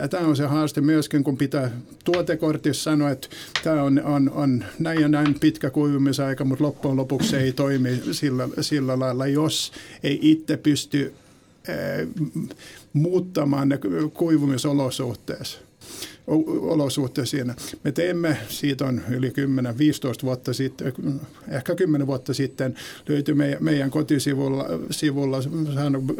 Tämä 0.09 0.27
on 0.27 0.35
se 0.35 0.45
haaste 0.45 0.81
myöskin, 0.81 1.23
kun 1.23 1.37
pitää 1.37 1.71
tuotekortissa 2.05 2.83
sanoa, 2.83 3.09
että 3.09 3.27
tämä 3.63 3.83
on, 3.83 4.01
on, 4.03 4.29
on 4.29 4.65
näin 4.79 5.01
ja 5.01 5.07
näin 5.07 5.39
pitkä 5.39 5.69
kuivumisaika, 5.69 6.45
mutta 6.45 6.63
loppujen 6.63 6.97
lopuksi 6.97 7.29
se 7.29 7.39
ei 7.39 7.53
toimi 7.53 8.01
sillä, 8.11 8.49
sillä 8.61 8.99
lailla, 8.99 9.27
jos 9.27 9.71
ei 10.03 10.19
itse 10.21 10.57
pysty 10.57 11.13
muuttamaan 12.93 13.69
ne 13.69 13.79
kuivumisolosuhteessa 14.13 15.64
olosuhteissa 16.61 17.31
siinä. 17.31 17.55
Me 17.83 17.91
teemme, 17.91 18.37
siitä 18.49 18.85
on 18.85 19.01
yli 19.09 19.29
10-15 19.29 19.31
vuotta 20.23 20.53
sitten, 20.53 20.93
ehkä 21.47 21.75
10 21.75 22.07
vuotta 22.07 22.33
sitten, 22.33 22.75
löytyi 23.07 23.35
meidän, 23.35 23.63
meidän 23.63 23.91
kotisivulla 23.91 24.65
sivulla, 24.91 25.37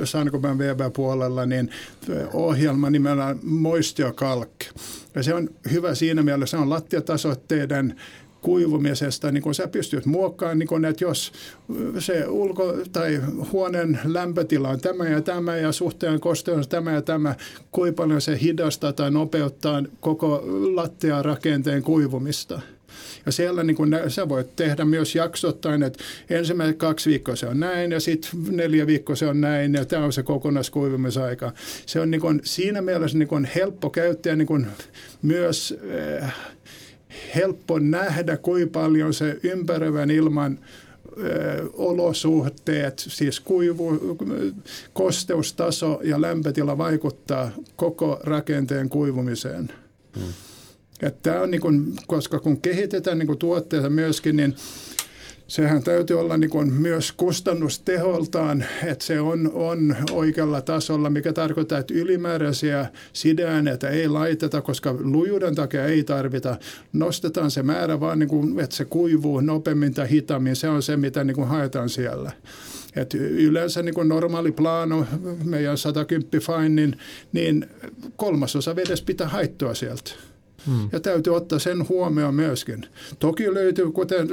Sankoban 0.04 0.58
Weber-puolella, 0.58 1.46
niin 1.46 1.70
ohjelma 2.34 2.90
nimellä 2.90 3.36
Moistiokalk. 3.44 4.52
Ja 5.16 5.24
se 5.24 5.34
on 5.34 5.50
hyvä 5.72 5.96
siinä 5.96 6.24
mielessä, 6.24 6.58
se 6.58 6.62
on 6.62 6.70
lattiatasoitteiden 6.70 7.96
kuivumisesta, 8.46 9.32
niin 9.32 9.42
kun 9.42 9.56
sä 9.56 9.68
pystyt 9.68 10.06
muokkaamaan, 10.06 10.60
niin 10.60 10.68
kun, 10.68 10.86
että 10.86 11.04
jos 11.04 11.32
se 12.00 12.28
ulko- 12.28 12.78
tai 12.94 13.22
huoneen 13.52 14.00
lämpötila 14.04 14.70
on 14.70 14.82
tämä 14.82 15.10
ja 15.10 15.22
tämä 15.22 15.58
ja 15.58 15.72
suhteen 15.72 16.20
kosteus 16.20 16.58
on 16.58 16.70
tämä 16.70 16.92
ja 16.92 17.02
tämä, 17.02 17.36
kuinka 17.72 17.96
paljon 17.96 18.22
se 18.22 18.40
hidastaa 18.42 18.94
tai 18.94 19.12
nopeuttaa 19.12 19.84
koko 20.00 20.44
lattiarakenteen 20.76 21.84
kuivumista. 21.84 22.62
Ja 23.26 23.32
siellä 23.32 23.64
niin 23.64 23.76
kun 23.76 23.98
sä 24.08 24.30
voit 24.30 24.56
tehdä 24.56 24.86
myös 24.86 25.16
jaksottain, 25.16 25.84
että 25.84 26.04
ensimmäiset 26.30 26.78
kaksi 26.78 27.10
viikkoa 27.10 27.36
se 27.36 27.48
on 27.48 27.60
näin 27.60 27.92
ja 27.92 28.00
sitten 28.00 28.32
neljä 28.50 28.88
viikkoa 28.88 29.16
se 29.16 29.28
on 29.28 29.42
näin 29.42 29.74
ja 29.74 29.86
tämä 29.86 30.06
on 30.06 30.14
se 30.14 30.24
kokonaiskuivumisaika. 30.24 31.52
Se 31.86 32.00
on 32.00 32.12
niin 32.12 32.22
kun, 32.22 32.42
siinä 32.44 32.82
mielessä 32.82 33.18
niin 33.18 33.28
kun 33.28 33.48
helppo 33.56 33.90
käyttää 33.90 34.36
niin 34.36 34.48
kun 34.48 34.68
myös 35.22 35.78
äh, 36.22 36.36
helppo 37.36 37.80
nähdä, 37.80 38.38
kuinka 38.38 38.80
paljon 38.80 39.14
se 39.14 39.40
ympäröivän 39.44 40.12
ilman 40.12 40.60
olosuhteet, 41.74 43.00
siis 43.00 43.40
kuivu, 43.40 44.18
kosteustaso 44.94 46.00
ja 46.04 46.22
lämpötila 46.22 46.78
vaikuttaa 46.78 47.52
koko 47.76 48.20
rakenteen 48.24 48.90
kuivumiseen. 48.90 49.72
Hmm. 50.16 50.34
Että 51.02 51.42
on 51.42 51.52
niin 51.52 51.62
kuin, 51.62 51.94
koska 52.08 52.40
kun 52.40 52.62
kehitetään 52.62 53.20
niin 53.20 53.28
kuin 53.28 53.40
tuotteita 53.40 53.90
myöskin, 53.90 54.36
niin 54.36 54.56
sehän 55.48 55.84
täytyy 55.84 56.20
olla 56.20 56.38
niin 56.38 56.50
kuin 56.50 56.74
myös 56.74 57.12
kustannusteholtaan, 57.12 58.66
että 58.84 59.06
se 59.06 59.20
on, 59.20 59.52
on 59.54 59.96
oikealla 60.12 60.62
tasolla, 60.62 61.10
mikä 61.10 61.34
tarkoittaa, 61.34 61.80
että 61.80 61.94
ylimääräisiä 61.94 62.86
sideääneitä 63.14 63.90
ei 63.90 64.08
laiteta, 64.08 64.62
koska 64.62 64.96
lujuuden 65.00 65.56
takia 65.56 65.86
ei 65.86 66.04
tarvita. 66.04 66.58
Nostetaan 66.94 67.52
se 67.52 67.64
määrä 67.64 68.00
vaan, 68.00 68.20
niin 68.20 68.30
kuin, 68.30 68.60
että 68.60 68.76
se 68.76 68.86
kuivuu 68.86 69.40
nopeammin 69.40 69.94
tai 69.94 70.10
hitaammin. 70.10 70.56
Se 70.56 70.70
on 70.70 70.84
se, 70.84 70.98
mitä 70.98 71.24
niin 71.24 71.36
kuin 71.36 71.48
haetaan 71.48 71.90
siellä. 71.90 72.32
Et 72.96 73.14
yleensä 73.14 73.82
niin 73.82 73.96
kuin 73.96 74.10
normaali 74.10 74.52
plano, 74.52 75.06
meidän 75.44 75.78
110 75.78 76.30
fine, 76.42 76.70
niin, 76.70 76.98
niin 77.34 77.70
kolmasosa 78.16 78.76
vedestä 78.76 79.06
pitää 79.06 79.28
haittoa 79.28 79.74
sieltä. 79.74 80.12
Hmm. 80.68 80.90
Ja 80.92 81.00
täytyy 81.00 81.36
ottaa 81.36 81.60
sen 81.60 81.90
huomioon 81.90 82.36
myöskin. 82.36 82.86
Toki 83.20 83.54
löytyy, 83.54 83.92
kuten 83.92 84.28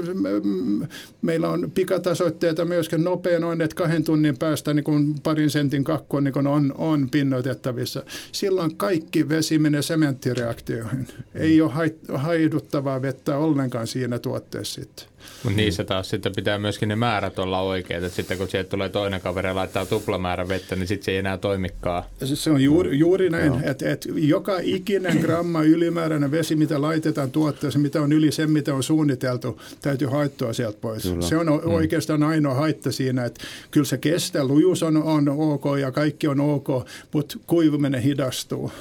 meillä 1.22 1.48
on 1.48 1.70
pikatasoitteita 1.74 2.64
myöskin 2.64 3.04
nopea 3.04 3.40
noin, 3.40 3.60
että 3.60 3.76
kahden 3.76 4.04
tunnin 4.04 4.38
päästä 4.38 4.74
niin 4.74 4.84
kuin 4.84 5.14
parin 5.22 5.50
sentin 5.50 5.84
kakku 5.84 6.20
niin 6.20 6.34
kuin 6.34 6.46
on, 6.46 6.74
on 6.78 7.10
pinnoitettavissa. 7.10 8.02
Silloin 8.32 8.76
kaikki 8.76 9.28
vesi 9.28 9.58
menee 9.58 9.82
sementtireaktioihin. 9.82 11.08
Ei 11.34 11.60
ole 11.60 11.72
haiduttavaa 12.14 13.02
vettä 13.02 13.36
ollenkaan 13.36 13.86
siinä 13.86 14.18
tuotteessa 14.18 14.80
sitten. 14.80 15.12
Mutta 15.42 15.56
niissä 15.56 15.85
taas 15.85 16.08
sitten 16.08 16.32
pitää 16.37 16.58
myöskin 16.58 16.88
ne 16.88 16.96
määrät 16.96 17.38
olla 17.38 17.61
oikeat. 17.61 18.04
Että 18.04 18.16
sitten 18.16 18.38
kun 18.38 18.48
sieltä 18.48 18.70
tulee 18.70 18.88
toinen 18.88 19.20
kaveri 19.20 19.48
ja 19.48 19.54
laittaa 19.54 19.87
tuplamäärä 19.87 20.48
vettä, 20.48 20.76
niin 20.76 20.87
sitten 20.87 21.04
se 21.04 21.11
ei 21.11 21.16
enää 21.16 21.38
toimikaan. 21.38 22.02
Se 22.24 22.50
on 22.50 22.61
juuri, 22.61 22.98
juuri 22.98 23.30
näin, 23.30 23.64
että 23.64 23.90
et 23.90 24.08
joka 24.14 24.58
ikinen 24.62 25.18
gramma 25.24 25.62
ylimääräinen 25.62 26.30
vesi, 26.30 26.56
mitä 26.56 26.82
laitetaan 26.82 27.30
tuotteeseen, 27.30 27.82
mitä 27.82 28.02
on 28.02 28.12
yli 28.12 28.32
sen, 28.32 28.50
mitä 28.50 28.74
on 28.74 28.82
suunniteltu, 28.82 29.61
täytyy 29.82 30.08
haittoa 30.08 30.52
sieltä 30.52 30.78
pois. 30.80 31.02
Kyllä. 31.02 31.22
Se 31.22 31.37
on 31.37 31.48
oikeastaan 31.48 32.22
ainoa 32.22 32.54
haitta 32.54 32.92
siinä, 32.92 33.24
että 33.24 33.44
kyllä 33.70 33.87
se 33.87 33.98
kestää, 33.98 34.44
lujuus 34.44 34.82
on, 34.82 34.96
on 34.96 35.28
ok 35.28 35.64
ja 35.80 35.92
kaikki 35.92 36.28
on 36.28 36.40
ok, 36.40 36.68
mutta 37.12 37.37
kuivuminen 37.46 38.02
hidastuu. 38.02 38.72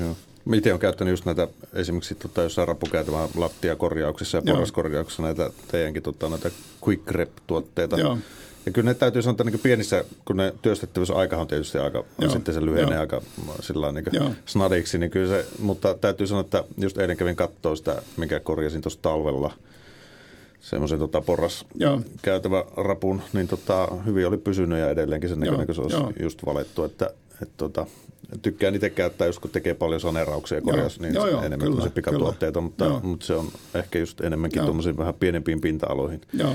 Joo. 0.00 0.16
Itse 0.54 0.70
olen 0.70 0.80
käyttänyt 0.80 1.12
just 1.12 1.24
näitä 1.24 1.48
esimerkiksi 1.74 2.14
tota, 2.14 2.42
jossain 2.42 2.68
rappukäytävän 2.68 3.28
lattiakorjauksissa 3.36 4.38
ja 4.38 4.42
porraskorjauksissa 4.46 5.22
näitä 5.22 5.50
teidänkin 5.70 6.02
tota, 6.02 6.28
näitä 6.28 6.50
quick 6.86 7.10
rep-tuotteita. 7.10 8.00
Joo. 8.00 8.18
Ja 8.66 8.72
kyllä 8.72 8.90
ne 8.90 8.94
täytyy 8.94 9.22
sanoa, 9.22 9.32
että 9.32 9.44
niin 9.44 9.60
pienissä, 9.60 10.04
kun 10.24 10.36
ne 10.36 10.54
työstettävyysaika 10.62 11.36
on 11.36 11.46
tietysti 11.46 11.78
aika, 11.78 12.04
on 12.22 12.30
sitten 12.30 12.54
se 12.54 12.64
lyhenee 12.64 12.94
Joo. 12.94 13.00
aika 13.00 13.22
sillä 13.60 13.92
niin 13.92 14.34
snadiksi, 14.46 14.98
niin 14.98 15.10
kyllä 15.10 15.28
se, 15.28 15.46
mutta 15.58 15.94
täytyy 15.94 16.26
sanoa, 16.26 16.40
että 16.40 16.64
just 16.78 16.98
eilen 16.98 17.16
kävin 17.16 17.36
katsoa 17.36 17.76
sitä, 17.76 18.02
mikä 18.16 18.40
korjasin 18.40 18.82
tuossa 18.82 19.02
talvella, 19.02 19.52
semmoisen 20.60 20.98
tota, 20.98 21.20
porras 21.20 21.66
Joo. 21.74 22.00
käytävä 22.22 22.64
rapun, 22.76 23.22
niin 23.32 23.48
tota, 23.48 23.88
hyvin 24.06 24.26
oli 24.26 24.38
pysynyt 24.38 24.78
ja 24.78 24.90
edelleenkin 24.90 25.30
sen 25.30 25.40
näköinen, 25.40 25.66
kun 25.66 25.74
se 25.74 25.80
olisi 25.80 25.96
Joo. 25.96 26.12
just 26.20 26.46
valettu, 26.46 26.84
että 26.84 27.10
et, 27.42 27.50
tota, 27.56 27.86
tykkään 28.42 28.74
itse 28.74 28.90
käyttää, 28.90 29.26
just 29.26 29.38
kun 29.38 29.50
tekee 29.50 29.74
paljon 29.74 30.00
sanerauksia 30.00 30.58
ja 30.58 30.62
korjaus, 30.62 31.00
niin 31.00 31.14
joo, 31.14 31.26
joo, 31.26 31.42
enemmän 31.42 31.72
kyllä, 31.72 31.90
pikatuotteita, 31.90 32.60
mutta, 32.60 33.00
mutta 33.02 33.26
se 33.26 33.34
on 33.34 33.48
ehkä 33.74 33.98
just 33.98 34.20
enemmänkin 34.20 34.64
tuommoisiin 34.64 34.96
vähän 34.96 35.14
pienempiin 35.14 35.60
pinta-aloihin. 35.60 36.20
Joo. 36.32 36.54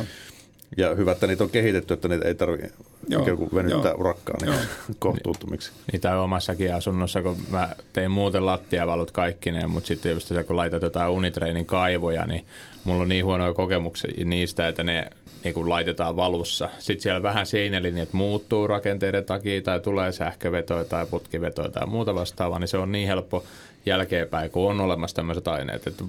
Ja 0.77 0.95
hyvä, 0.95 1.11
että 1.11 1.27
niitä 1.27 1.43
on 1.43 1.49
kehitetty, 1.49 1.93
että 1.93 2.07
niitä 2.07 2.27
ei 2.27 2.35
tarvitse 2.35 2.71
ikään 3.07 3.37
kuin 3.37 3.49
venyttää 3.55 3.91
joo, 3.91 3.99
urakkaa 3.99 4.35
niin 4.41 4.55
kohtuuttomiksi. 4.99 5.71
Niitä 5.91 6.15
on 6.15 6.23
omassakin 6.23 6.75
asunnossa, 6.75 7.21
kun 7.21 7.37
mä 7.49 7.69
tein 7.93 8.11
muuten 8.11 8.45
lattiavalut 8.45 9.11
kaikkineen, 9.11 9.69
mutta 9.69 9.87
sitten 9.87 10.11
just 10.11 10.27
se, 10.27 10.43
kun 10.43 10.55
laitat 10.55 10.81
jotain 10.81 11.11
unitreinin 11.11 11.65
kaivoja, 11.65 12.25
niin 12.25 12.45
mulla 12.83 13.01
on 13.01 13.09
niin 13.09 13.25
huonoja 13.25 13.53
kokemuksia 13.53 14.25
niistä, 14.25 14.67
että 14.67 14.83
ne 14.83 15.09
niin 15.43 15.53
kuin 15.53 15.69
laitetaan 15.69 16.15
valussa. 16.15 16.69
Sitten 16.79 17.03
siellä 17.03 17.23
vähän 17.23 17.45
seinälinjat 17.45 18.13
muuttuu 18.13 18.67
rakenteiden 18.67 19.25
takia 19.25 19.61
tai 19.61 19.79
tulee 19.79 20.11
sähkövetoja 20.11 20.85
tai 20.85 21.05
putkivetoja 21.05 21.69
tai 21.69 21.87
muuta 21.87 22.15
vastaavaa, 22.15 22.59
niin 22.59 22.67
se 22.67 22.77
on 22.77 22.91
niin 22.91 23.07
helppo 23.07 23.43
jälkeenpäin, 23.85 24.51
kun 24.51 24.69
on 24.69 24.81
olemassa 24.81 25.15
tämmöiset 25.15 25.47
aineet, 25.47 25.87
että 25.87 26.03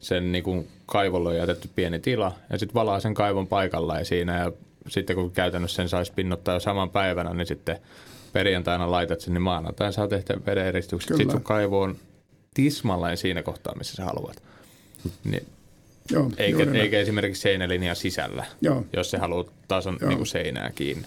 sen 0.00 0.32
niin 0.32 0.44
kuin 0.44 0.68
kaivolle 0.86 1.28
on 1.28 1.36
jätetty 1.36 1.68
pieni 1.74 1.98
tila 1.98 2.32
ja 2.50 2.58
sitten 2.58 2.74
valaa 2.74 3.00
sen 3.00 3.14
kaivon 3.14 3.46
paikalla 3.46 3.98
ja 3.98 4.04
siinä 4.04 4.38
ja 4.38 4.52
sitten 4.88 5.16
kun 5.16 5.30
käytännössä 5.30 5.76
sen 5.76 5.88
saisi 5.88 6.12
pinnottaa 6.12 6.54
jo 6.54 6.60
saman 6.60 6.90
päivänä, 6.90 7.34
niin 7.34 7.46
sitten 7.46 7.78
perjantaina 8.32 8.90
laitat 8.90 9.20
sen, 9.20 9.34
niin 9.34 9.42
maanantaina 9.42 9.92
saa 9.92 10.08
tehdä 10.08 10.40
vedeneristykset. 10.46 11.16
Sitten 11.16 11.30
sun 11.30 11.42
kaivo 11.42 11.80
on 11.80 11.96
tismalleen 12.54 13.16
siinä 13.16 13.42
kohtaa, 13.42 13.74
missä 13.74 13.96
sä 13.96 14.04
haluat. 14.04 14.42
Niin 15.24 15.46
Joo, 16.10 16.30
eikä, 16.36 16.66
eikä 16.74 17.00
esimerkiksi 17.00 17.42
seinälinjan 17.42 17.96
sisällä, 17.96 18.44
Joo. 18.60 18.84
jos 18.92 19.10
se 19.10 19.18
haluaa 19.18 19.44
tason 19.68 19.98
niin 20.06 20.16
kuin 20.16 20.26
seinää 20.26 20.70
kiinni. 20.74 21.06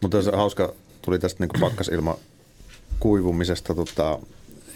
Mutta 0.00 0.22
se 0.22 0.30
hauska, 0.36 0.74
tuli 1.02 1.18
tästä 1.18 1.44
niin 1.44 1.60
pakkasilma 1.60 2.18
kuivumisesta 3.00 3.74
tota, 3.74 4.18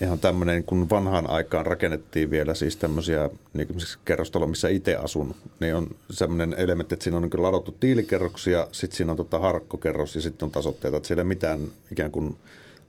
ihan 0.03 0.19
tämmöinen, 0.19 0.65
kun 0.65 0.91
vanhaan 0.91 1.31
aikaan 1.31 1.67
rakennettiin 1.67 2.31
vielä 2.31 2.55
siis 2.55 2.77
tämmöisiä 2.77 3.31
niin 3.55 3.69
kerrostalo, 4.05 4.47
missä 4.47 4.69
itse 4.69 4.97
asun, 4.97 5.35
niin 5.61 5.75
on 5.75 5.87
semmoinen 6.11 6.55
elementti, 6.59 6.95
että 6.95 7.05
siinä 7.05 7.17
on 7.17 7.23
niin 7.23 7.43
ladottu 7.43 7.73
tiilikerroksia, 7.81 8.69
sitten 8.73 8.97
siinä 8.97 9.13
on 9.13 9.17
tota 9.17 9.39
harkkokerros 9.39 10.15
ja 10.15 10.21
sitten 10.21 10.47
on 10.47 10.53
tasotteita, 10.53 10.97
että 10.97 11.07
siellä 11.07 11.21
ei 11.21 11.25
mitään 11.25 11.61
ikään 11.93 12.11
kuin 12.11 12.37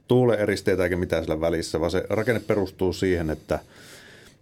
tuuleeristeitä 0.08 0.84
eikä 0.84 0.98
mitään 0.98 1.24
sillä 1.24 1.42
välissä, 1.42 1.80
vaan 1.80 1.92
se 1.92 2.06
rakenne 2.10 2.42
perustuu 2.48 2.94
siihen, 2.94 3.30
että– 3.30 3.60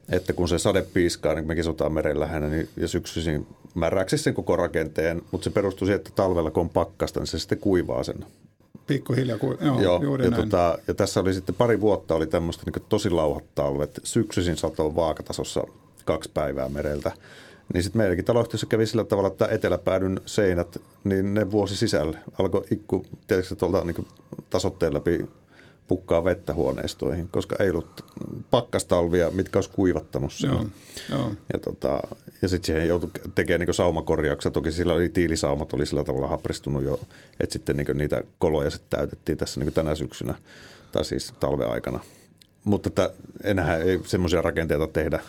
että 0.10 0.34
kun 0.34 0.50
se 0.50 0.60
sade 0.60 0.82
piiskaa, 0.82 1.34
niin 1.34 1.48
me 1.48 1.56
kisutaan 1.56 1.94
meren 1.94 2.20
lähellä, 2.20 2.48
niin 2.48 2.70
ja 2.78 2.88
syksyisin 2.88 3.48
märäksi 3.76 4.18
sen 4.18 4.34
koko 4.34 4.56
rakenteen, 4.56 5.22
mutta 5.32 5.44
se 5.44 5.50
perustuu 5.50 5.86
siihen, 5.86 5.98
että 5.98 6.12
talvella 6.16 6.52
kun 6.52 6.62
on 6.62 6.70
pakkasta, 6.70 7.20
niin 7.20 7.28
se 7.28 7.40
sitten 7.40 7.58
kuivaa 7.58 8.04
sen. 8.04 8.26
Pikkuhiljaa, 8.88 9.38
ku, 9.38 9.58
joo, 9.62 9.82
joo 9.82 10.04
juuri 10.04 10.26
ja, 10.26 10.32
näin. 10.32 10.44
Tota, 10.44 10.78
ja 10.88 10.94
tässä 10.94 11.20
oli 11.20 11.34
sitten 11.34 11.56
pari 11.56 11.82
vuotta 11.82 12.16
oli 12.16 12.28
tämmöistä 12.28 12.64
niin 12.66 12.86
tosi 12.90 13.10
lauhat 13.10 13.44
talvet. 13.56 14.00
Syksyisin 14.04 14.58
satoi 14.58 14.96
vaakatasossa 14.96 15.64
kaksi 16.06 16.32
päivää 16.34 16.70
mereltä. 16.70 17.12
Niin 17.74 17.84
sitten 17.84 18.00
meidänkin 18.00 18.26
taloyhtiössä 18.26 18.68
kävi 18.68 18.86
sillä 18.86 19.04
tavalla, 19.04 19.28
että 19.28 19.48
eteläpäädyn 19.48 20.22
seinät, 20.26 20.82
niin 21.04 21.34
ne 21.34 21.52
vuosi 21.52 21.78
sisälle 21.78 22.18
alkoi 22.40 22.64
ikku, 22.72 23.06
tietysti 23.28 23.56
tuolta 23.56 23.84
niin 23.84 24.08
tasotteen 24.50 24.94
läpi 24.94 25.26
pukkaa 25.88 26.24
vettä 26.24 26.54
huoneistoihin, 26.54 27.28
koska 27.28 27.56
ei 27.60 27.70
ollut 27.70 28.06
pakkastalvia, 28.52 29.32
mitkä 29.32 29.58
olisi 29.58 29.70
kuivattanut 29.70 30.34
sen. 30.34 30.50
Joo, 30.50 30.66
joo. 31.10 31.32
Ja, 31.54 31.60
tota, 31.60 32.00
ja 32.42 32.48
sitten 32.48 32.66
siihen 32.66 32.88
joutui 32.88 33.10
tekemään 33.36 33.68
niin 33.68 33.74
saumakorjauksia. 33.74 34.52
Toki 34.52 34.72
sillä 34.72 34.94
oli 34.94 35.10
tiilisaumat, 35.10 35.74
oli 35.74 35.86
sillä 35.86 36.04
tavalla 36.04 36.28
hapristunut 36.28 36.84
jo, 36.84 37.00
että 37.40 37.54
sitten 37.54 37.78
niin 37.78 37.98
niitä 37.98 38.24
koloja 38.40 38.70
sitten 38.70 39.00
täytettiin 39.00 39.38
tässä 39.38 39.60
niin 39.60 39.74
tänä 39.74 39.96
syksynä, 39.96 40.36
tai 40.92 41.06
siis 41.06 41.34
talven 41.40 41.70
aikana. 41.70 42.00
Mutta 42.64 42.90
että 42.90 43.12
enää 43.44 43.78
ei 43.78 44.00
semmoisia 44.06 44.42
rakenteita 44.42 44.88
tehdä, 44.88 45.20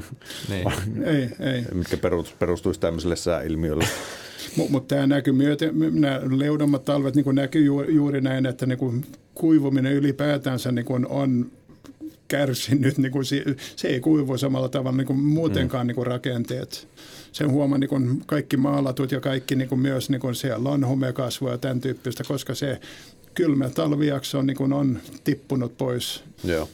niin. 0.48 0.72
ei, 1.14 1.28
ei. 1.40 1.64
mitkä 1.74 1.96
perustuisi 2.38 2.80
tämmöiselle 2.80 3.16
sääilmiölle. 3.16 3.84
Mutta 4.56 4.72
mut 4.72 4.88
tämä 4.88 5.06
näkyy 5.06 5.32
myöten, 5.32 5.72
nämä 6.00 6.20
leudommat 6.30 6.84
talvet 6.84 7.14
niin 7.14 7.34
näkyy 7.34 7.64
juuri, 7.64 7.94
juuri 7.94 8.20
näin, 8.20 8.46
että 8.46 8.66
niin 8.66 9.06
kuivuminen 9.34 9.92
ylipäätänsä 9.92 10.72
niin 10.72 10.84
kuin 10.84 11.06
on 11.06 11.50
kärsinyt, 12.28 12.98
niin 12.98 13.12
kuin 13.12 13.24
se, 13.24 13.44
se 13.76 13.88
ei 13.88 14.00
kuivu 14.00 14.38
samalla 14.38 14.68
tavalla 14.68 14.96
niin 14.96 15.06
kuin 15.06 15.18
muutenkaan 15.18 15.86
mm. 15.86 15.88
niin 15.88 15.94
kuin 15.94 16.06
rakenteet. 16.06 16.88
Sen 17.32 17.50
huomaa 17.50 17.78
niin 17.78 17.88
kuin 17.90 18.22
kaikki 18.26 18.56
maalatut 18.56 19.12
ja 19.12 19.20
kaikki 19.20 19.56
niin 19.56 19.68
kuin 19.68 19.80
myös 19.80 20.10
niin 20.10 20.20
kuin 20.20 20.34
siellä 20.34 20.68
on 20.68 20.84
homekasvua 20.84 21.50
ja 21.50 21.58
tämän 21.58 21.80
tyyppistä, 21.80 22.24
koska 22.24 22.54
se 22.54 22.80
kylmä 23.34 23.68
talvijakso 23.68 24.42
niin 24.42 24.56
kuin 24.56 24.72
on 24.72 24.98
tippunut 25.24 25.78
pois. 25.78 26.24
Joo. 26.44 26.68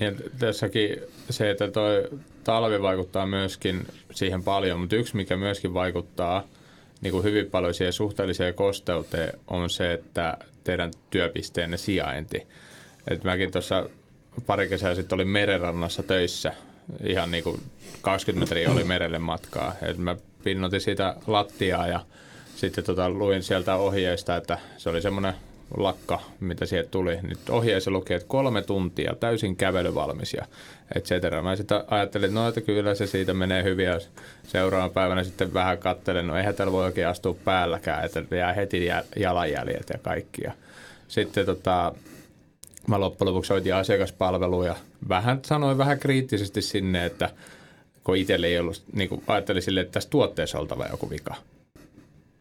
Niin, 0.00 0.16
tässäkin 0.38 0.96
se, 1.30 1.50
että 1.50 1.68
toi 1.68 2.08
talvi 2.44 2.82
vaikuttaa 2.82 3.26
myöskin 3.26 3.86
siihen 4.12 4.42
paljon, 4.42 4.80
mutta 4.80 4.96
yksi 4.96 5.16
mikä 5.16 5.36
myöskin 5.36 5.74
vaikuttaa 5.74 6.44
niin 7.00 7.12
kuin 7.12 7.24
hyvin 7.24 7.50
paljon 7.50 7.74
siihen 7.74 7.92
suhteelliseen 7.92 8.54
kosteuteen 8.54 9.38
on 9.48 9.70
se, 9.70 9.92
että 9.92 10.36
teidän 10.64 10.90
työpisteenne 11.10 11.76
sijainti. 11.76 12.46
Et 13.08 13.24
mäkin 13.24 13.52
tuossa 13.52 13.90
pari 14.46 14.68
kesää 14.68 14.94
sitten 14.94 15.16
olin 15.16 15.28
merenrannassa 15.28 16.02
töissä. 16.02 16.52
Ihan 17.04 17.30
niin 17.30 17.44
kuin 17.44 17.60
20 18.00 18.44
metriä 18.44 18.70
oli 18.70 18.84
merelle 18.84 19.18
matkaa. 19.18 19.74
Et 19.82 19.98
mä 19.98 20.16
pinnotin 20.44 20.80
siitä 20.80 21.16
lattiaa 21.26 21.88
ja 21.88 22.00
sitten 22.56 22.84
tota, 22.84 23.10
luin 23.10 23.42
sieltä 23.42 23.76
ohjeista, 23.76 24.36
että 24.36 24.58
se 24.76 24.90
oli 24.90 25.02
semmoinen 25.02 25.34
lakka, 25.76 26.20
mitä 26.40 26.66
sieltä 26.66 26.90
tuli. 26.90 27.18
Nyt 27.22 27.50
ohjeessa 27.50 27.90
lukee, 27.90 28.16
että 28.16 28.28
kolme 28.28 28.62
tuntia, 28.62 29.14
täysin 29.20 29.56
kävelyvalmis 29.56 30.34
ja 30.34 30.44
et 30.94 31.04
cetera. 31.04 31.42
Mä 31.42 31.56
sitten 31.56 31.84
ajattelin, 31.86 32.34
no, 32.34 32.48
että 32.48 32.60
kyllä 32.60 32.94
se 32.94 33.06
siitä 33.06 33.34
menee 33.34 33.62
hyvin 33.62 33.86
ja 33.86 34.00
seuraavana 34.46 34.92
päivänä 34.92 35.24
sitten 35.24 35.54
vähän 35.54 35.78
katselen, 35.78 36.26
no 36.26 36.36
eihän 36.36 36.54
täällä 36.54 36.72
voi 36.72 36.84
oikein 36.84 37.08
astua 37.08 37.36
päälläkään, 37.44 38.04
että 38.04 38.36
jää 38.36 38.52
heti 38.52 38.88
jalanjäljet 39.16 39.86
ja 39.92 39.98
kaikki. 39.98 40.42
Ja 40.44 40.52
sitten 41.08 41.46
tota, 41.46 41.92
mä 42.86 43.00
loppujen 43.00 43.28
lopuksi 43.28 43.48
soitin 43.48 43.74
asiakaspalveluun 43.74 44.66
ja 44.66 44.76
vähän 45.08 45.40
sanoin 45.46 45.78
vähän 45.78 45.98
kriittisesti 45.98 46.62
sinne, 46.62 47.06
että 47.06 47.30
kun 48.04 48.16
itselle 48.16 48.46
ei 48.46 48.58
ollut, 48.58 48.82
niin 48.92 49.08
kuin 49.08 49.22
ajattelin 49.26 49.62
sille, 49.62 49.80
että 49.80 49.92
tässä 49.92 50.10
tuotteessa 50.10 50.58
oltava 50.58 50.86
joku 50.90 51.10
vika. 51.10 51.34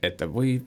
Että 0.04 0.34
voi 0.34 0.62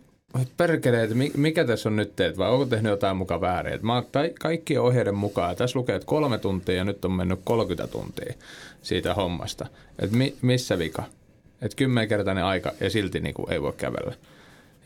perkele, 0.56 1.02
että 1.02 1.14
mikä 1.36 1.64
tässä 1.64 1.88
on 1.88 1.96
nyt 1.96 2.16
teet, 2.16 2.38
vai 2.38 2.50
onko 2.50 2.64
tehnyt 2.64 2.90
jotain 2.90 3.16
mukaan 3.16 3.40
väärin? 3.40 3.78
Mä 3.82 3.94
oon 3.94 4.06
kaikkien 4.40 4.80
ohjeiden 4.80 5.14
mukaan, 5.14 5.56
tässä 5.56 5.78
lukee, 5.78 5.96
että 5.96 6.06
kolme 6.06 6.38
tuntia 6.38 6.74
ja 6.74 6.84
nyt 6.84 7.04
on 7.04 7.12
mennyt 7.12 7.40
30 7.44 7.92
tuntia 7.92 8.34
siitä 8.82 9.14
hommasta. 9.14 9.66
Että 9.98 10.16
mi, 10.16 10.36
missä 10.42 10.78
vika? 10.78 11.02
Että 11.62 11.76
kymmenkertainen 11.76 12.44
aika 12.44 12.72
ja 12.80 12.90
silti 12.90 13.20
niin 13.20 13.34
kuin 13.34 13.52
ei 13.52 13.62
voi 13.62 13.72
kävellä. 13.72 14.14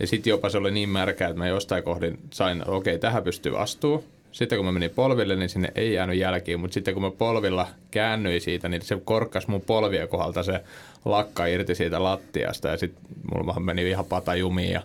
Ja 0.00 0.06
sitten 0.06 0.30
jopa 0.30 0.48
se 0.48 0.58
oli 0.58 0.70
niin 0.70 0.88
märkää, 0.88 1.28
että 1.28 1.38
mä 1.38 1.48
jostain 1.48 1.82
kohdin 1.82 2.18
sain, 2.30 2.68
okei, 2.68 2.94
okay, 2.94 2.98
tähän 2.98 3.22
pystyy 3.22 3.62
astuu. 3.62 4.04
Sitten 4.32 4.58
kun 4.58 4.66
mä 4.66 4.72
menin 4.72 4.90
polville, 4.90 5.36
niin 5.36 5.48
sinne 5.48 5.72
ei 5.74 5.92
jäänyt 5.92 6.16
jälkiin, 6.16 6.60
mutta 6.60 6.74
sitten 6.74 6.94
kun 6.94 7.02
mä 7.02 7.10
polvilla 7.10 7.68
käännyin 7.90 8.40
siitä, 8.40 8.68
niin 8.68 8.82
se 8.82 8.98
korkkas 9.04 9.48
mun 9.48 9.60
polvia 9.60 10.06
kohdalta 10.06 10.42
se 10.42 10.60
lakka 11.04 11.46
irti 11.46 11.74
siitä 11.74 12.02
lattiasta 12.02 12.68
ja 12.68 12.76
sitten 12.76 13.04
mulla 13.34 13.60
meni 13.60 13.90
ihan 13.90 14.04
pata 14.04 14.34
jumiin 14.34 14.72
ja 14.72 14.82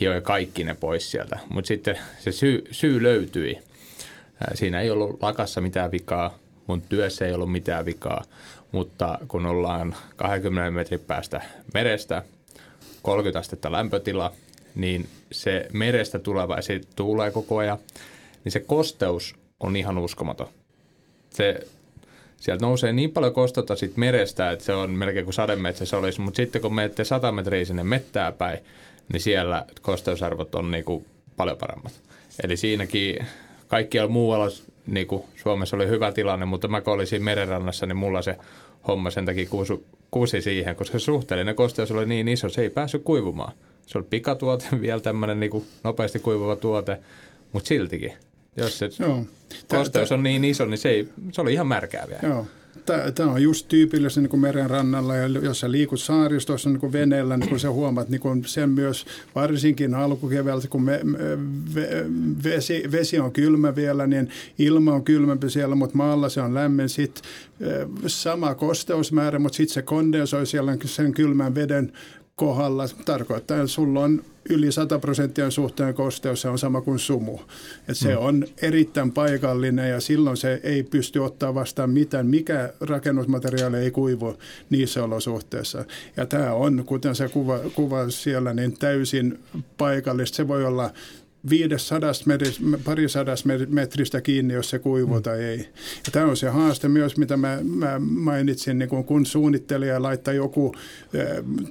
hioi 0.00 0.20
kaikki 0.20 0.64
ne 0.64 0.74
pois 0.74 1.10
sieltä. 1.10 1.38
Mutta 1.48 1.68
sitten 1.68 1.98
se 2.18 2.32
syy, 2.32 2.64
syy 2.70 3.02
löytyi. 3.02 3.58
Siinä 4.54 4.80
ei 4.80 4.90
ollut 4.90 5.22
lakassa 5.22 5.60
mitään 5.60 5.90
vikaa, 5.90 6.38
mun 6.66 6.82
työssä 6.82 7.26
ei 7.26 7.32
ollut 7.32 7.52
mitään 7.52 7.84
vikaa, 7.84 8.24
mutta 8.72 9.18
kun 9.28 9.46
ollaan 9.46 9.96
20 10.16 10.70
metrin 10.70 11.00
päästä 11.00 11.42
merestä, 11.74 12.22
30 13.02 13.38
astetta 13.38 13.72
lämpötila, 13.72 14.32
niin 14.74 15.08
se 15.32 15.66
merestä 15.72 16.18
tuleva, 16.18 16.56
ja 16.56 16.62
se 16.62 16.80
tulee 16.96 17.30
koko 17.30 17.58
ajan, 17.58 17.78
niin 18.44 18.52
se 18.52 18.60
kosteus 18.60 19.34
on 19.60 19.76
ihan 19.76 19.98
uskomaton. 19.98 20.48
Se, 21.30 21.60
sieltä 22.36 22.66
nousee 22.66 22.92
niin 22.92 23.10
paljon 23.10 23.34
kosteutta 23.34 23.76
siitä 23.76 23.98
merestä, 23.98 24.50
että 24.50 24.64
se 24.64 24.72
on 24.72 24.90
melkein 24.90 25.24
kuin 25.24 25.34
sademetsässä 25.34 25.98
olisi, 25.98 26.20
mutta 26.20 26.36
sitten 26.36 26.62
kun 26.62 26.74
menette 26.74 27.04
100 27.04 27.32
metriä 27.32 27.64
sinne 27.64 27.84
mettää 27.84 28.32
päin, 28.32 28.58
niin 29.12 29.20
siellä 29.20 29.64
kosteusarvot 29.82 30.54
on 30.54 30.70
niin 30.70 30.84
kuin 30.84 31.06
paljon 31.36 31.56
paremmat. 31.56 31.92
Eli 32.44 32.56
siinäkin 32.56 33.26
kaikkialla 33.68 34.12
muualla 34.12 34.48
niin 34.86 35.06
kuin 35.06 35.22
Suomessa 35.36 35.76
oli 35.76 35.88
hyvä 35.88 36.12
tilanne, 36.12 36.46
mutta 36.46 36.68
mä 36.68 36.80
kun 36.80 36.92
olisin 36.92 37.24
merenrannassa, 37.24 37.86
niin 37.86 37.96
mulla 37.96 38.22
se 38.22 38.36
homma 38.88 39.10
sen 39.10 39.26
takia 39.26 39.46
kuusi, 39.48 39.86
kuusi 40.10 40.40
siihen, 40.40 40.76
koska 40.76 40.98
se 40.98 41.04
suhteellinen 41.04 41.54
kosteus 41.54 41.90
oli 41.90 42.06
niin 42.06 42.28
iso, 42.28 42.48
se 42.48 42.62
ei 42.62 42.70
päässyt 42.70 43.02
kuivumaan. 43.02 43.52
Se 43.86 43.98
oli 43.98 44.06
pikatuote, 44.10 44.66
vielä 44.80 45.00
tämmöinen 45.00 45.40
niin 45.40 45.50
kuin 45.50 45.64
nopeasti 45.84 46.18
kuivuva 46.18 46.56
tuote, 46.56 46.98
mutta 47.52 47.68
siltikin. 47.68 48.12
Jos 48.56 48.78
se 48.78 48.88
Joo. 48.98 49.24
kosteus 49.68 50.12
on 50.12 50.22
niin 50.22 50.44
iso, 50.44 50.64
niin 50.64 50.78
se, 50.78 50.88
ei, 50.88 51.08
se 51.32 51.40
oli 51.40 51.52
ihan 51.52 51.66
märkää 51.66 52.06
vielä. 52.08 52.34
Joo. 52.34 52.46
Tämä 53.14 53.32
on 53.32 53.42
just 53.42 53.68
tyypillistä 53.68 54.20
niin 54.20 54.40
meren 54.40 54.70
rannalla 54.70 55.16
ja 55.16 55.26
jos 55.26 55.60
sä 55.60 55.70
liikut 55.70 56.00
saaristossa 56.00 56.70
niin 56.70 56.80
kuin 56.80 56.92
veneellä, 56.92 57.36
niin 57.36 57.48
kun 57.48 57.60
sä 57.60 57.70
huomaat 57.70 58.08
niin 58.08 58.20
kuin 58.20 58.44
sen 58.44 58.70
myös 58.70 59.06
varsinkin 59.34 59.94
alkukeväältä, 59.94 60.68
kun 60.68 60.82
me, 60.82 61.00
me, 61.04 61.18
vesi, 62.44 62.82
vesi 62.92 63.18
on 63.18 63.32
kylmä 63.32 63.76
vielä, 63.76 64.06
niin 64.06 64.28
ilma 64.58 64.92
on 64.92 65.04
kylmempi 65.04 65.50
siellä, 65.50 65.74
mutta 65.74 65.96
maalla 65.96 66.28
se 66.28 66.40
on 66.40 66.54
lämmin. 66.54 66.88
Sitten 66.88 67.24
sama 68.06 68.54
kosteusmäärä, 68.54 69.38
mutta 69.38 69.56
sitten 69.56 69.74
se 69.74 69.82
kondensoi 69.82 70.46
siellä 70.46 70.76
sen 70.84 71.12
kylmän 71.12 71.54
veden 71.54 71.92
kohdalla. 72.40 72.84
Tarkoittaa, 73.04 73.56
että 73.56 73.66
sulla 73.66 74.00
on 74.00 74.22
yli 74.50 74.72
100 74.72 74.98
prosenttia 74.98 75.50
suhteen 75.50 75.94
kosteus, 75.94 76.40
se 76.40 76.48
on 76.48 76.58
sama 76.58 76.80
kuin 76.80 76.98
sumu. 76.98 77.38
Et 77.88 77.96
se 77.96 78.14
mm. 78.14 78.20
on 78.20 78.44
erittäin 78.62 79.12
paikallinen 79.12 79.90
ja 79.90 80.00
silloin 80.00 80.36
se 80.36 80.60
ei 80.62 80.82
pysty 80.82 81.18
ottaa 81.18 81.54
vastaan 81.54 81.90
mitään, 81.90 82.26
mikä 82.26 82.72
rakennusmateriaali 82.80 83.76
ei 83.76 83.90
kuivu 83.90 84.36
niissä 84.70 85.04
olosuhteissa. 85.04 85.84
Ja 86.16 86.26
tämä 86.26 86.52
on, 86.52 86.82
kuten 86.86 87.14
se 87.14 87.28
kuva, 87.28 87.58
kuva 87.74 88.10
siellä, 88.10 88.54
niin 88.54 88.78
täysin 88.78 89.38
paikallista. 89.78 90.36
Se 90.36 90.48
voi 90.48 90.64
olla 90.64 90.90
viidesadasta 91.50 92.30
parisadasta 92.84 93.48
metristä 93.68 94.20
kiinni, 94.20 94.54
jos 94.54 94.70
se 94.70 94.78
kuivuu 94.78 95.16
mm. 95.16 95.22
tai 95.22 95.44
ei. 95.44 95.58
Ja 96.06 96.12
tämä 96.12 96.26
on 96.26 96.36
se 96.36 96.48
haaste 96.48 96.88
myös, 96.88 97.16
mitä 97.16 97.36
mä, 97.36 97.58
mä 97.62 97.98
mainitsin, 97.98 98.78
niin 98.78 98.88
kun, 98.88 99.04
kun 99.04 99.26
suunnittelija 99.26 100.02
laittaa 100.02 100.34
joku 100.34 100.74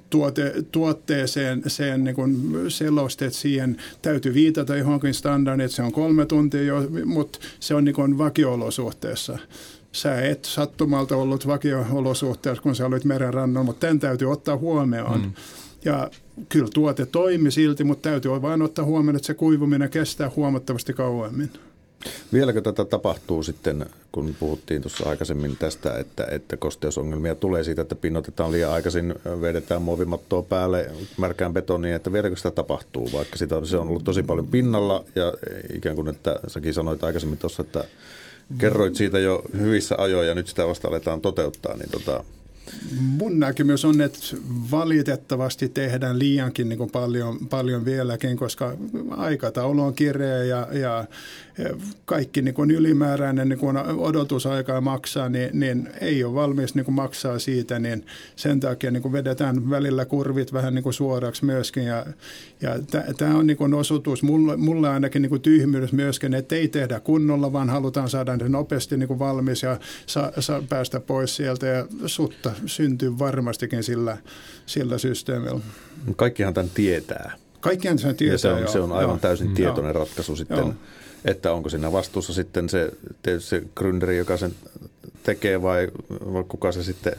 tuote, 0.09 0.53
tuotteeseen 0.71 1.63
sen 1.67 2.03
niin 2.03 2.15
kun 2.15 2.55
selosteet 2.67 3.33
siihen, 3.33 3.77
täytyy 4.01 4.33
viitata 4.33 4.75
johonkin 4.75 5.13
standardiin, 5.13 5.65
että 5.65 5.75
se 5.75 5.83
on 5.83 5.91
kolme 5.91 6.25
tuntia, 6.25 6.63
jo, 6.63 6.87
mutta 7.05 7.39
se 7.59 7.75
on 7.75 7.85
niin 7.85 7.95
kun 7.95 8.17
vakiolosuhteessa 8.17 9.37
sä 9.91 10.21
et 10.21 10.45
sattumalta 10.45 11.15
ollut 11.15 11.47
vakio-olosuhteessa, 11.47 12.63
kun 12.63 12.75
sä 12.75 12.85
olit 12.85 13.05
merenrannalla, 13.05 13.65
mutta 13.65 13.87
tämän 13.87 13.99
täytyy 13.99 14.31
ottaa 14.31 14.57
huomioon. 14.57 15.21
Mm. 15.21 15.33
Ja 15.85 16.11
kyllä 16.49 16.69
tuote 16.73 17.05
toimi 17.05 17.51
silti, 17.51 17.83
mutta 17.83 18.09
täytyy 18.09 18.31
vain 18.41 18.61
ottaa 18.61 18.85
huomioon, 18.85 19.15
että 19.15 19.27
se 19.27 19.33
kuivuminen 19.33 19.89
kestää 19.89 20.31
huomattavasti 20.35 20.93
kauemmin. 20.93 21.49
Vieläkö 22.33 22.61
tätä 22.61 22.85
tapahtuu 22.85 23.43
sitten, 23.43 23.85
kun 24.11 24.35
puhuttiin 24.39 24.81
tuossa 24.81 25.09
aikaisemmin 25.09 25.57
tästä, 25.57 25.97
että, 25.97 26.27
että 26.31 26.57
kosteusongelmia 26.57 27.35
tulee 27.35 27.63
siitä, 27.63 27.81
että 27.81 27.95
pinnotetaan 27.95 28.51
liian 28.51 28.71
aikaisin, 28.71 29.15
vedetään 29.41 29.81
muovimattoa 29.81 30.43
päälle 30.43 30.91
märkään 31.17 31.53
betoniin, 31.53 31.95
että 31.95 32.13
vieläkö 32.13 32.35
sitä 32.35 32.51
tapahtuu, 32.51 33.09
vaikka 33.13 33.37
sitä 33.37 33.57
on, 33.57 33.67
se 33.67 33.77
on 33.77 33.87
ollut 33.87 34.03
tosi 34.03 34.23
paljon 34.23 34.47
pinnalla 34.47 35.05
ja 35.15 35.33
ikään 35.73 35.95
kuin, 35.95 36.07
että 36.07 36.39
säkin 36.47 36.73
sanoit 36.73 37.03
aikaisemmin 37.03 37.39
tuossa, 37.39 37.61
että 37.61 37.83
kerroit 38.57 38.95
siitä 38.95 39.19
jo 39.19 39.43
hyvissä 39.59 39.95
ajoin 39.97 40.27
ja 40.27 40.35
nyt 40.35 40.47
sitä 40.47 40.67
vasta 40.67 40.87
aletaan 40.87 41.21
toteuttaa, 41.21 41.77
niin 41.77 41.89
tota, 41.89 42.23
Mun 43.01 43.39
näkemys 43.39 43.85
on, 43.85 44.01
että 44.01 44.19
valitettavasti 44.71 45.69
tehdään 45.69 46.19
liiankin 46.19 46.69
niin 46.69 46.77
kuin 46.77 46.89
paljon, 46.89 47.37
paljon 47.49 47.85
vieläkin, 47.85 48.37
koska 48.37 48.77
aikataulu 49.09 49.81
on 49.81 49.93
kireä 49.93 50.43
ja, 50.43 50.67
ja 50.71 51.07
kaikki 52.05 52.41
niin 52.41 52.53
kuin 52.53 52.71
ylimääräinen 52.71 53.49
niin 53.49 53.59
kuin 53.59 53.77
odotusaika 53.77 54.81
maksaa, 54.81 55.29
niin, 55.29 55.49
niin 55.53 55.89
ei 56.01 56.23
ole 56.23 56.33
valmis 56.33 56.75
niin 56.75 56.85
kuin 56.85 56.95
maksaa 56.95 57.39
siitä, 57.39 57.79
niin 57.79 58.05
sen 58.35 58.59
takia 58.59 58.91
niin 58.91 59.01
kuin 59.01 59.11
vedetään 59.11 59.69
välillä 59.69 60.05
kurvit 60.05 60.53
vähän 60.53 60.75
niin 60.75 60.83
kuin 60.83 60.93
suoraksi 60.93 61.45
myöskin. 61.45 61.83
Ja, 61.83 62.05
ja 62.61 62.79
tämä 63.17 63.37
on 63.37 63.47
niin 63.47 63.57
kuin 63.57 63.73
osoitus 63.73 64.23
mulle, 64.23 64.57
mulle 64.57 64.89
ainakin 64.89 65.21
niin 65.21 65.29
kuin 65.29 65.41
tyhmyys 65.41 65.91
myöskin, 65.91 66.33
että 66.33 66.55
ei 66.55 66.67
tehdä 66.67 66.99
kunnolla, 66.99 67.53
vaan 67.53 67.69
halutaan 67.69 68.09
saada 68.09 68.37
ne 68.37 68.49
nopeasti 68.49 68.97
niin 68.97 69.07
kuin 69.07 69.19
valmis 69.19 69.63
ja 69.63 69.79
sa, 70.05 70.31
sa, 70.39 70.63
päästä 70.69 70.99
pois 70.99 71.35
sieltä 71.35 71.65
ja 71.65 71.87
sutta 72.05 72.51
syntyy 72.65 73.19
varmastikin 73.19 73.83
sillä, 73.83 74.17
sillä 74.65 74.97
systeemillä. 74.97 75.59
Kaikkihan 76.15 76.53
tämän 76.53 76.71
tietää. 76.73 77.33
Kaikkihan 77.59 77.99
sen 77.99 78.15
tietää, 78.15 78.33
ja 78.33 78.37
se 78.37 78.49
on, 78.49 78.59
joo. 78.59 78.71
se 78.71 78.79
on 78.79 78.91
aivan 78.91 79.13
joo. 79.13 79.17
täysin 79.17 79.53
tietoinen 79.53 79.93
joo. 79.93 80.03
ratkaisu 80.03 80.35
sitten. 80.35 80.57
Joo 80.57 80.73
että 81.25 81.53
onko 81.53 81.69
siinä 81.69 81.91
vastuussa 81.91 82.33
sitten 82.33 82.69
se, 82.69 82.91
se 83.39 83.63
gründeri, 83.79 84.11
joka 84.11 84.37
sen 84.37 84.55
tekee 85.23 85.61
vai, 85.61 85.87
vai 86.33 86.43
kuka 86.47 86.71
se 86.71 86.83
sitten 86.83 87.13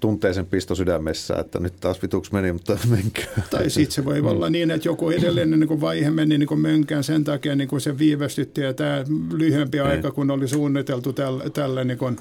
tuntee 0.00 0.34
sen 0.34 0.46
pisto 0.46 0.74
sydämessä, 0.74 1.36
että 1.36 1.60
nyt 1.60 1.72
taas 1.80 2.02
vituksi 2.02 2.32
meni, 2.32 2.52
mutta 2.52 2.78
menkää. 2.90 3.42
Tai 3.50 3.70
sitten 3.70 3.92
se 3.94 4.04
voi 4.04 4.20
olla 4.20 4.50
niin, 4.50 4.70
että 4.70 4.88
joku 4.88 5.10
edellinen 5.10 5.60
niin 5.60 5.80
vaihe 5.80 6.10
meni 6.10 6.38
niin 6.38 6.46
kuin 6.46 6.60
mönkään 6.60 7.04
sen 7.04 7.24
takia 7.24 7.56
niin 7.56 7.68
kuin 7.68 7.80
se 7.80 7.98
viivästytti 7.98 8.60
ja 8.60 8.74
tämä 8.74 9.04
lyhyempi 9.32 9.78
mm. 9.78 9.86
aika, 9.86 10.10
kun 10.10 10.30
oli 10.30 10.48
suunniteltu 10.48 11.12
tälle, 11.12 11.50
tälle 11.50 11.84
niin 11.84 11.98
kuin 11.98 12.16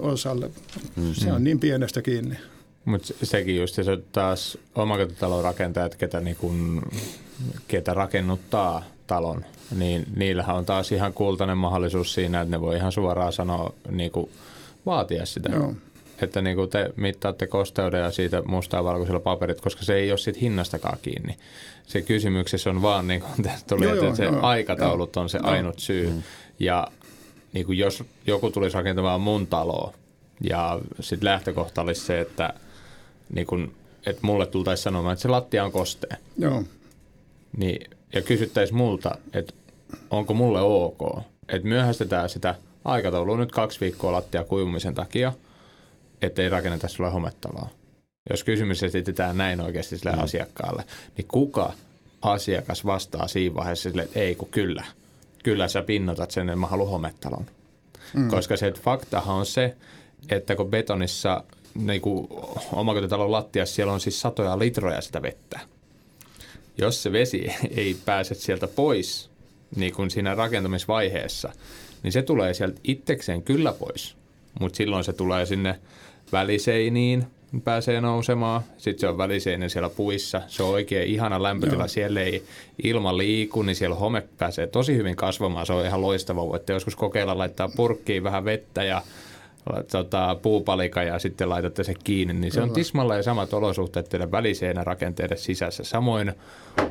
osalle. 0.00 0.50
Mm. 0.96 1.14
Se 1.14 1.32
on 1.32 1.44
niin 1.44 1.60
pienestä 1.60 2.02
kiinni. 2.02 2.36
Mutta 2.84 3.14
sekin 3.22 3.56
just, 3.56 3.74
se 3.74 3.82
taas 4.12 4.58
omakotitalon 4.74 5.44
rakentajat, 5.44 5.94
ketä, 5.94 6.20
niin 6.20 6.36
kun, 6.36 6.82
ketä 7.68 7.94
rakennuttaa 7.94 8.84
talon, 9.06 9.44
niin 9.76 10.06
niillähän 10.16 10.56
on 10.56 10.64
taas 10.64 10.92
ihan 10.92 11.12
kultainen 11.12 11.58
mahdollisuus 11.58 12.14
siinä, 12.14 12.40
että 12.40 12.50
ne 12.50 12.60
voi 12.60 12.76
ihan 12.76 12.92
suoraan 12.92 13.32
sanoa, 13.32 13.74
niin 13.90 14.10
kuin, 14.10 14.30
vaatia 14.86 15.26
sitä. 15.26 15.50
Joo. 15.52 15.74
Että 16.22 16.42
niin 16.42 16.56
kuin 16.56 16.70
te 16.70 16.90
mittaatte 16.96 17.46
kosteuden 17.46 18.00
ja 18.00 18.10
siitä 18.10 18.42
mustaa 18.42 18.84
valkoisella 18.84 19.20
paperit, 19.20 19.60
koska 19.60 19.84
se 19.84 19.94
ei 19.94 20.10
ole 20.10 20.18
siitä 20.18 20.38
hinnastakaan 20.42 20.98
kiinni. 21.02 21.36
Se 21.86 22.02
kysymyksessä 22.02 22.70
on 22.70 22.82
vaan, 22.82 23.08
niin 23.08 23.20
kuin 23.20 23.32
tuli, 23.68 23.84
joo, 23.84 23.94
että 23.94 24.06
joo, 24.06 24.14
se 24.14 24.24
joo, 24.24 24.40
aikataulut 24.42 25.16
joo, 25.16 25.22
on 25.22 25.28
se 25.28 25.38
joo, 25.38 25.50
ainut 25.50 25.78
syy. 25.78 26.10
Mm. 26.10 26.22
Ja 26.58 26.88
niin 27.52 27.66
kuin 27.66 27.78
jos 27.78 28.04
joku 28.26 28.50
tulisi 28.50 28.76
rakentamaan 28.76 29.20
mun 29.20 29.46
taloa 29.46 29.94
ja 30.40 30.80
sitten 31.00 31.28
lähtökohta 31.28 31.82
olisi 31.82 32.00
se, 32.00 32.20
että, 32.20 32.54
niin 33.34 33.46
kuin, 33.46 33.74
että 34.06 34.20
mulle 34.22 34.46
tultaisi 34.46 34.82
sanomaan, 34.82 35.12
että 35.12 35.22
se 35.22 35.28
lattia 35.28 35.64
on 35.64 35.72
kostea. 35.72 36.16
Joo. 36.38 36.62
Niin, 37.56 37.90
ja 38.14 38.22
kysyttäisiin 38.22 38.76
multa, 38.76 39.18
että 39.32 39.52
onko 40.10 40.34
mulle 40.34 40.60
ok, 40.60 41.18
että 41.48 41.68
myöhästetään 41.68 42.28
sitä 42.28 42.54
aikataulua 42.84 43.36
nyt 43.36 43.52
kaksi 43.52 43.80
viikkoa 43.80 44.12
lattia 44.12 44.44
kuivumisen 44.44 44.94
takia, 44.94 45.32
ettei 46.22 46.48
rakenneta 46.48 46.88
sulle 46.88 47.10
hometaloa. 47.10 47.68
Jos 48.30 48.44
kysymys 48.44 48.82
esitetään 48.82 49.36
näin 49.36 49.60
oikeasti 49.60 49.98
sille 49.98 50.16
mm. 50.16 50.22
asiakkaalle, 50.22 50.84
niin 51.16 51.28
kuka 51.28 51.72
asiakas 52.22 52.86
vastaa 52.86 53.28
siinä 53.28 53.54
vaiheessa 53.54 53.90
sille, 53.90 54.02
että 54.02 54.20
ei 54.20 54.34
kun 54.34 54.48
kyllä. 54.48 54.84
Kyllä 55.44 55.68
sä 55.68 55.82
pinnotat 55.82 56.30
sen, 56.30 56.48
että 56.48 56.56
mä 56.56 56.66
haluan 56.66 56.90
hometalon. 56.90 57.46
Mm. 58.14 58.28
Koska 58.28 58.56
se 58.56 58.66
että 58.66 58.80
faktahan 58.80 59.36
on 59.36 59.46
se, 59.46 59.76
että 60.28 60.56
kun 60.56 60.70
betonissa 60.70 61.44
niin 61.74 62.00
kuin 62.00 62.28
omakotitalon 62.72 63.32
lattiassa 63.32 63.74
siellä 63.74 63.92
on 63.92 64.00
siis 64.00 64.20
satoja 64.20 64.58
litroja 64.58 65.00
sitä 65.00 65.22
vettä. 65.22 65.60
Jos 66.78 67.02
se 67.02 67.12
vesi 67.12 67.52
ei 67.76 67.96
pääse 68.04 68.34
sieltä 68.34 68.68
pois 68.68 69.30
niin 69.76 69.94
kuin 69.94 70.10
siinä 70.10 70.34
rakentamisvaiheessa, 70.34 71.52
niin 72.02 72.12
se 72.12 72.22
tulee 72.22 72.54
sieltä 72.54 72.80
itsekseen 72.84 73.42
kyllä 73.42 73.72
pois. 73.72 74.16
Mutta 74.60 74.76
silloin 74.76 75.04
se 75.04 75.12
tulee 75.12 75.46
sinne 75.46 75.80
väliseiniin, 76.32 77.26
pääsee 77.64 78.00
nousemaan. 78.00 78.62
Sitten 78.78 79.00
se 79.00 79.08
on 79.08 79.18
väliseinen 79.18 79.70
siellä 79.70 79.90
puissa. 79.90 80.42
Se 80.48 80.62
on 80.62 80.70
oikein 80.70 81.08
ihana 81.08 81.42
lämpötila. 81.42 81.82
Joo. 81.82 81.88
Siellä 81.88 82.20
ei 82.20 82.42
ilma 82.82 83.16
liiku, 83.16 83.62
niin 83.62 83.76
siellä 83.76 83.96
home 83.96 84.22
pääsee 84.38 84.66
tosi 84.66 84.96
hyvin 84.96 85.16
kasvamaan. 85.16 85.66
Se 85.66 85.72
on 85.72 85.86
ihan 85.86 86.02
loistava. 86.02 86.48
Voitte 86.48 86.72
joskus 86.72 86.96
kokeilla 86.96 87.38
laittaa 87.38 87.68
purkkiin 87.76 88.22
vähän 88.22 88.44
vettä 88.44 88.82
ja 88.82 89.02
tota, 89.90 90.36
puupalika 90.42 91.02
ja 91.02 91.18
sitten 91.18 91.48
laitatte 91.48 91.84
se 91.84 91.94
kiinni, 92.04 92.34
niin 92.34 92.52
se 92.52 92.60
on 92.60 92.70
tismalla 92.70 93.16
ja 93.16 93.22
samat 93.22 93.52
olosuhteet 93.54 94.08
teidän 94.08 94.30
väliseinärakenteiden 94.30 95.38
sisässä. 95.38 95.84
Samoin 95.84 96.32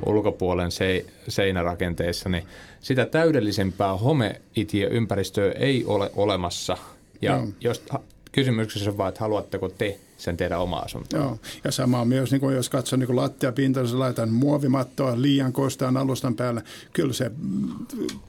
ulkopuolen 0.05 0.71
se, 0.71 1.05
seinärakenteissa, 1.27 2.29
niin 2.29 2.43
sitä 2.79 3.05
täydellisempää 3.05 3.97
homeitieympäristöä 3.97 5.51
ei 5.51 5.85
ole 5.85 6.11
olemassa. 6.15 6.77
Ja 7.21 7.37
no. 7.37 7.47
jos 7.61 7.83
kysymyksessä 8.31 8.89
on 8.89 8.97
vaan, 8.97 9.09
että 9.09 9.19
haluatteko 9.19 9.69
te 9.69 9.99
sen 10.19 10.37
teidän 10.37 10.59
oma 10.59 10.77
asuntoon. 10.77 11.23
Joo, 11.23 11.39
ja 11.63 11.71
sama 11.71 12.05
myös, 12.05 12.31
niin 12.31 12.41
kuin 12.41 12.55
jos 12.55 12.69
katsoo 12.69 12.99
niin 12.99 13.15
lattiapintaa, 13.15 13.83
jos 13.83 13.93
laitan 13.93 14.29
muovimattoa 14.29 15.21
liian 15.21 15.53
kostaan 15.53 15.97
alustan 15.97 16.35
päälle, 16.35 16.63
kyllä 16.93 17.13
se 17.13 17.31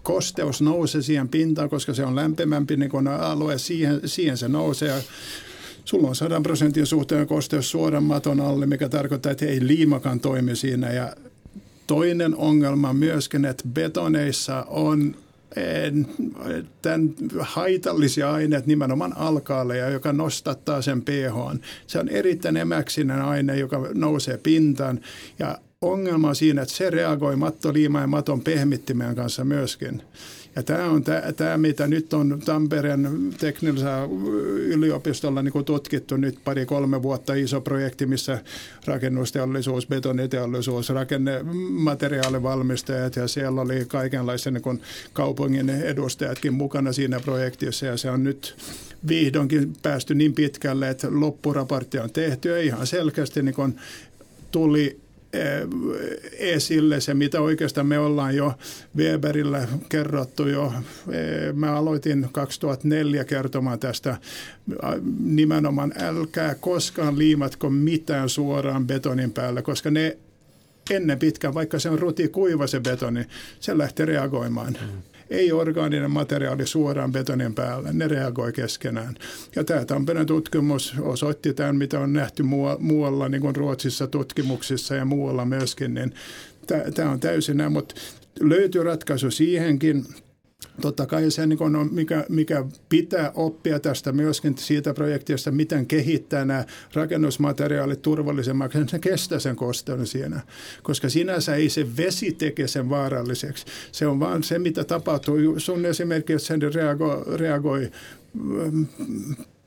kosteus 0.03 0.63
nousee 0.63 1.03
siihen 1.03 1.29
pintaan, 1.29 1.71
koska 1.71 1.95
se 1.95 2.05
on 2.05 2.17
lämpimämpi 2.17 2.77
niin 2.77 2.91
kuin 2.91 3.09
alue, 3.09 3.59
siihen, 3.59 4.01
siihen 4.05 4.37
se 4.37 4.49
nousee. 4.49 5.05
Sulla 5.85 6.09
on 6.09 6.17
100 6.17 6.41
prosentin 6.41 6.87
suhteen 6.87 7.27
kosteus 7.27 7.71
suoran 7.71 8.05
maton 8.05 8.41
alle, 8.41 8.67
mikä 8.67 8.89
tarkoittaa, 8.89 9.33
että 9.33 9.47
ei 9.47 9.67
liimakaan 9.67 10.21
toimi 10.21 10.57
siinä. 10.57 10.93
Ja 10.93 11.17
toinen 11.87 12.37
ongelma 12.37 12.93
myöskin, 12.93 13.45
että 13.45 13.65
betoneissa 13.69 14.67
on 14.69 15.17
tämän 16.83 17.11
haitallisia 17.41 18.33
aineet 18.33 18.67
nimenomaan 18.67 19.17
alkaalle, 19.17 19.79
joka 19.79 20.13
nostattaa 20.13 20.83
sen 20.83 21.03
pH. 21.03 21.61
Se 21.87 21.99
on 21.99 22.09
erittäin 22.09 22.57
emäksinen 22.57 23.23
aine, 23.23 23.57
joka 23.57 23.81
nousee 23.95 24.39
pintaan 24.39 25.01
ja 25.39 25.59
ongelma 25.81 26.29
on 26.29 26.37
siinä, 26.37 26.63
että 26.63 26.75
se 26.75 26.91
reagoi 26.91 27.37
mattoliimaan 27.37 28.03
ja 28.03 28.07
maton 28.07 28.41
pehmittimen 28.41 29.15
kanssa 29.15 29.45
myöskin. 29.45 30.03
Ja 30.61 30.65
tämä 30.65 30.91
on 30.91 31.05
tämä, 31.37 31.59
mitä 31.59 31.87
nyt 31.87 32.13
on 32.13 32.43
Tampereen 32.45 33.35
teknillisellä 33.39 34.09
yliopistolla 34.57 35.43
niin 35.43 35.65
tutkittu 35.65 36.17
nyt 36.17 36.39
pari-kolme 36.45 37.03
vuotta 37.03 37.35
iso 37.35 37.61
projekti, 37.61 38.07
missä 38.07 38.39
rakennusteollisuus, 38.85 39.87
betoniteollisuus, 39.87 40.89
rakennemateriaalivalmistajat 40.89 43.17
ja 43.17 43.29
siellä 43.29 43.61
oli 43.61 43.85
kaikenlaisia 43.89 44.53
niin 44.53 44.81
kaupungin 45.13 45.71
edustajatkin 45.71 46.55
mukana 46.55 46.93
siinä 46.93 47.21
projektissa. 47.21 47.87
Ja 47.87 47.97
se 47.97 48.11
on 48.11 48.25
nyt 48.25 48.57
vihdoinkin 49.09 49.73
päästy 49.83 50.15
niin 50.15 50.35
pitkälle, 50.35 50.91
että 50.91 51.09
loppuraportti 51.11 51.99
on 51.99 52.11
tehty 52.11 52.49
ja 52.49 52.59
ihan 52.59 52.87
selkeästi 52.87 53.43
niin 53.43 53.79
tuli 54.53 55.01
esille 56.39 57.01
se, 57.01 57.15
mitä 57.15 57.41
oikeastaan 57.41 57.87
me 57.87 57.99
ollaan 57.99 58.37
jo 58.37 58.55
Weberillä 58.97 59.69
kerrottu 59.89 60.49
jo. 60.49 60.73
Eh, 61.11 61.55
mä 61.55 61.73
aloitin 61.73 62.29
2004 62.33 63.25
kertomaan 63.25 63.79
tästä 63.79 64.17
nimenomaan 65.21 65.93
älkää 65.99 66.55
koskaan 66.55 67.19
liimatko 67.19 67.71
mitään 67.71 68.29
suoraan 68.29 68.87
betonin 68.87 69.33
päällä, 69.33 69.63
koska 69.63 69.91
ne 69.91 70.19
ennen 70.91 71.19
pitkään, 71.19 71.55
vaikka 71.55 71.79
se 71.79 71.91
on 71.91 71.99
ruti 71.99 72.29
kuiva 72.29 72.67
se 72.67 72.81
betoni, 72.81 73.27
se 73.61 73.79
lähtee 73.79 74.07
reagoimaan. 74.07 74.77
Mm 74.81 75.10
ei 75.31 75.53
orgaaninen 75.53 76.11
materiaali 76.11 76.67
suoraan 76.67 77.13
betonin 77.13 77.55
päälle, 77.55 77.93
ne 77.93 78.09
reagoi 78.09 78.53
keskenään. 78.53 79.15
Ja 79.57 79.65
tämä 79.65 79.85
Tampereen 79.85 80.27
tutkimus 80.27 80.95
osoitti 81.01 81.55
tämän, 81.55 81.77
mitä 81.77 82.01
on 82.01 82.13
nähty 82.13 82.43
muualla, 82.79 83.29
niin 83.29 83.41
kuin 83.41 83.57
Ruotsissa 83.57 84.07
tutkimuksissa 84.07 84.95
ja 84.95 85.05
muualla 85.05 85.45
myöskin, 85.45 85.95
niin 85.95 86.15
tämä 86.95 87.11
on 87.11 87.21
täysin 87.21 87.57
näin, 87.57 87.73
mutta 87.73 87.95
löytyy 88.41 88.83
ratkaisu 88.83 89.31
siihenkin, 89.31 90.05
totta 90.81 91.07
kai 91.07 91.31
se 91.31 91.47
niin 91.47 91.59
mikä, 91.91 92.25
mikä 92.29 92.65
pitää 92.89 93.33
oppia 93.35 93.81
tästä 93.81 94.13
myöskin 94.13 94.59
siitä 94.59 94.95
projektista, 94.95 95.51
miten 95.51 95.87
kehittää 95.87 96.45
nämä 96.45 96.65
rakennusmateriaalit 96.95 98.03
turvallisemmaksi, 98.03 98.79
se 98.87 98.99
kestää 98.99 99.39
sen 99.39 99.57
kosteuden 99.57 100.07
siinä. 100.07 100.41
Koska 100.83 101.09
sinänsä 101.09 101.55
ei 101.55 101.69
se 101.69 101.97
vesi 101.97 102.33
teke 102.33 102.69
sen 102.69 102.91
vaaralliseksi. 102.91 103.67
Se 103.93 104.07
on 104.07 104.21
vaan 104.21 104.43
se, 104.43 104.59
mitä 104.59 104.85
tapahtuu. 104.85 105.37
Sun 105.59 105.87
esimerkiksi 105.87 106.47
sen 106.47 106.75
reagoi, 106.75 107.39
reagoi 107.39 107.91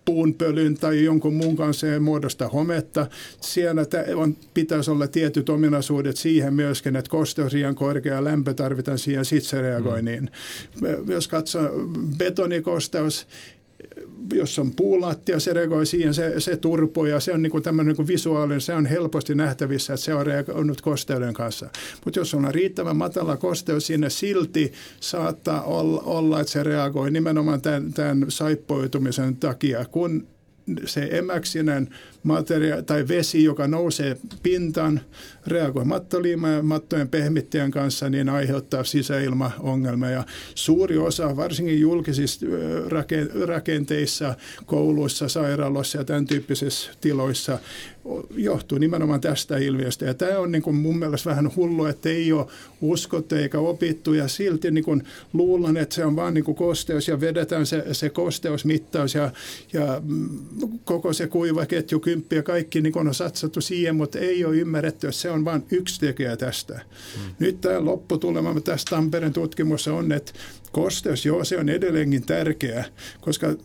puunpölyn 0.06 0.78
tai 0.78 1.04
jonkun 1.04 1.34
muun 1.34 1.56
kanssa 1.56 1.88
ja 1.88 2.00
muodosta 2.00 2.48
hometta. 2.48 3.08
Siellä 3.42 3.86
on, 4.16 4.38
pitäisi 4.54 4.92
olla 4.92 5.08
tietyt 5.08 5.50
ominaisuudet 5.50 6.18
siihen 6.18 6.54
myöskin, 6.54 6.96
että 6.96 7.10
kosteus 7.10 7.54
liian 7.54 7.76
korkea 7.76 8.24
lämpö 8.24 8.54
tarvitaan 8.54 8.98
siihen, 8.98 9.26
sitten 9.26 9.50
se 9.50 9.62
reagoi 9.62 10.02
mm. 10.02 10.06
niin. 10.06 10.32
Jos 11.08 11.28
katsoo 11.28 11.70
betonikosteus, 12.18 13.28
jos 14.34 14.60
on 14.60 14.72
puulattia, 14.76 15.40
se 15.40 15.54
reagoi 15.54 15.86
siihen, 15.86 16.14
se, 16.14 16.40
se 16.40 16.58
turpo 16.58 17.06
ja 17.06 17.20
se 17.20 17.34
on 17.34 17.42
niin 17.42 17.64
tämmöinen 17.64 17.96
niin 17.98 18.08
visuaalinen, 18.08 18.62
se 18.62 18.74
on 18.74 18.86
helposti 18.86 19.36
nähtävissä, 19.36 19.94
että 19.94 20.06
se 20.06 20.14
on 20.14 20.26
reagoinut 20.26 20.82
kosteuden 20.82 21.34
kanssa. 21.34 21.70
Mutta 22.06 22.20
jos 22.20 22.34
on 22.34 22.54
riittävän 22.54 22.98
matala 22.98 23.38
kosteus 23.38 23.88
sinne, 23.88 24.10
silti 24.10 24.74
saattaa 25.00 25.64
olla, 25.64 26.02
olla 26.06 26.40
että 26.40 26.54
se 26.54 26.64
reagoi 26.64 27.12
nimenomaan 27.12 27.62
tämän, 27.62 27.94
tämän 27.94 28.26
saippoitumisen 28.30 29.36
takia, 29.36 29.86
kun 29.86 30.28
se 30.86 31.08
emäksinen 31.12 31.90
materia- 32.24 32.82
tai 32.82 33.08
vesi, 33.08 33.44
joka 33.44 33.68
nousee 33.68 34.18
pintaan, 34.44 35.02
reagoi 35.48 35.86
mattoliima 35.86 36.50
ja 36.50 36.64
mattojen 36.64 37.08
pehmittäjän 37.10 37.72
kanssa, 37.72 38.10
niin 38.10 38.30
aiheuttaa 38.30 38.84
sisäilmaongelmia. 38.84 40.10
Ja 40.10 40.24
suuri 40.56 40.98
osa, 40.98 41.36
varsinkin 41.36 41.80
julkisissa 41.80 42.46
rakenteissa, 43.46 44.36
kouluissa, 44.66 45.28
sairaaloissa 45.30 45.98
ja 45.98 46.04
tämän 46.04 46.26
tyyppisissä 46.26 46.92
tiloissa, 47.02 47.60
johtuu 48.36 48.78
nimenomaan 48.78 49.22
tästä 49.22 49.58
ilmiöstä. 49.58 50.06
Ja 50.06 50.14
tämä 50.14 50.40
on 50.40 50.52
niin 50.52 50.62
kuin 50.62 50.76
mun 50.76 51.00
mielestä 51.00 51.30
vähän 51.30 51.56
hullu, 51.56 51.86
että 51.86 52.10
ei 52.10 52.34
ole 52.34 52.48
uskottu 52.82 53.36
eikä 53.36 53.60
opittu 53.60 54.14
ja 54.14 54.28
silti 54.28 54.72
niin 54.72 54.84
kuin 54.84 55.04
luulen, 55.34 55.78
että 55.78 55.96
se 55.96 56.06
on 56.06 56.16
vaan 56.16 56.34
niin 56.34 56.44
kuin 56.44 56.56
kosteus 56.56 57.08
ja 57.08 57.22
vedetään 57.22 57.66
se, 57.66 57.86
se 57.92 58.10
kosteusmittaus 58.10 59.16
ja, 59.16 59.32
ja 59.74 60.02
mm, 60.06 60.30
koko 60.84 61.14
se 61.14 61.28
kuivaketju 61.28 62.00
kymppi 62.00 62.36
ja 62.36 62.44
kaikki 62.44 62.82
niin 62.82 62.98
on 62.98 63.16
satsattu 63.16 63.62
siihen, 63.62 63.96
mutta 63.96 64.20
ei 64.20 64.46
ole 64.46 64.58
ymmärretty, 64.58 65.08
että 65.08 65.22
se 65.22 65.30
on 65.30 65.46
vain 65.46 65.66
yksi 65.72 66.00
tekijä 66.00 66.38
tästä. 66.38 66.82
Hmm. 67.16 67.36
Nyt 67.40 67.62
tämä 67.62 67.86
lopputulema 67.86 68.62
tästä 68.62 68.90
Tampereen 68.90 69.34
tutkimuksessa 69.34 69.94
on, 69.94 70.12
että 70.12 70.32
kosteus, 70.72 71.26
joo, 71.26 71.44
se 71.44 71.58
on 71.58 71.70
edelleenkin 71.70 72.26
tärkeä, 72.26 72.86
koska 73.22 73.56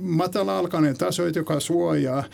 matala-alkainen 0.00 0.96
taso, 0.96 1.26
joka 1.26 1.60
suojaa, 1.60 2.24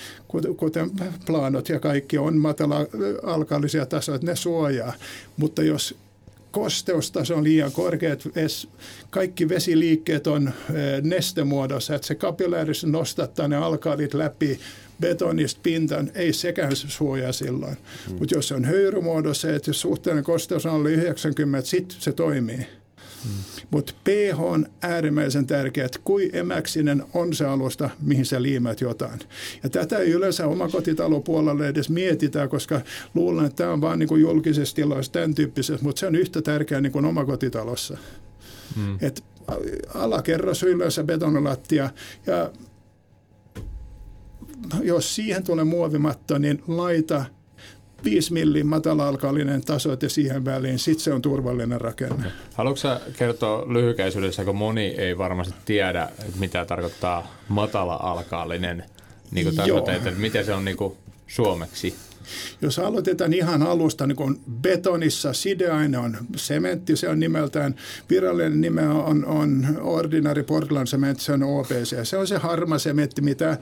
kuten 0.57 0.91
planot 1.27 1.69
ja 1.69 1.81
kaikki 1.81 2.19
on 2.19 2.37
matala-alkaisia 2.37 3.87
tasoja, 3.87 4.19
ne 4.23 4.37
suojaa. 4.37 4.93
Mutta 5.37 5.63
jos 5.63 5.95
kosteustaso 6.51 7.37
on 7.37 7.45
liian 7.45 7.73
korkea, 7.73 8.13
että 8.13 8.29
kaikki 9.11 9.49
vesiliikkeet 9.49 10.27
on 10.27 10.49
eh, 10.49 11.03
nestemuodossa, 11.03 11.95
että 11.95 12.07
se 12.07 12.15
kapillaarissa 12.15 12.87
nostattaa 12.87 13.49
ne 13.49 13.57
alkaalit 13.57 14.15
läpi 14.15 14.61
betonista 15.01 15.61
pintaan, 15.63 16.11
ei 16.15 16.33
sekään 16.33 16.77
suojaa 16.77 17.33
silloin. 17.33 17.77
Mm. 18.11 18.19
Mutta 18.19 18.35
jos 18.35 18.49
se 18.49 18.55
on 18.55 18.65
höyrymuodossa, 18.65 19.55
että 19.55 19.71
jos 19.71 19.81
suhteellinen 19.81 20.25
kosteus 20.25 20.67
on 20.67 20.73
alle 20.73 20.91
90, 20.91 21.69
sitten 21.69 22.01
se 22.01 22.13
toimii. 22.13 22.67
Mutta 23.71 23.93
pH 24.05 24.41
on 24.41 24.67
äärimmäisen 24.83 25.47
tärkeä, 25.47 25.85
että 25.85 25.99
kui 26.05 26.31
emäksinen 26.33 27.05
on 27.15 27.35
se 27.35 27.45
alusta, 27.45 27.91
mihin 28.01 28.27
sä 28.27 28.43
liimät 28.43 28.81
jotain. 28.81 29.21
Ja 29.63 29.71
tätä 29.71 29.99
ei 29.99 30.11
yleensä 30.11 30.47
omakotitalopuolella 30.47 31.67
edes 31.67 31.91
mietitä, 31.91 32.49
koska 32.49 32.81
luulen, 33.15 33.47
että 33.47 33.57
tämä 33.57 33.73
on 33.73 33.81
vain 33.81 33.99
niin 33.99 34.21
julkisessa 34.21 34.77
tiloissa 34.77 35.13
tämän 35.13 35.35
tyyppisessä, 35.35 35.85
mutta 35.85 36.01
se 36.01 36.07
on 36.07 36.15
yhtä 36.15 36.43
tärkeää 36.43 36.81
niin 36.81 36.93
kuin 36.93 37.05
omakotitalossa. 37.05 37.99
Mm. 38.77 38.99
Et 39.01 39.25
alakerros 39.95 40.63
yleensä 40.63 41.05
betonilattia 41.05 41.91
ja 42.27 42.51
jos 44.83 45.15
siihen 45.15 45.45
tulee 45.45 45.65
muovimatto, 45.65 46.39
niin 46.39 46.63
laita 46.69 47.25
5 48.05 48.33
millin 48.33 48.67
matala-alkallinen 48.67 49.65
tasoite 49.65 50.09
siihen 50.09 50.45
väliin, 50.45 50.79
sitten 50.79 51.05
se 51.05 51.13
on 51.13 51.23
turvallinen 51.23 51.81
rakenne. 51.81 52.33
Haluatko 52.55 52.89
kertoa 53.19 53.73
lyhykäisyydessä, 53.73 54.45
kun 54.45 54.57
moni 54.57 54.87
ei 54.87 55.19
varmasti 55.19 55.55
tiedä, 55.65 56.09
mitä 56.39 56.65
tarkoittaa 56.65 57.35
matala-alkallinen, 57.49 58.85
niin 59.31 59.47
kuin 59.47 59.57
tarkoittaa, 59.57 59.95
että 59.95 60.11
miten 60.11 60.45
se 60.45 60.55
on 60.55 60.65
niin 60.65 60.77
kuin 60.77 60.97
suomeksi? 61.27 61.95
Jos 62.63 62.79
aloitetaan 62.79 63.33
ihan 63.33 63.63
alusta, 63.63 64.07
niin 64.07 64.17
kun 64.17 64.41
betonissa 64.63 65.33
sideaine 65.33 65.99
on 65.99 66.17
sementti, 66.37 66.97
se 66.97 67.09
on 67.09 67.21
nimeltään, 67.21 67.75
virallinen 68.11 68.61
nime 68.61 68.89
on, 68.89 69.25
on 69.25 69.79
Ordinary 69.81 70.43
Portland 70.43 70.87
Cement, 70.87 71.21
se 71.21 71.33
on 71.33 71.43
OPC. 71.43 72.05
Se 72.05 72.17
on 72.17 72.27
se 72.27 72.39
harma 72.39 72.79
sementti, 72.79 73.23
mitä 73.23 73.59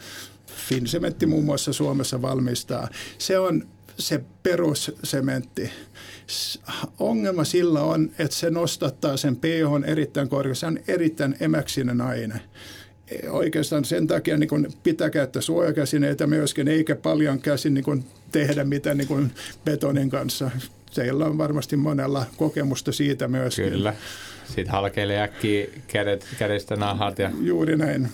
Finsementti 0.69 1.27
muun 1.27 1.45
muassa 1.45 1.73
Suomessa 1.73 2.23
valmistaa. 2.23 2.89
Se 3.19 3.39
on 3.39 3.67
se 4.01 4.21
perussementti. 4.43 5.71
Ongelma 6.99 7.45
sillä 7.45 7.81
on, 7.81 8.11
että 8.19 8.37
se 8.37 8.51
nostattaa 8.51 9.17
sen 9.17 9.37
pH 9.37 9.89
erittäin 9.91 10.29
korkeaksi. 10.29 10.61
Se 10.61 10.67
on 10.67 10.79
erittäin 10.89 11.37
emäksinen 11.41 12.01
aine 12.01 12.41
oikeastaan 13.29 13.85
sen 13.85 14.07
takia 14.07 14.37
niin 14.37 14.49
kun 14.49 14.73
pitää 14.83 15.11
käyttää 15.11 15.43
suojakäsineitä 15.43 16.27
myöskin, 16.27 16.69
eikä 16.69 16.97
paljon 16.97 17.41
käsin 17.41 17.75
niin 17.75 18.05
tehdä 18.33 18.65
mitä 18.65 18.95
niin 18.95 19.33
betonin 19.65 20.11
kanssa. 20.11 20.51
Teillä 20.95 21.27
on 21.27 21.39
varmasti 21.39 21.77
monella 21.77 22.27
kokemusta 22.37 22.93
siitä 22.93 23.29
myöskin. 23.29 23.71
Kyllä. 23.71 23.95
Sitten 24.47 24.71
halkeilee 24.73 25.21
äkkiä 25.21 25.67
kädet, 25.87 26.27
kädestä 26.39 26.77
nahat. 26.77 27.19
Ja... 27.19 27.31
Juuri 27.41 27.77
näin. 27.77 28.09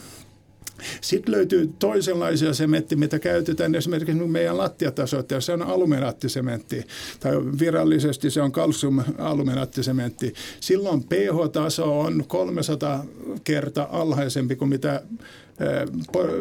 Sitten 1.01 1.35
löytyy 1.35 1.70
toisenlaisia 1.79 2.55
sementti, 2.55 2.97
mitä 2.97 3.18
käytetään 3.18 3.74
esimerkiksi 3.74 4.14
meidän 4.14 4.59
lattiatasoitteja. 4.59 5.41
Se 5.41 5.53
on 5.53 5.62
aluminaattisementti, 5.62 6.85
tai 7.20 7.37
virallisesti 7.59 8.31
se 8.31 8.43
on 8.43 8.53
kalsium-aluminaattisementti. 8.53 10.35
Silloin 10.61 11.03
pH-taso 11.03 12.01
on 12.01 12.24
300 12.29 13.05
kertaa 13.45 14.01
alhaisempi 14.01 14.57
kuin 14.57 14.68
mitä 14.68 15.03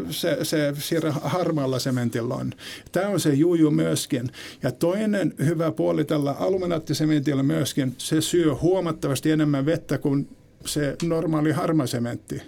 se, 0.10 0.38
se 0.44 0.74
siellä 0.80 1.12
harmaalla 1.12 1.80
sementillä 1.80 2.36
on. 2.36 2.52
Tämä 2.92 3.08
on 3.08 3.20
se 3.20 3.34
juju 3.34 3.72
myöskin. 3.72 4.32
Ja 4.64 4.72
toinen 4.72 5.34
hyvä 5.46 5.72
puoli 5.72 6.06
tällä 6.06 6.32
aluminaattisementillä 6.32 7.44
myöskin, 7.44 7.96
se 7.98 8.22
syö 8.22 8.56
huomattavasti 8.56 9.32
enemmän 9.32 9.66
vettä 9.66 9.98
kuin 9.98 10.28
se 10.66 10.96
normaali 11.04 11.52
harmasementti. 11.52 12.42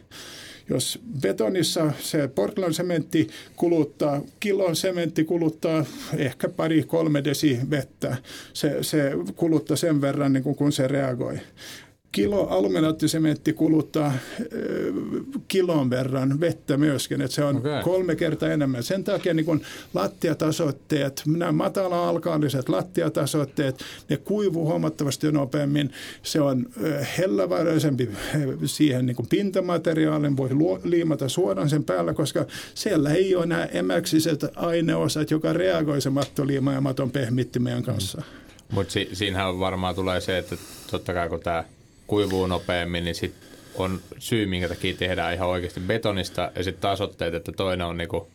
Jos 0.70 1.00
betonissa 1.22 1.92
se 2.00 2.28
Portland-sementti 2.28 3.28
kuluttaa, 3.56 4.22
kilon 4.40 4.76
sementti 4.76 5.24
kuluttaa 5.24 5.86
ehkä 6.18 6.50
pari-kolme 6.50 7.24
desi 7.24 7.60
vettä. 7.70 8.18
Se, 8.54 8.78
se 8.82 9.12
kuluttaa 9.36 9.78
sen 9.78 10.02
verran, 10.02 10.34
niin 10.34 10.44
kuin 10.44 10.56
kun 10.56 10.72
se 10.72 10.88
reagoi 10.88 11.40
kilo 12.22 12.48
aluminaattisementti 12.48 13.54
kuluttaa 13.54 14.14
kilon 15.48 15.90
verran 15.90 16.40
vettä 16.40 16.78
myöskin, 16.78 17.22
että 17.22 17.36
se 17.36 17.44
on 17.44 17.58
okay. 17.58 17.84
kolme 17.84 18.16
kertaa 18.16 18.50
enemmän. 18.50 18.84
Sen 18.84 19.04
takia 19.04 19.34
niin 19.34 19.46
kun 19.46 19.62
lattiatasoitteet, 19.94 21.22
nämä 21.26 21.52
matala-alkaalliset 21.52 22.70
lattiatasoitteet, 22.70 23.84
ne 24.10 24.18
kuivuu 24.18 24.66
huomattavasti 24.66 25.32
nopeammin. 25.32 25.92
Se 26.24 26.42
on 26.42 26.66
hellävaraisempi 27.18 28.10
siihen 28.66 29.06
niin 29.06 29.16
kuin 29.16 29.30
pintamateriaalin, 29.30 30.38
voi 30.38 30.50
liimata 30.84 31.30
suoraan 31.30 31.70
sen 31.70 31.84
päällä, 31.84 32.14
koska 32.14 32.46
siellä 32.74 33.14
ei 33.14 33.36
ole 33.36 33.46
nämä 33.46 33.66
emäksiset 33.66 34.46
aineosat, 34.56 35.32
joka 35.32 35.54
reagoi 35.54 36.02
se 36.02 36.10
mattoliima 36.10 36.74
ja 36.74 36.82
maton 36.82 37.12
pehmittimien 37.12 37.84
kanssa. 37.84 38.18
Mm. 38.18 38.76
Mutta 38.76 38.94
si- 38.94 39.10
siinähän 39.14 39.60
varmaan 39.60 39.96
tulee 39.96 40.22
se, 40.22 40.38
että 40.38 40.58
totta 40.92 41.14
kai 41.14 41.30
kun 41.30 41.40
tämä 41.40 41.64
kuivuu 42.08 42.48
nopeammin, 42.48 43.04
niin 43.04 43.16
sit 43.16 43.34
on 43.76 44.00
syy, 44.18 44.46
minkä 44.46 44.70
takia 44.70 44.94
tehdään 44.94 45.34
ihan 45.34 45.50
oikeasti 45.50 45.80
betonista 45.80 46.52
ja 46.56 46.64
sitten 46.64 46.82
taas 46.82 47.02
otteet, 47.02 47.34
että 47.34 47.52
toinen 47.52 47.88
on 47.88 47.98
niinku 47.98 48.28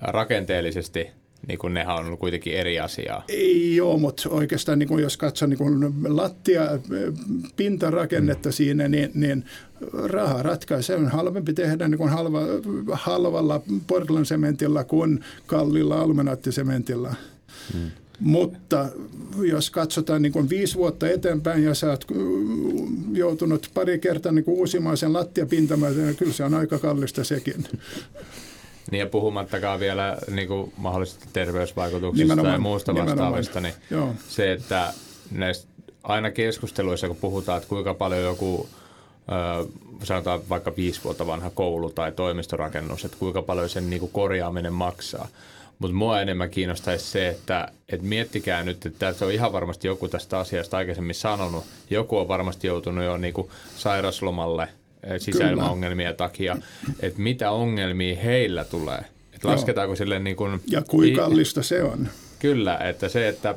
rakenteellisesti 0.00 1.08
niin 1.48 1.58
kuin 1.58 1.74
nehän 1.74 1.96
on 1.96 2.18
kuitenkin 2.18 2.54
eri 2.54 2.80
asiaa. 2.80 3.24
Ei 3.28 3.80
ole, 3.80 4.00
mutta 4.00 4.28
oikeastaan 4.28 4.78
niin 4.78 4.88
kuin 4.88 5.02
jos 5.02 5.16
katsoo 5.16 5.48
niin 5.48 5.58
kuin 5.58 5.94
lattia, 6.16 6.62
pintarakennetta 7.56 8.48
mm. 8.48 8.52
siinä, 8.52 8.88
niin, 8.88 9.10
niin 9.14 9.44
raha 9.92 10.42
ratkaisee. 10.42 10.96
On 10.96 11.08
halvempi 11.08 11.52
tehdä 11.52 11.88
niin 11.88 11.98
kuin 11.98 12.10
halva, 12.10 12.40
halvalla 12.92 13.60
Portland-sementillä 13.86 14.84
kuin 14.84 15.24
kallilla 15.46 16.00
almenaattisementillä. 16.00 17.14
Mm. 17.74 17.90
Mutta 18.24 18.88
jos 19.42 19.70
katsotaan 19.70 20.22
niin 20.22 20.32
kuin 20.32 20.48
viisi 20.48 20.74
vuotta 20.74 21.08
eteenpäin 21.08 21.64
ja 21.64 21.74
sä 21.74 21.90
oot 21.90 22.04
joutunut 23.12 23.70
pari 23.74 23.98
kertaa 23.98 24.32
niin 24.32 24.44
kuin 24.44 24.58
uusimaan 24.58 24.96
sen 24.96 25.12
lattiapintamaan, 25.12 25.96
niin 25.96 26.16
kyllä 26.16 26.32
se 26.32 26.44
on 26.44 26.54
aika 26.54 26.78
kallista 26.78 27.24
sekin. 27.24 27.64
Niin 28.90 29.00
ja 29.00 29.06
puhumattakaan 29.06 29.80
vielä 29.80 30.18
niin 30.30 30.48
kuin 30.48 30.72
mahdollisista 30.76 31.26
terveysvaikutuksista 31.32 32.22
nimenomaan, 32.24 32.54
ja 32.54 32.60
muusta 32.60 32.94
vastaavista, 32.94 33.60
niin 33.60 33.74
Joo. 33.90 34.14
se, 34.28 34.52
että 34.52 34.92
näistä 35.30 35.66
aina 36.02 36.30
keskusteluissa, 36.30 37.08
kun 37.08 37.16
puhutaan, 37.16 37.56
että 37.56 37.68
kuinka 37.68 37.94
paljon 37.94 38.22
joku 38.22 38.68
sanotaan 40.02 40.40
vaikka 40.48 40.72
viisi 40.76 41.00
vuotta 41.04 41.26
vanha 41.26 41.50
koulu 41.50 41.90
tai 41.90 42.12
toimistorakennus, 42.12 43.04
että 43.04 43.16
kuinka 43.18 43.42
paljon 43.42 43.68
sen 43.68 43.90
niin 43.90 44.00
kuin 44.00 44.12
korjaaminen 44.12 44.72
maksaa. 44.72 45.28
Mutta 45.82 45.96
mua 45.96 46.20
enemmän 46.20 46.50
kiinnostaisi 46.50 47.06
se, 47.06 47.28
että, 47.28 47.68
että 47.88 48.06
miettikää 48.06 48.62
nyt, 48.62 48.86
että 48.86 48.98
tässä 48.98 49.26
on 49.26 49.32
ihan 49.32 49.52
varmasti 49.52 49.88
joku 49.88 50.08
tästä 50.08 50.38
asiasta 50.38 50.76
aikaisemmin 50.76 51.14
sanonut. 51.14 51.64
Joku 51.90 52.18
on 52.18 52.28
varmasti 52.28 52.66
joutunut 52.66 53.04
jo 53.04 53.16
niin 53.16 53.34
kuin 53.34 53.48
sairaslomalle 53.76 54.62
eh, 55.02 55.20
sisäilmaongelmia 55.20 56.14
takia, 56.14 56.56
että 57.00 57.20
mitä 57.20 57.50
ongelmia 57.50 58.16
heillä 58.16 58.64
tulee. 58.64 59.04
Että 59.32 59.48
lasketaanko 59.48 59.96
sille 59.96 60.18
niin 60.18 60.36
kuin... 60.36 60.60
Ja 60.66 60.82
kuinka 60.82 61.22
kallista 61.22 61.62
se 61.62 61.82
on. 61.82 62.08
Kyllä, 62.38 62.78
että 62.78 63.08
se, 63.08 63.28
että 63.28 63.54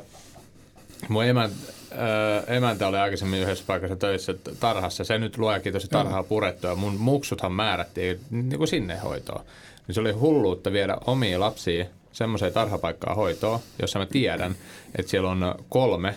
mun 1.08 1.24
emän, 1.24 1.50
äh, 1.92 2.56
emäntä 2.56 2.88
oli 2.88 2.96
aikaisemmin 2.96 3.40
yhdessä 3.40 3.64
paikassa 3.66 3.96
töissä 3.96 4.34
tarhassa. 4.60 5.04
Se 5.04 5.18
nyt 5.18 5.38
luojakin 5.38 5.72
tosi 5.72 5.88
tarhaa 5.88 6.22
purettua. 6.22 6.74
Mun 6.74 6.94
muksuthan 6.94 7.52
määrättiin 7.52 8.20
niin 8.30 8.58
kuin 8.58 8.68
sinne 8.68 8.96
hoitoon. 8.98 9.44
Niin 9.86 9.94
se 9.94 10.00
oli 10.00 10.12
hulluutta 10.12 10.72
viedä 10.72 10.96
omia 11.06 11.40
lapsia 11.40 11.86
semmoiseen 12.16 12.52
tarhapaikkaa 12.52 13.14
hoitoa, 13.14 13.60
jossa 13.82 13.98
mä 13.98 14.06
tiedän, 14.06 14.56
että 14.98 15.10
siellä 15.10 15.30
on 15.30 15.54
kolme 15.68 16.14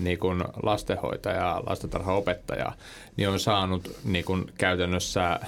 niin 0.00 0.18
kuin 0.18 0.44
lastenhoitajaa, 0.62 1.62
lastentarhaopettajaa, 1.66 2.74
niin 3.16 3.28
on 3.28 3.40
saanut 3.40 3.96
niin 4.04 4.24
kuin 4.24 4.44
käytännössä 4.58 5.40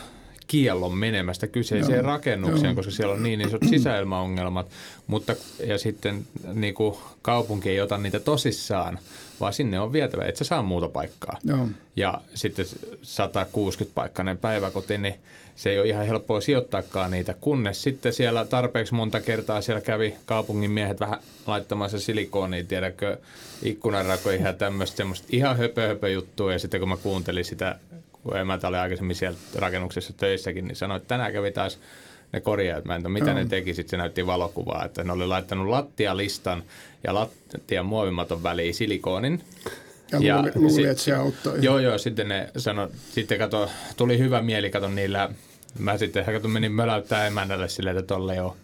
kiellon 0.47 0.99
menemästä 0.99 1.47
kyseiseen 1.47 1.99
Joo. 1.99 2.07
rakennukseen, 2.07 2.65
Joo. 2.65 2.75
koska 2.75 2.93
siellä 2.93 3.15
on 3.15 3.23
niin 3.23 3.41
isot 3.41 3.63
sisäilmaongelmat, 3.71 4.67
mutta 5.07 5.35
ja 5.67 5.79
sitten 5.79 6.27
niin 6.55 6.75
kuin 6.75 6.97
kaupunki 7.23 7.71
ei 7.71 7.81
ota 7.81 7.99
niitä 7.99 8.21
tosissaan, 8.21 8.99
vaan 9.45 9.53
sinne 9.53 9.81
on 9.81 9.93
vietävä, 9.93 10.25
että 10.25 10.39
sä 10.39 10.45
saa 10.45 10.63
muuta 10.63 10.89
paikkaa. 10.89 11.39
Joo. 11.45 11.69
Ja 11.97 12.21
sitten 12.35 12.65
160-paikkainen 13.03 14.39
päiväkoti, 14.41 14.99
niin 14.99 15.15
se 15.57 15.71
ei 15.71 15.79
ole 15.79 15.89
ihan 15.89 16.07
helppoa 16.07 16.41
sijoittaakaan 16.41 17.11
niitä, 17.11 17.35
kunnes 17.41 17.83
sitten 17.83 18.13
siellä 18.13 18.45
tarpeeksi 18.45 18.95
monta 18.95 19.21
kertaa 19.21 19.61
siellä 19.61 19.81
kävi 19.81 20.15
kaupungin 20.27 20.71
miehet 20.71 21.01
vähän 21.01 21.19
laittamassa 21.47 21.99
silikoonia, 21.99 22.65
tiedätkö, 22.65 23.19
ikkunanrakoihin 23.63 24.47
ja 24.47 24.53
tämmöistä 24.53 24.97
semmoista 24.97 25.29
ihan 25.31 25.57
höpö, 25.57 25.89
höpö 25.89 26.09
juttua. 26.09 26.53
Ja 26.53 26.59
sitten 26.59 26.81
kun 26.81 26.89
mä 26.89 26.97
kuuntelin 26.97 27.45
sitä, 27.45 27.79
kun 28.23 28.37
emäntä 28.37 28.69
oli 28.69 28.77
aikaisemmin 28.77 29.17
siellä 29.17 29.39
rakennuksessa 29.55 30.13
töissäkin, 30.17 30.69
niin 30.69 30.77
sanoin, 30.77 30.97
että 30.97 31.09
tänään 31.09 31.33
kävi 31.33 31.51
taas 31.51 31.79
ne 32.35 32.41
korjaajat. 32.41 32.85
Mä 32.85 32.95
en 32.95 33.03
tiedä, 33.03 33.13
mitä 33.13 33.27
no. 33.27 33.35
ne 33.35 33.45
teki. 33.45 33.75
Sitten 33.75 33.91
se 33.91 33.97
näytti 33.97 34.27
valokuvaa, 34.27 34.85
että 34.85 35.05
ne 35.05 35.13
oli 35.13 35.27
laittanut 35.27 35.69
lattialistan 35.69 36.63
ja 37.05 37.15
lattian 37.15 37.87
muovimaton 37.87 38.43
väliin 38.43 38.75
silikoonin. 38.75 39.41
Ja, 40.13 40.19
ja 40.23 40.37
luuli, 40.37 40.53
luuli 40.55 40.87
että 40.87 41.03
se 41.03 41.15
auttoi. 41.15 41.59
Joo, 41.63 41.79
joo. 41.79 41.99
Sitten 41.99 42.29
ne 42.29 42.51
sanoi, 42.57 42.89
sitten 43.13 43.39
kato, 43.39 43.71
tuli 43.97 44.19
hyvä 44.19 44.43
mieli, 44.43 44.71
kato 44.71 44.89
niillä. 44.89 45.31
Mä 45.79 45.99
sitten 45.99 46.25
kato, 46.25 46.49
menin 46.49 46.73
möläyttää 46.73 47.27
emännälle 47.27 47.69
silleen, 47.69 47.99
että 47.99 48.15
tolle 48.15 48.37
jo 48.37 48.57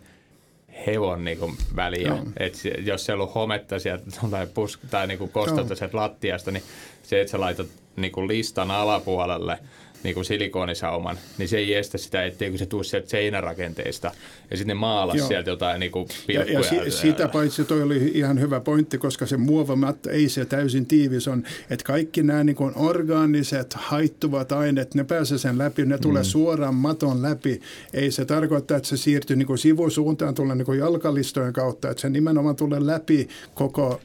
hevon 0.86 1.24
niinku 1.24 1.54
väliä. 1.76 2.18
Et 2.36 2.54
jos 2.78 3.06
se 3.06 3.12
on 3.12 3.20
ollut 3.20 3.34
hometta 3.34 3.78
sieltä 3.78 4.04
tai, 4.30 4.46
pus, 4.46 4.78
tai 4.90 5.06
niinku 5.06 5.28
kostetta 5.28 5.74
sieltä 5.74 5.96
lattiasta, 5.96 6.50
niin 6.50 6.62
se, 7.02 7.20
että 7.20 7.30
sä 7.30 7.40
laitat 7.40 7.66
niinku 7.96 8.28
listan 8.28 8.70
alapuolelle– 8.70 9.58
niin 10.02 10.14
kuin 10.14 10.24
silikonisauman, 10.24 11.18
niin 11.38 11.48
se 11.48 11.58
ei 11.58 11.74
estä 11.74 11.98
sitä, 11.98 12.24
etteikö 12.24 12.58
se 12.58 12.66
tule 12.66 12.84
sieltä 12.84 13.08
seinärakenteista. 13.08 14.12
Ja 14.50 14.56
sitten 14.56 14.76
ne 14.76 14.80
maalas 14.80 15.16
Joo. 15.16 15.28
sieltä 15.28 15.50
jotain 15.50 15.80
niin 15.80 15.92
kuin 15.92 16.08
Ja, 16.28 16.44
ja 16.44 16.62
si, 16.62 16.90
sitä 16.90 17.28
paitsi 17.28 17.64
toi 17.64 17.82
oli 17.82 18.10
ihan 18.14 18.40
hyvä 18.40 18.60
pointti, 18.60 18.98
koska 18.98 19.26
se 19.26 19.36
muovamatta 19.36 20.10
ei 20.10 20.28
se 20.28 20.44
täysin 20.44 20.86
tiivis 20.86 21.28
on, 21.28 21.44
että 21.70 21.84
kaikki 21.84 22.22
nämä 22.22 22.44
niin 22.44 22.56
kuin 22.56 22.72
orgaaniset 22.76 23.74
haittuvat 23.74 24.52
aineet, 24.52 24.94
ne 24.94 25.04
pääsee 25.04 25.38
sen 25.38 25.58
läpi, 25.58 25.86
ne 25.86 25.98
tulee 25.98 26.22
mm. 26.22 26.26
suoraan 26.26 26.74
maton 26.74 27.22
läpi. 27.22 27.60
Ei 27.92 28.10
se 28.10 28.24
tarkoita, 28.24 28.76
että 28.76 28.88
se 28.88 28.96
siirtyy 28.96 29.36
niin 29.36 29.46
kuin 29.46 29.58
sivusuuntaan, 29.58 30.34
tulee 30.34 30.56
niin 30.56 30.66
kuin 30.66 30.78
jalkalistojen 30.78 31.52
kautta, 31.52 31.90
että 31.90 32.00
se 32.00 32.10
nimenomaan 32.10 32.56
tulee 32.56 32.86
läpi 32.86 33.28
koko 33.54 34.00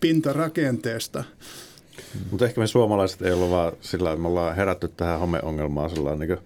pintarakenteesta. 0.00 1.24
Mutta 2.30 2.44
ehkä 2.44 2.60
me 2.60 2.66
suomalaiset 2.66 3.22
ei 3.22 3.32
ollut 3.32 3.50
vaan 3.50 3.72
sillä 3.80 4.10
että 4.10 4.22
me 4.22 4.28
ollaan 4.28 4.56
herätty 4.56 4.88
tähän 4.88 5.20
homeongelmaan 5.20 5.90
sillä 5.90 6.16
niin 6.16 6.38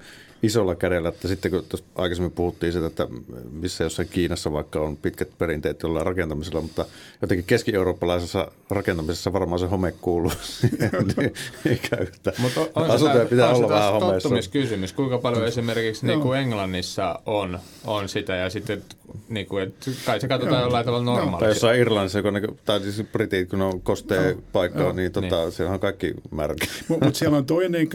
isolla 0.42 0.74
kädellä, 0.74 1.08
että 1.08 1.28
sitten 1.28 1.50
kun 1.50 1.64
aikaisemmin 1.94 2.32
puhuttiin 2.32 2.72
siitä, 2.72 2.86
että 2.86 3.06
missä 3.50 3.84
jossain 3.84 4.08
Kiinassa 4.08 4.52
vaikka 4.52 4.80
on 4.80 4.96
pitkät 4.96 5.28
perinteet 5.38 5.82
jollain 5.82 6.06
rakentamisella, 6.06 6.60
mutta 6.60 6.84
jotenkin 7.22 7.44
keski-eurooppalaisessa 7.46 8.50
rakentamisessa 8.70 9.32
varmaan 9.32 9.58
se 9.58 9.66
home 9.66 9.92
kuuluu. 10.00 10.32
Mutta 12.38 12.60
on 12.74 12.90
Asuntoja 12.90 13.24
se, 13.24 13.30
pitää 13.30 13.48
on 13.48 13.56
olla 13.56 13.68
vähän 13.68 13.92
homeessa. 13.92 14.50
kysymys, 14.52 14.92
kuinka 14.92 15.18
paljon 15.18 15.46
esimerkiksi 15.46 16.06
niin 16.06 16.20
kuin 16.20 16.38
Englannissa 16.38 17.18
on, 17.26 17.58
on 17.84 18.08
sitä 18.08 18.36
ja 18.36 18.50
sitten 18.50 18.82
niin 19.28 19.46
kuin, 19.46 19.62
että 19.62 19.90
kai 20.06 20.20
se 20.20 20.28
katsotaan 20.28 20.62
jollain 20.62 20.84
tavalla 20.84 21.04
normaalia. 21.04 21.38
Tai 21.38 21.48
jossain 21.48 21.80
Irlannissa, 21.80 22.22
kun 22.22 22.34
ne, 22.34 22.42
tai 22.64 22.80
siis 22.80 23.02
Britit, 23.12 23.50
kun 23.50 23.62
on 23.62 23.80
kosteen 23.80 24.42
paikka, 24.52 24.82
niin, 24.82 24.96
niin, 24.96 25.12
tota, 25.12 25.50
siellä 25.50 25.74
on 25.74 25.80
kaikki 25.80 26.14
märkä. 26.30 26.66
Mutta 26.88 27.12
siellä 27.12 27.38
on 27.38 27.46
toinen, 27.46 27.88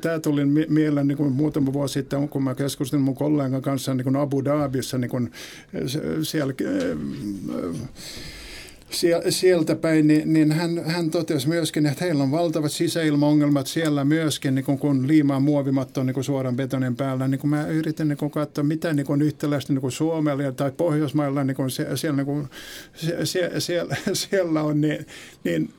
tämä 0.00 0.18
tuli 0.18 0.44
mieleen 0.68 1.08
niin 1.08 1.18
kuin 1.18 1.32
muutama 1.32 1.72
vuosi 1.72 1.83
sitten, 1.88 2.28
kun 2.28 2.42
mä 2.42 2.54
keskustelin 2.54 3.04
mun 3.04 3.14
kollegan 3.14 3.62
kanssa 3.62 3.94
niin 3.94 4.04
kuin 4.04 4.16
Abu 4.16 4.44
Dhabissa, 4.44 4.98
niin 4.98 5.10
kuin 5.10 5.30
siellä 6.14 6.54
sieltä 9.30 9.76
päin, 9.76 10.06
niin, 10.06 10.32
niin 10.32 10.52
hän, 10.52 10.84
hän 10.84 11.10
totesi 11.10 11.48
myöskin, 11.48 11.86
että 11.86 12.04
heillä 12.04 12.22
on 12.22 12.30
valtavat 12.30 12.72
sisäilmaongelmat 12.72 13.66
siellä 13.66 14.04
myöskin, 14.04 14.54
niin 14.54 14.64
kun, 14.64 14.78
kun 14.78 15.08
liimaa 15.08 15.40
muovimatto 15.40 16.02
niin 16.02 16.14
kuin 16.14 16.24
suoran 16.24 16.56
betonin 16.56 16.96
päällä. 16.96 17.28
Niin 17.28 17.38
kun 17.38 17.50
mä 17.50 17.66
yritin 17.66 18.08
niin 18.08 18.18
kun 18.18 18.30
katsoa, 18.30 18.64
mitä 18.64 18.92
niin 18.92 19.06
kun 19.06 19.22
yhtäläistä 19.22 19.72
niin 19.72 19.80
kun 19.80 19.92
Suomella 19.92 20.52
tai 20.52 20.72
Pohjoismailla 20.72 21.44
niin 21.44 21.70
se, 21.70 21.86
siellä, 21.94 22.16
niin 22.16 22.26
kun, 22.26 22.48
se, 22.94 23.26
se, 23.26 23.50
siellä, 23.58 23.96
siellä 24.12 24.62
on, 24.62 24.80
niin, 24.80 25.06
niin 25.44 25.70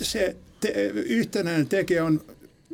se 0.00 0.36
te, 0.60 0.68
yhtenäinen 0.94 1.66
tekijä 1.66 2.04
on 2.04 2.20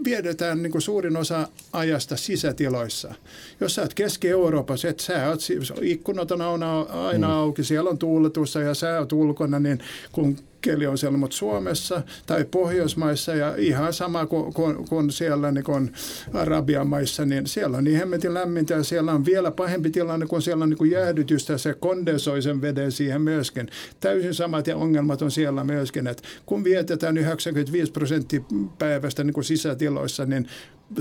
viedetään 0.04 0.62
niin 0.62 0.70
kuin 0.70 0.82
suurin 0.82 1.16
osa 1.16 1.48
ajasta 1.72 2.16
sisätiloissa. 2.16 3.14
Jos 3.60 3.74
sä 3.74 3.82
oot 3.82 3.94
Keski-Euroopassa, 3.94 4.88
että 4.88 5.02
sä 5.02 5.28
oot, 5.28 5.40
ikkunat 5.82 6.30
on 6.30 6.40
aina, 6.40 6.80
aina 6.80 7.28
mm. 7.28 7.34
auki, 7.34 7.64
siellä 7.64 7.90
on 7.90 7.98
tuuletussa 7.98 8.60
ja 8.60 8.74
sä 8.74 8.98
oot 8.98 9.12
ulkona, 9.12 9.58
niin 9.58 9.78
kun 10.12 10.36
keli 10.62 10.86
on 10.86 10.98
siellä, 10.98 11.18
mutta 11.18 11.36
Suomessa 11.36 12.02
tai 12.26 12.44
Pohjoismaissa 12.44 13.34
ja 13.34 13.54
ihan 13.56 13.92
sama 13.92 14.26
kuin, 14.26 14.52
kuin, 14.88 15.10
siellä 15.10 15.52
niin 15.52 15.64
kuin 15.64 15.92
Arabian 16.32 16.86
maissa, 16.86 17.24
niin 17.24 17.46
siellä 17.46 17.76
on 17.78 17.84
niin 17.84 17.98
hemmetin 17.98 18.34
lämmintä 18.34 18.74
ja 18.74 18.82
siellä 18.82 19.12
on 19.12 19.24
vielä 19.24 19.50
pahempi 19.50 19.90
tilanne, 19.90 20.26
kun 20.26 20.42
siellä 20.42 20.62
on 20.62 20.70
niin 20.70 20.78
kuin 20.78 20.90
jäähdytystä, 20.90 21.58
se 21.58 21.74
kondensoi 21.74 22.42
sen 22.42 22.60
veden 22.60 22.92
siihen 22.92 23.22
myöskin. 23.22 23.68
Täysin 24.00 24.34
samat 24.34 24.66
ja 24.66 24.76
ongelmat 24.76 25.22
on 25.22 25.30
siellä 25.30 25.64
myöskin, 25.64 26.06
että 26.06 26.22
kun 26.46 26.64
vietetään 26.64 27.16
95 27.16 27.92
prosenttia 27.92 28.40
päivästä 28.78 29.24
niin 29.24 29.34
kuin 29.34 29.44
sisätiloissa, 29.44 30.26
niin 30.26 30.46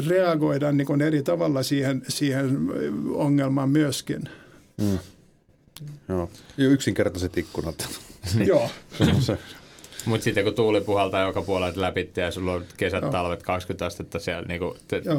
reagoidaan 0.07 0.77
niin 0.77 0.87
kuin 0.87 1.01
eri 1.01 1.23
tavalla 1.23 1.63
siihen, 1.63 2.01
siihen 2.07 2.59
ongelmaan 3.13 3.69
myöskin. 3.69 4.21
Mm. 4.77 4.99
Joo. 6.09 6.29
Yksinkertaiset 6.57 7.37
ikkunat. 7.37 8.01
Joo. 8.45 8.69
Mutta 10.05 10.23
sitten 10.23 10.43
kun 10.43 10.53
tuuli 10.53 10.81
puhaltaa 10.81 11.27
joka 11.27 11.41
puolelta 11.41 11.81
läpi 11.81 12.11
ja 12.17 12.31
sulla 12.31 12.53
on 12.53 12.65
kesät, 12.77 13.01
Joo. 13.01 13.11
talvet 13.11 13.43
20 13.43 13.85
astetta 13.85 14.19
siellä, 14.19 14.47
niin 14.47 14.61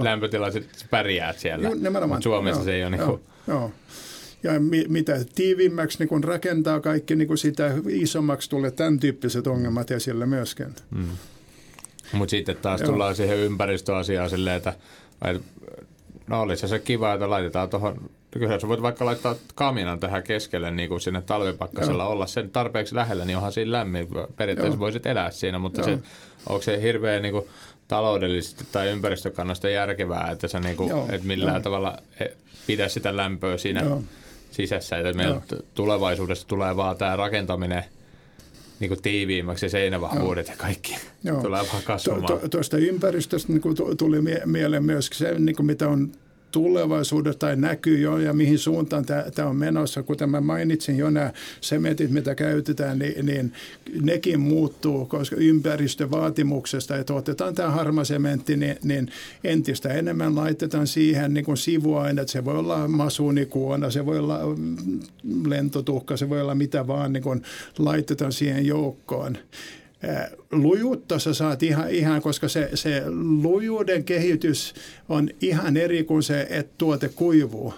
lämpötila, 0.02 0.48
pärjäät 0.90 1.38
siellä. 1.38 1.68
Mutta 1.68 2.20
Suomessa 2.20 2.60
Joo. 2.60 2.64
se 2.64 2.74
ei 2.74 2.82
ole 2.82 2.90
niin 2.90 3.06
kuin... 3.06 3.20
Joo. 3.48 3.72
Ja 4.42 4.60
mi- 4.60 4.84
mitä 4.88 5.24
tiiviimmäksi 5.34 5.98
niin 5.98 6.08
kun 6.08 6.24
rakentaa 6.24 6.80
kaikki, 6.80 7.16
niin 7.16 7.28
kun 7.28 7.38
sitä 7.38 7.74
isommaksi 7.88 8.50
tulee 8.50 8.70
tämän 8.70 9.00
tyyppiset 9.00 9.46
ongelmat 9.46 9.90
esille 9.90 10.26
myöskin. 10.26 10.66
Mm. 10.90 11.08
Mutta 12.12 12.30
sitten 12.30 12.56
taas 12.56 12.80
Joo. 12.80 12.90
tullaan 12.90 13.16
siihen 13.16 13.38
ympäristöasiaan 13.38 14.30
silleen, 14.30 14.56
että 14.56 14.74
No 16.26 16.42
olisi 16.42 16.68
se 16.68 16.78
kiva, 16.78 17.12
että 17.12 17.30
laitetaan 17.30 17.70
tuohon, 17.70 18.10
kyllä 18.30 18.60
sä 18.60 18.68
voit 18.68 18.82
vaikka 18.82 19.04
laittaa 19.04 19.34
kaminan 19.54 20.00
tähän 20.00 20.22
keskelle 20.22 20.70
niin 20.70 20.88
kuin 20.88 21.00
sinne 21.00 21.22
talvipakkasella 21.22 22.02
Joo. 22.02 22.12
olla 22.12 22.26
sen 22.26 22.50
tarpeeksi 22.50 22.94
lähellä, 22.94 23.24
niin 23.24 23.36
onhan 23.36 23.52
siinä 23.52 23.72
lämmin. 23.72 24.08
Periaatteessa 24.36 24.76
Joo. 24.76 24.78
voisit 24.78 25.06
elää 25.06 25.30
siinä, 25.30 25.58
mutta 25.58 25.82
se, 25.82 25.98
onko 26.48 26.62
se 26.62 26.82
hirveän 26.82 27.22
niin 27.22 27.32
kuin, 27.32 27.46
taloudellisesti 27.88 28.64
tai 28.72 28.88
ympäristökannasta 28.88 29.68
järkevää, 29.68 30.30
että 30.30 30.48
sä 30.48 30.60
niin 30.60 30.76
kuin, 30.76 30.92
että 31.10 31.26
millään 31.26 31.54
Joo. 31.54 31.62
tavalla 31.62 31.98
e, 32.20 32.26
pidä 32.66 32.88
sitä 32.88 33.16
lämpöä 33.16 33.56
siinä 33.56 33.82
Joo. 33.82 34.02
sisässä, 34.50 34.98
että 34.98 35.12
meillä 35.12 35.40
tulevaisuudessa 35.74 36.48
tulee 36.48 36.76
vaan 36.76 36.96
tämä 36.96 37.16
rakentaminen– 37.16 37.84
niin 38.82 38.88
kuin 38.88 39.02
tiiviimmäksi 39.02 39.68
seinävahvuudet 39.68 40.48
ja 40.48 40.54
kaikki 40.56 40.96
Joo. 41.24 41.42
tulee 41.42 41.62
vaan 41.72 41.82
kasvamaan. 41.82 42.50
Tuosta 42.50 42.76
ympäristöstä 42.76 43.52
niin 43.52 43.60
kuin 43.60 43.76
tuli 43.98 44.18
mieleen 44.44 44.84
myös 44.84 45.10
se, 45.12 45.38
niin 45.38 45.56
kuin 45.56 45.66
mitä 45.66 45.88
on 45.88 46.12
tulevaisuudessa 46.52 47.38
tai 47.38 47.56
näkyy 47.56 47.98
jo 47.98 48.18
ja 48.18 48.32
mihin 48.32 48.58
suuntaan 48.58 49.04
tämä 49.34 49.48
on 49.48 49.56
menossa. 49.56 50.02
Kuten 50.02 50.30
mä 50.30 50.40
mainitsin 50.40 50.98
jo 50.98 51.10
nämä 51.10 51.32
sementit, 51.60 52.10
mitä 52.10 52.34
käytetään, 52.34 52.98
niin, 52.98 53.26
niin 53.26 53.52
nekin 54.00 54.40
muuttuu, 54.40 55.06
koska 55.06 55.36
ympäristövaatimuksesta, 55.36 56.96
että 56.96 57.14
otetaan 57.14 57.54
tämä 57.54 57.70
harmasementti, 57.70 58.56
niin, 58.56 58.76
niin 58.82 59.08
entistä 59.44 59.88
enemmän 59.88 60.36
laitetaan 60.36 60.86
siihen 60.86 61.34
niin 61.34 61.44
kuin 61.44 61.56
sivuaineet. 61.56 62.28
Se 62.28 62.44
voi 62.44 62.58
olla 62.58 62.88
masunikuona, 62.88 63.90
se 63.90 64.06
voi 64.06 64.18
olla 64.18 64.40
mm, 64.56 65.00
lentotuhka, 65.46 66.16
se 66.16 66.28
voi 66.28 66.40
olla 66.40 66.54
mitä 66.54 66.86
vaan 66.86 67.12
niin 67.12 67.22
kuin 67.22 67.42
laitetaan 67.78 68.32
siihen 68.32 68.66
joukkoon 68.66 69.36
lujuutta 70.52 71.18
sä 71.18 71.34
saat 71.34 71.62
ihan, 71.62 71.90
ihan 71.90 72.22
koska 72.22 72.48
se, 72.48 72.70
se 72.74 73.02
lujuuden 73.42 74.04
kehitys 74.04 74.74
on 75.08 75.28
ihan 75.40 75.76
eri 75.76 76.04
kuin 76.04 76.22
se, 76.22 76.46
että 76.50 76.74
tuote 76.78 77.08
kuivuu. 77.08 77.74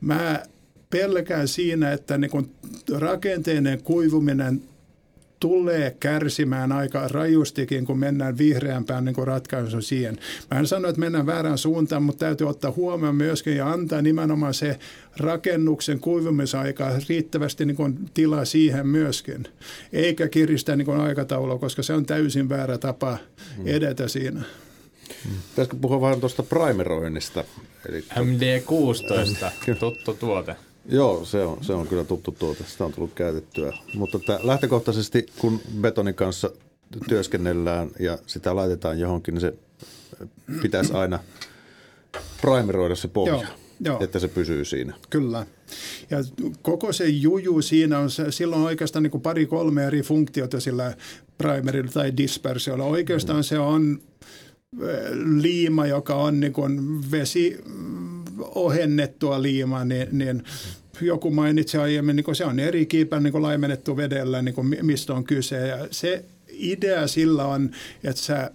Mä 0.00 0.42
pelkään 0.90 1.48
siinä, 1.48 1.92
että 1.92 2.18
niin 2.18 2.50
rakenteinen 2.92 3.82
kuivuminen 3.82 4.62
tulee 5.42 5.96
kärsimään 6.00 6.72
aika 6.72 7.08
rajustikin, 7.08 7.84
kun 7.84 7.98
mennään 7.98 8.38
vihreämpään 8.38 9.04
niin 9.04 9.16
ratkaisun 9.24 9.82
siihen. 9.82 10.18
Mä 10.50 10.58
en 10.58 10.66
sano, 10.66 10.88
että 10.88 11.00
mennään 11.00 11.26
väärään 11.26 11.58
suuntaan, 11.58 12.02
mutta 12.02 12.26
täytyy 12.26 12.48
ottaa 12.48 12.72
huomioon 12.76 13.16
myöskin 13.16 13.56
ja 13.56 13.70
antaa 13.70 14.02
nimenomaan 14.02 14.54
se 14.54 14.78
rakennuksen 15.16 16.00
kuivumisaika 16.00 16.90
riittävästi 17.08 17.64
niin 17.64 17.76
kuin 17.76 17.98
tilaa 18.14 18.44
siihen 18.44 18.86
myöskin, 18.86 19.44
eikä 19.92 20.28
kiristää 20.28 20.76
niin 20.76 21.00
aikataulua, 21.00 21.58
koska 21.58 21.82
se 21.82 21.92
on 21.92 22.06
täysin 22.06 22.48
väärä 22.48 22.78
tapa 22.78 23.18
hmm. 23.56 23.66
edetä 23.66 24.08
siinä. 24.08 24.42
Hmm. 25.24 25.36
Pitäisikö 25.50 25.76
puhua 25.80 26.00
vähän 26.00 26.20
tuosta 26.20 26.42
primeroinnista? 26.42 27.44
Eli... 27.88 28.00
MD16, 28.00 29.74
tuttu 29.78 30.14
tuote. 30.14 30.56
Joo, 30.88 31.24
se 31.24 31.42
on, 31.42 31.58
se 31.60 31.72
on 31.72 31.86
kyllä 31.86 32.04
tuttu 32.04 32.32
tuote, 32.38 32.64
sitä 32.64 32.84
on 32.84 32.92
tullut 32.92 33.14
käytettyä. 33.14 33.72
Mutta 33.94 34.18
että 34.18 34.40
lähtökohtaisesti, 34.42 35.26
kun 35.38 35.60
betonin 35.80 36.14
kanssa 36.14 36.50
työskennellään 37.08 37.90
ja 38.00 38.18
sitä 38.26 38.56
laitetaan 38.56 38.98
johonkin, 38.98 39.34
niin 39.34 39.40
se 39.40 39.54
pitäisi 40.62 40.92
aina 40.92 41.18
primeroida 42.40 42.94
se 42.94 43.08
pohja, 43.08 43.32
Joo, 43.34 43.44
jo. 43.80 43.98
että 44.00 44.18
se 44.18 44.28
pysyy 44.28 44.64
siinä. 44.64 44.94
Kyllä. 45.10 45.46
Ja 46.10 46.18
koko 46.62 46.92
se 46.92 47.08
juju 47.08 47.62
siinä 47.62 47.98
on, 47.98 48.08
silloin 48.30 48.62
oikeastaan 48.62 49.02
niin 49.02 49.20
pari-kolme 49.20 49.86
eri 49.86 50.02
funktiota 50.02 50.60
sillä 50.60 50.96
primerilla 51.38 51.92
tai 51.92 52.16
dispersiolla. 52.16 52.84
Oikeastaan 52.84 53.38
mm. 53.38 53.42
se 53.42 53.58
on 53.58 54.00
liima, 55.40 55.86
joka 55.86 56.14
on 56.14 56.40
niin 56.40 56.52
kuin 56.52 57.00
vesi 57.10 57.58
ohennettua 58.54 59.42
liimaa, 59.42 59.84
niin, 59.84 60.08
niin 60.12 60.44
joku 61.00 61.30
mainitsi 61.30 61.78
aiemmin, 61.78 62.16
niin 62.16 62.36
se 62.36 62.44
on 62.44 62.60
eri 62.60 62.86
kiipä 62.86 63.20
niin 63.20 63.42
laimennettu 63.42 63.96
vedellä, 63.96 64.42
niin 64.42 64.54
mistä 64.82 65.14
on 65.14 65.24
kyse. 65.24 65.66
Ja 65.66 65.88
se 65.90 66.24
idea 66.48 67.06
sillä 67.06 67.44
on, 67.44 67.70
että 68.04 68.22
sä 68.22 68.50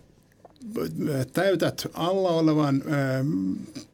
täytät 1.34 1.88
alla 1.94 2.30
olevan 2.30 2.84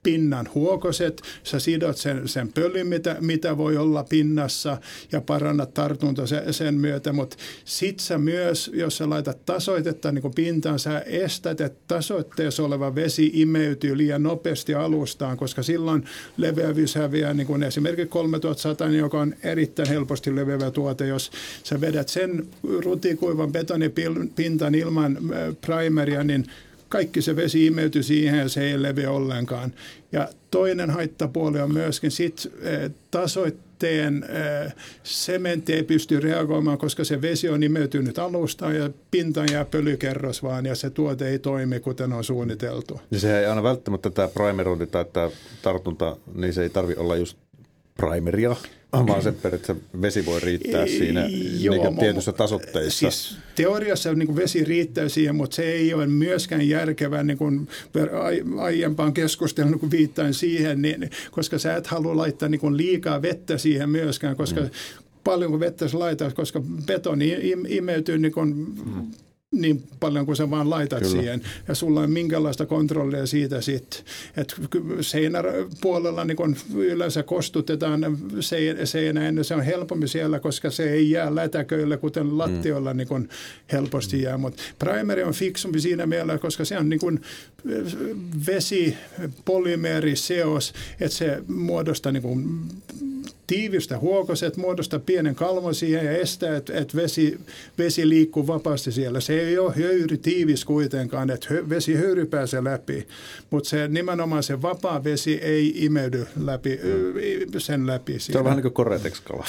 pinnan 0.04 0.50
huokoset, 0.56 1.22
sä 1.44 1.60
sidot 1.60 1.98
sen, 1.98 2.28
sen 2.28 2.54
pölyn, 2.54 2.88
mitä, 2.88 3.18
mitä 3.20 3.58
voi 3.58 3.78
olla 3.78 4.04
pinnassa 4.04 4.78
ja 5.12 5.22
parannat 5.22 5.74
tartunta 5.74 6.28
sen, 6.28 6.54
sen 6.54 6.76
myötä, 6.76 7.14
mutta 7.14 7.38
sit 7.66 8.00
sä 8.00 8.18
myös, 8.18 8.72
jos 8.74 8.98
sä 8.98 9.10
laitat 9.10 9.46
tasoitetta 9.46 10.12
niin 10.12 10.34
pintaan, 10.36 10.80
sä 10.80 11.00
estät, 11.00 11.62
että 11.62 11.80
tasoitteessa 11.88 12.64
oleva 12.64 12.96
vesi 12.96 13.32
imeytyy 13.34 13.98
liian 13.98 14.24
nopeasti 14.24 14.76
alustaan, 14.76 15.38
koska 15.38 15.64
silloin 15.64 16.06
leveävyys 16.38 16.96
häviää 16.96 17.34
niin 17.34 17.48
kuin 17.48 17.64
esimerkiksi 17.64 18.08
3100, 18.08 18.90
joka 18.90 19.20
on 19.20 19.36
erittäin 19.44 19.90
helposti 19.90 20.36
leveävä 20.36 20.72
tuote, 20.72 21.08
jos 21.08 21.32
sä 21.64 21.82
vedät 21.82 22.10
sen 22.10 22.48
rutikuivan 22.64 23.52
betonipintan 23.52 24.76
ilman 24.76 25.18
primeria, 25.62 26.24
niin 26.24 26.46
kaikki 26.94 27.22
se 27.22 27.36
vesi 27.36 27.66
imeytyi 27.66 28.04
siihen 28.04 28.40
ja 28.40 28.50
se 28.50 28.72
ei 28.72 28.82
leviä 28.82 29.12
ollenkaan. 29.12 29.74
Ja 30.12 30.28
toinen 30.52 30.90
haittapuoli 30.90 31.62
on 31.62 31.74
myöskin 31.74 32.12
sit 32.12 32.52
eh, 32.62 32.92
tasoitteen 33.12 34.26
eh, 34.30 34.74
sementti 35.04 35.74
ei 35.74 35.84
pysty 35.84 36.20
reagoimaan, 36.20 36.78
koska 36.78 37.04
se 37.04 37.22
vesi 37.22 37.50
on 37.50 37.64
imeytynyt 37.64 38.20
alustaan 38.20 38.76
ja 38.76 38.90
pintaan 39.12 39.48
jää 39.52 39.66
pölykerros 39.66 40.44
vaan 40.44 40.66
ja 40.66 40.76
se 40.76 40.90
tuote 40.90 41.28
ei 41.28 41.40
toimi 41.40 41.80
kuten 41.80 42.14
on 42.14 42.24
suunniteltu. 42.24 43.02
Ja 43.12 43.20
se 43.20 43.40
ei 43.40 43.46
aina 43.46 43.64
välttämättä 43.64 44.10
tämä 44.10 44.28
primerointi 44.28 44.88
tai 44.88 45.06
tämä 45.14 45.30
tartunta, 45.62 46.18
niin 46.36 46.54
se 46.54 46.64
ei 46.64 46.70
tarvi 46.70 46.96
olla 46.96 47.16
just 47.16 47.38
primeria, 47.98 48.56
vaan 49.08 49.24
se, 49.24 49.30
että 49.30 49.76
vesi 50.02 50.26
voi 50.26 50.40
riittää 50.40 50.88
siinä 50.88 51.30
Joo, 51.60 51.76
niin 51.76 51.98
tietyissä 51.98 52.34
tasotteissa. 52.34 53.12
Siis 53.12 53.38
teoriassa 53.56 54.14
niin 54.14 54.28
kuin 54.28 54.36
vesi 54.36 54.64
riittää 54.64 55.10
siihen, 55.10 55.36
mutta 55.36 55.56
se 55.56 55.64
ei 55.64 55.94
ole 55.94 56.08
myöskään 56.08 56.70
järkevää 56.70 57.24
niin 57.24 57.38
kuin 57.38 57.68
aiempaan 58.60 59.14
keskusteluun, 59.14 59.80
kun 59.80 59.92
viittain 59.92 60.34
siihen, 60.34 60.82
niin, 60.82 61.10
koska 61.32 61.58
sä 61.60 61.76
et 61.76 61.88
halua 61.88 62.18
laittaa 62.18 62.50
niin 62.50 62.62
kuin 62.62 62.78
liikaa 62.78 63.22
vettä 63.22 63.58
siihen 63.58 63.90
myöskään, 63.90 64.36
koska 64.36 64.62
mm. 64.62 64.70
paljon 65.24 65.52
kuin 65.52 65.60
vettä 65.60 65.86
laitat, 65.94 66.34
koska 66.34 66.62
betoni 66.86 67.54
imeytyy 67.68 68.18
niin 68.18 68.34
kuin 68.34 68.56
mm 68.86 69.12
niin 69.54 69.84
paljon 70.00 70.26
kuin 70.26 70.36
sä 70.36 70.50
vaan 70.50 70.70
laitat 70.70 71.00
Kyllä. 71.00 71.12
siihen. 71.12 71.42
Ja 71.68 71.76
sulla 71.76 72.02
on 72.02 72.12
minkälaista 72.12 72.66
kontrollia 72.66 73.26
siitä 73.26 73.62
sitten. 73.62 74.00
Että 74.38 74.56
seinäpuolella 75.02 76.26
niin 76.26 76.38
kun 76.38 76.56
yleensä 76.76 77.24
kostutetaan 77.24 78.18
seinään, 78.86 79.46
se 79.46 79.56
on 79.56 79.62
helpompi 79.62 80.08
siellä, 80.08 80.40
koska 80.40 80.70
se 80.70 80.90
ei 80.92 81.12
jää 81.12 81.36
lätäköille, 81.36 81.98
kuten 81.98 82.38
lattioilla 82.38 82.94
mm. 82.94 82.98
niin 82.98 83.08
kun 83.08 83.30
helposti 83.72 84.22
jää. 84.22 84.38
Mutta 84.38 84.64
primeri 84.80 85.24
on 85.24 85.34
fiksumpi 85.34 85.80
siinä 85.80 86.06
mielessä, 86.06 86.38
koska 86.38 86.66
se 86.66 86.78
on 86.78 86.90
niin 86.90 87.00
kun 87.00 87.20
vesi, 88.48 88.98
polymeeri, 89.46 90.16
seos, 90.16 90.74
että 91.00 91.18
se 91.18 91.44
muodostaa 91.48 92.12
niin 92.12 92.24
kun 92.24 92.68
tiivistä 93.48 94.00
huokoset, 94.00 94.58
muodostaa 94.58 95.00
pienen 95.00 95.36
kalvon 95.36 95.76
siihen 95.76 96.06
ja 96.06 96.12
estää, 96.12 96.58
että, 96.58 96.74
että 96.74 96.98
vesi, 96.98 97.40
vesi 97.78 98.10
liikkuu 98.10 98.48
vapaasti 98.48 98.92
siellä. 98.92 99.20
Se 99.20 99.42
ei 99.42 99.58
ole 99.58 99.74
höyry 99.76 100.18
tiivis 100.18 100.66
kuitenkaan, 100.66 101.30
että 101.30 101.48
vesi 101.70 101.96
höyry 101.96 102.26
pääsee 102.26 102.64
läpi, 102.64 103.08
mutta 103.50 103.70
se, 103.70 103.88
nimenomaan 103.88 104.44
se 104.44 104.62
vapaa 104.62 105.04
vesi 105.04 105.34
ei 105.34 105.86
imeydy 105.86 106.28
läpi, 106.40 106.80
mm. 106.84 107.60
sen 107.60 107.88
läpi. 107.88 108.20
Siinä. 108.20 108.34
Se 108.34 108.38
on 108.38 108.44
vähän 108.44 108.58
niin 108.58 108.64
kuin 108.64 108.74
koretekskala. 108.74 109.46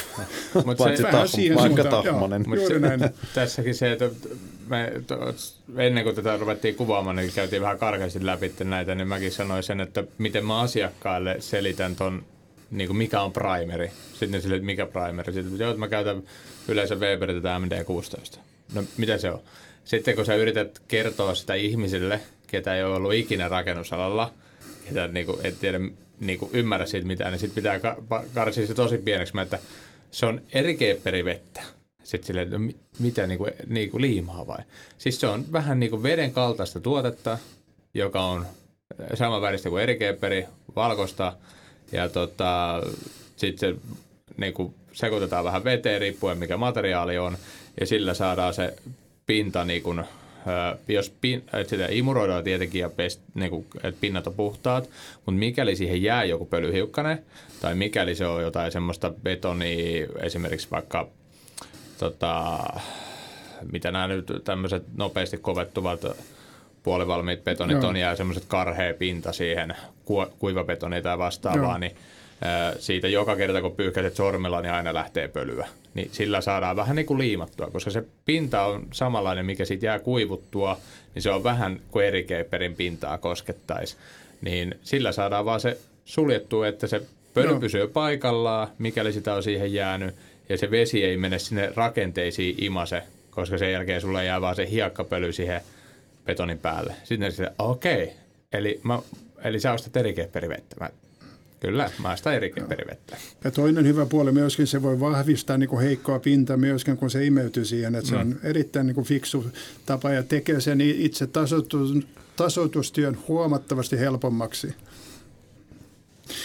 Paitsi 1.12 1.36
siihen 1.36 1.58
vaikka 1.58 1.84
tahmanen. 1.84 2.44
Tässäkin 3.34 3.74
se, 3.74 3.92
että 3.92 4.10
me, 4.68 4.92
ennen 5.76 6.04
kuin 6.04 6.16
tätä 6.16 6.36
ruvettiin 6.36 6.74
kuvaamaan, 6.74 7.16
niin 7.16 7.32
käytiin 7.34 7.62
vähän 7.62 7.78
karkeasti 7.78 8.26
läpi 8.26 8.52
näitä, 8.64 8.94
niin 8.94 9.08
mäkin 9.08 9.32
sanoin 9.32 9.62
sen, 9.62 9.80
että 9.80 10.04
miten 10.18 10.46
mä 10.46 10.60
asiakkaille 10.60 11.36
selitän 11.38 11.96
ton 11.96 12.22
niin 12.70 12.88
kuin 12.88 12.96
mikä 12.96 13.20
on 13.20 13.32
primeri. 13.32 13.90
Sitten 14.12 14.42
sille, 14.42 14.56
että 14.56 14.66
mikä 14.66 14.86
primeri. 14.86 15.32
Sitten 15.32 15.58
joo, 15.58 15.70
että 15.70 15.80
mä 15.80 15.88
käytän 15.88 16.22
yleensä 16.68 16.94
Weberin 16.94 17.42
tätä 17.42 17.60
MD16. 17.64 18.38
No 18.74 18.84
mitä 18.96 19.18
se 19.18 19.30
on? 19.30 19.40
Sitten 19.84 20.16
kun 20.16 20.26
sä 20.26 20.34
yrität 20.34 20.82
kertoa 20.88 21.34
sitä 21.34 21.54
ihmisille, 21.54 22.20
ketä 22.46 22.76
ei 22.76 22.84
ole 22.84 22.96
ollut 22.96 23.14
ikinä 23.14 23.48
rakennusalalla, 23.48 24.32
ketä 24.88 25.08
niin 25.08 25.26
kuin, 25.26 25.38
et 25.42 25.60
tiedä, 25.60 25.80
niin 26.20 26.38
kuin 26.38 26.50
ymmärrä 26.54 26.86
siitä 26.86 27.06
mitään, 27.06 27.32
niin 27.32 27.40
sitten 27.40 27.62
pitää 27.62 27.94
karsia 28.34 28.66
se 28.66 28.74
tosi 28.74 28.98
pieneksi, 28.98 29.40
että 29.42 29.58
se 30.10 30.26
on 30.26 30.42
eri 30.52 31.24
vettä. 31.24 31.62
Sitten 32.02 32.26
silleen, 32.26 32.46
että 32.46 32.58
no, 32.58 32.70
mitä 32.98 33.26
niin 33.26 33.38
kuin, 33.38 33.52
niin 33.66 33.90
kuin 33.90 34.02
liimaa 34.02 34.46
vai? 34.46 34.58
Siis 34.98 35.20
se 35.20 35.26
on 35.26 35.44
vähän 35.52 35.80
niin 35.80 35.90
kuin 35.90 36.02
veden 36.02 36.32
kaltaista 36.32 36.80
tuotetta, 36.80 37.38
joka 37.94 38.24
on 38.24 38.46
saman 39.14 39.42
väristä 39.42 39.70
kuin 39.70 39.82
eri 39.82 40.46
valkoista, 40.76 41.32
ja 41.94 42.08
tota, 42.08 42.82
sitten 43.36 43.74
se 43.74 43.80
niin 44.36 44.54
kuin 44.54 44.74
sekoitetaan 44.92 45.44
vähän 45.44 45.64
veteen 45.64 46.00
riippuen 46.00 46.38
mikä 46.38 46.56
materiaali 46.56 47.18
on. 47.18 47.36
Ja 47.80 47.86
sillä 47.86 48.14
saadaan 48.14 48.54
se 48.54 48.74
pinta 49.26 49.64
niin 49.64 49.82
kuin, 49.82 50.04
jos 50.88 51.12
pin, 51.20 51.38
että 51.38 51.70
sitä 51.70 51.86
imuroidaan 51.90 52.44
tietenkin 52.44 52.80
ja 52.80 52.90
pest, 52.90 53.20
niin 53.34 53.50
kuin, 53.50 53.66
että 53.74 54.00
pinnat 54.00 54.26
on 54.26 54.34
puhtaat, 54.34 54.90
mutta 55.16 55.38
mikäli 55.38 55.76
siihen 55.76 56.02
jää 56.02 56.24
joku 56.24 56.44
pölyhiukkanen 56.46 57.24
tai 57.60 57.74
mikäli 57.74 58.14
se 58.14 58.26
on 58.26 58.42
jotain 58.42 58.72
semmoista 58.72 59.12
betonia, 59.22 60.06
esimerkiksi 60.22 60.68
vaikka 60.70 61.08
tota, 61.98 62.58
mitä 63.72 63.92
nämä 63.92 64.08
nyt 64.08 64.32
tämmöiset 64.44 64.82
nopeasti 64.96 65.36
kovettuvat 65.36 66.00
puolivalmiit 66.84 67.44
betonit 67.44 67.82
Joo. 67.82 67.88
on 67.88 67.96
ja 67.96 68.16
semmoiset 68.16 68.44
karhea 68.48 68.94
pinta 68.94 69.32
siihen 69.32 69.74
kuivabetonia 70.38 71.02
tai 71.02 71.18
vastaavaa, 71.18 71.64
Joo. 71.64 71.78
niin 71.78 71.96
siitä 72.78 73.08
joka 73.08 73.36
kerta 73.36 73.60
kun 73.60 73.72
pyyhkäiset 73.76 74.16
sormella, 74.16 74.60
niin 74.60 74.72
aina 74.72 74.94
lähtee 74.94 75.28
pölyä. 75.28 75.68
Niin 75.94 76.08
sillä 76.12 76.40
saadaan 76.40 76.76
vähän 76.76 76.96
niin 76.96 77.06
kuin 77.06 77.18
liimattua, 77.18 77.70
koska 77.72 77.90
se 77.90 78.04
pinta 78.24 78.62
on 78.62 78.86
samanlainen, 78.92 79.46
mikä 79.46 79.64
siitä 79.64 79.86
jää 79.86 79.98
kuivuttua, 79.98 80.78
niin 81.14 81.22
se 81.22 81.30
on 81.30 81.44
vähän 81.44 81.80
kuin 81.90 82.06
eri 82.06 82.24
keiperin 82.24 82.74
pintaa 82.74 83.18
koskettaisi. 83.18 83.96
Niin 84.40 84.74
sillä 84.82 85.12
saadaan 85.12 85.44
vaan 85.44 85.60
se 85.60 85.78
suljettua, 86.04 86.68
että 86.68 86.86
se 86.86 87.02
pöly 87.34 87.48
Joo. 87.48 87.60
pysyy 87.60 87.88
paikallaan, 87.88 88.68
mikäli 88.78 89.12
sitä 89.12 89.34
on 89.34 89.42
siihen 89.42 89.72
jäänyt, 89.72 90.14
ja 90.48 90.58
se 90.58 90.70
vesi 90.70 91.04
ei 91.04 91.16
mene 91.16 91.38
sinne 91.38 91.72
rakenteisiin 91.76 92.64
imase, 92.64 93.02
koska 93.30 93.58
sen 93.58 93.72
jälkeen 93.72 94.00
sulla 94.00 94.22
jää 94.22 94.40
vaan 94.40 94.56
se 94.56 94.70
hiekkapöly 94.70 95.32
siihen 95.32 95.60
betonin 96.24 96.58
päälle. 96.58 96.94
Sitten 97.04 97.32
se, 97.32 97.50
okei, 97.58 98.04
okay. 98.04 98.16
eli, 98.52 98.80
mä, 98.82 98.98
eli 99.44 99.60
sä 99.60 99.72
ostat 99.72 99.96
eri 99.96 100.14
vettä. 100.48 100.76
Mä, 100.80 100.90
Kyllä, 101.66 101.90
maasta 101.98 102.32
eri 102.32 102.52
perivettä. 102.68 103.16
Ja 103.44 103.50
toinen 103.50 103.86
hyvä 103.86 104.06
puoli 104.06 104.32
myöskin, 104.32 104.66
se 104.66 104.82
voi 104.82 105.00
vahvistaa 105.00 105.58
niin 105.58 105.68
kuin 105.68 105.82
heikkoa 105.82 106.18
pintaa 106.18 106.56
myöskin, 106.56 106.96
kun 106.96 107.10
se 107.10 107.26
imeytyy 107.26 107.64
siihen. 107.64 107.94
Että 107.94 108.10
mm. 108.10 108.16
Se 108.16 108.20
on 108.20 108.36
erittäin 108.42 108.86
niin 108.86 108.94
kuin 108.94 109.06
fiksu 109.06 109.44
tapa 109.86 110.10
ja 110.10 110.22
tekee 110.22 110.60
sen 110.60 110.80
itse 110.80 111.26
tasoitus, 111.26 111.94
tasoitustyön 112.36 113.18
huomattavasti 113.28 113.98
helpommaksi. 113.98 114.74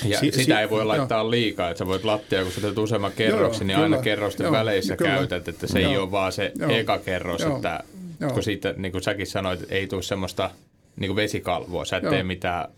Ja 0.06 0.20
si- 0.20 0.32
sitä 0.32 0.44
si- 0.44 0.54
ei 0.54 0.70
voi 0.70 0.86
laittaa 0.86 1.24
jo. 1.24 1.32
liikaa, 1.32 1.70
että 1.70 1.80
sä 1.80 1.88
voit 1.88 2.04
lattia, 2.04 2.44
kun 2.44 2.52
sä 2.52 2.62
teet 2.62 2.78
useamman 2.78 3.12
kerroksen, 3.12 3.68
niin 3.68 3.78
aina 3.78 3.98
kerrosten 3.98 4.44
joo, 4.44 4.52
väleissä 4.52 4.98
kyllä. 4.98 5.12
käytät, 5.12 5.48
että 5.48 5.68
se 5.68 5.82
joo. 5.82 5.92
ei 5.92 5.98
ole 5.98 6.12
vaan 6.12 6.32
se 6.32 6.52
joo. 6.60 6.72
eka 6.72 6.98
kerros, 6.98 7.42
joo. 7.42 7.56
että 7.56 7.84
joo. 8.20 8.32
kun 8.32 8.43
siitä, 8.43 8.74
niin 8.78 8.91
kuin 8.91 9.03
säkin 9.03 9.28
sanoit, 9.28 9.72
ei 9.72 9.88
tule 9.88 10.01
semmoista 10.01 10.51
niin 10.95 11.09
kuin 11.09 11.15
vesikalvoa, 11.15 11.86
sä 11.86 11.97
et 11.97 12.03
joo. 12.03 12.13
tee 12.13 12.24
mitään 12.24 12.70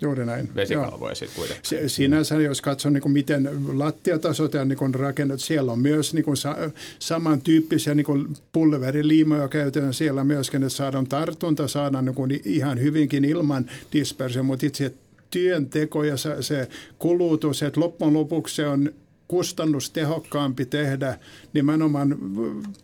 Juuri 0.00 0.26
näin. 0.26 0.54
Vesikalvoja 0.54 1.14
sitten 1.14 1.36
kuitenkin. 1.36 1.90
Sinänsä, 1.90 2.34
jos 2.34 2.62
katsoo 2.62 2.90
niin 2.90 3.02
kuin 3.02 3.12
miten 3.12 3.50
lattiatasot 3.78 4.54
ja 4.54 4.64
niin 4.64 4.94
rakennut, 4.94 5.40
siellä 5.40 5.72
on 5.72 5.78
myös 5.78 6.14
niin 6.14 6.24
kuin 6.24 6.36
sa- 6.36 6.70
samantyyppisiä 6.98 7.94
niin 7.94 8.06
kuin 8.06 8.26
pulveriliimoja 8.52 9.48
käytetään 9.48 9.94
siellä 9.94 10.24
myöskin, 10.24 10.62
että 10.62 10.76
saadaan 10.76 11.06
tartunta, 11.06 11.68
saadaan 11.68 12.04
niin 12.04 12.14
kuin 12.14 12.40
ihan 12.44 12.80
hyvinkin 12.80 13.24
ilman 13.24 13.70
dispersio, 13.92 14.42
mutta 14.42 14.66
itse 14.66 14.92
työnteko 15.30 16.04
ja 16.04 16.16
se, 16.16 16.42
se 16.42 16.68
kulutus, 16.98 17.62
että 17.62 17.80
loppujen 17.80 18.14
lopuksi 18.14 18.54
se 18.54 18.66
on 18.66 18.92
kustannustehokkaampi 19.28 20.66
tehdä 20.66 21.18
nimenomaan 21.52 22.16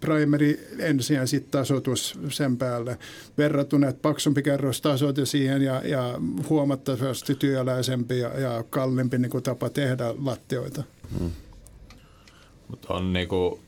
primary 0.01 0.68
ensin 0.78 1.16
ja 1.16 1.26
sitten 1.26 1.51
tasoitus 1.51 2.18
sen 2.28 2.57
päälle. 2.57 2.99
Verrattuna, 3.38 3.88
että 3.88 4.03
paksumpi 4.03 4.42
kerros 4.42 4.80
tasoite 4.80 5.26
siihen 5.26 5.62
ja, 5.62 5.82
ja 5.84 6.14
huomattavasti 6.49 7.34
työläisempi 7.34 8.18
ja, 8.18 8.40
ja 8.40 8.64
kalliimpi 8.70 9.18
niin 9.18 9.42
tapa 9.42 9.70
tehdä 9.70 10.05
lattioita. 10.24 10.82
Hmm. 11.18 11.30
Mutta 12.68 12.95
on 12.95 13.12
niinku, 13.12 13.61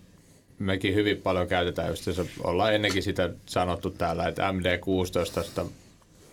mekin 0.58 0.94
hyvin 0.94 1.16
paljon 1.16 1.48
käytetään 1.48 1.88
just 1.88 2.04
se, 2.04 2.26
ollaan 2.44 2.74
ennenkin 2.74 3.02
sitä 3.02 3.30
sanottu 3.46 3.90
täällä, 3.90 4.28
että 4.28 4.52
MD16 4.52 5.66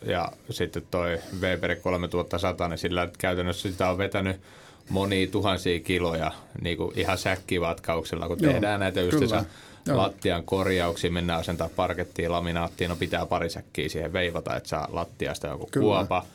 ja 0.05 0.31
sitten 0.49 0.83
toi 0.91 1.19
Weber 1.41 1.75
3100, 1.75 2.67
niin 2.67 2.77
sillä 2.77 3.09
käytännössä 3.17 3.71
sitä 3.71 3.89
on 3.89 3.97
vetänyt– 3.97 4.41
monia 4.93 5.27
tuhansia 5.27 5.79
kiloja 5.79 6.31
niin 6.61 6.77
kuin 6.77 6.99
ihan 6.99 7.17
säkkivatkauksella, 7.17 8.27
kun 8.27 8.37
Joo, 8.41 8.51
tehdään 8.51 8.79
näitä 8.79 9.01
yhdessä 9.01 9.45
lattian 9.91 10.43
korjauksia, 10.43 11.11
mennään 11.11 11.39
asentaa 11.39 11.69
parkettiin, 11.75 12.31
laminaattiin, 12.31 12.89
no 12.89 12.95
pitää 12.95 13.25
pari 13.25 13.49
säkkiä 13.49 13.89
siihen 13.89 14.13
veivata, 14.13 14.55
että 14.55 14.69
saa 14.69 14.87
lattiasta 14.91 15.47
joku 15.47 15.67
Kyllä. 15.71 15.83
kuopa. 15.83 16.25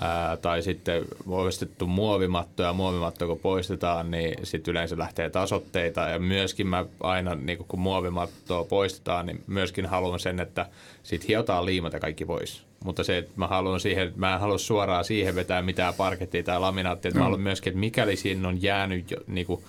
Ää, 0.00 0.36
tai 0.36 0.62
sitten 0.62 1.04
poistettu 1.28 1.86
muovimatto 1.86 2.62
ja 2.62 2.72
muovimatto 2.72 3.26
kun 3.26 3.38
poistetaan, 3.38 4.10
niin 4.10 4.46
sitten 4.46 4.72
yleensä 4.72 4.98
lähtee 4.98 5.30
tasotteita 5.30 6.00
ja 6.00 6.18
myöskin 6.18 6.66
mä 6.66 6.84
aina 7.00 7.34
niin 7.34 7.58
kun 7.58 7.80
muovimattoa 7.80 8.64
poistetaan, 8.64 9.26
niin 9.26 9.42
myöskin 9.46 9.86
haluan 9.86 10.20
sen, 10.20 10.40
että 10.40 10.66
sitten 11.02 11.28
hiotaan 11.28 11.66
liimat 11.66 11.92
ja 11.92 12.00
kaikki 12.00 12.24
pois. 12.24 12.62
Mutta 12.84 13.04
se, 13.04 13.18
että 13.18 13.32
mä 13.36 13.46
haluan 13.46 13.80
siihen, 13.80 14.12
mä 14.16 14.34
en 14.34 14.40
halua 14.40 14.58
suoraan 14.58 15.04
siihen 15.04 15.34
vetää 15.34 15.62
mitään 15.62 15.94
parkettia 15.94 16.42
tai 16.42 16.60
laminaattia, 16.60 17.08
että 17.08 17.18
mm. 17.18 17.20
mä 17.20 17.24
haluan 17.24 17.40
myöskin, 17.40 17.70
että 17.70 17.80
mikäli 17.80 18.16
siinä 18.16 18.48
on 18.48 18.62
jäänyt 18.62 19.10
jo, 19.10 19.16
niin 19.26 19.46
kuin, 19.46 19.62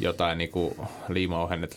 jotain 0.00 0.38
niin 0.38 0.50
kuin 0.50 0.74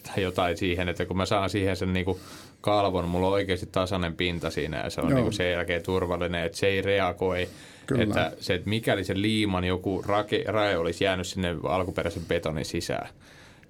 tai 0.04 0.24
jotain 0.24 0.58
siihen, 0.58 0.90
että 0.90 1.06
kun 1.06 1.18
mä 1.18 1.26
saan 1.26 1.50
siihen 1.50 1.76
sen 1.76 1.94
niin 1.94 2.06
kuin 2.06 2.20
kalvon, 2.62 3.08
mulla 3.08 3.28
on 3.28 3.34
oikeasti 3.34 3.70
tasainen 3.72 4.16
pinta 4.16 4.50
siinä 4.50 4.78
ja 4.84 4.90
se 4.90 5.02
on 5.02 5.08
niin 5.14 5.24
kuin 5.24 5.34
sen 5.34 5.52
jälkeen 5.52 5.84
turvallinen, 5.84 6.46
että 6.46 6.58
se 6.58 6.68
ei 6.68 6.82
reagoi. 6.82 7.50
Kyllä. 7.86 8.04
Että 8.04 8.32
se, 8.40 8.54
että 8.54 8.70
mikäli 8.70 9.04
se 9.04 9.22
liiman 9.22 9.64
joku 9.64 10.04
rake, 10.08 10.44
raja 10.48 10.80
olisi 10.80 11.04
jäänyt 11.04 11.28
sinne 11.28 11.56
alkuperäisen 11.64 12.26
betonin 12.28 12.66
sisään, 12.66 13.10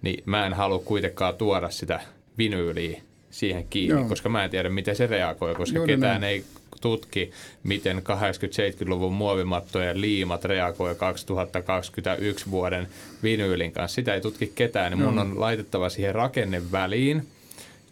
niin 0.01 0.23
mä 0.25 0.45
en 0.45 0.53
halua 0.53 0.79
kuitenkaan 0.79 1.35
tuoda 1.35 1.69
sitä 1.69 1.99
vinyyliä 2.37 3.01
siihen 3.29 3.67
kiinni, 3.69 3.99
Joo. 3.99 4.09
koska 4.09 4.29
mä 4.29 4.43
en 4.43 4.49
tiedä, 4.49 4.69
miten 4.69 4.95
se 4.95 5.07
reagoi, 5.07 5.55
koska 5.55 5.77
Juuri 5.77 5.93
ketään 5.95 6.21
näin. 6.21 6.33
ei 6.33 6.45
tutki, 6.81 7.31
miten 7.63 7.97
80-70-luvun 7.97 9.13
muovimattojen 9.13 10.01
liimat 10.01 10.45
reagoi 10.45 10.95
2021 10.95 12.51
vuoden 12.51 12.87
vinyylin 13.23 13.71
kanssa. 13.71 13.95
Sitä 13.95 14.13
ei 14.13 14.21
tutki 14.21 14.51
ketään, 14.55 14.91
niin 14.91 15.05
mun 15.05 15.15
no. 15.15 15.21
on 15.21 15.39
laitettava 15.39 15.89
siihen 15.89 16.15
rakenneväliin, 16.15 17.27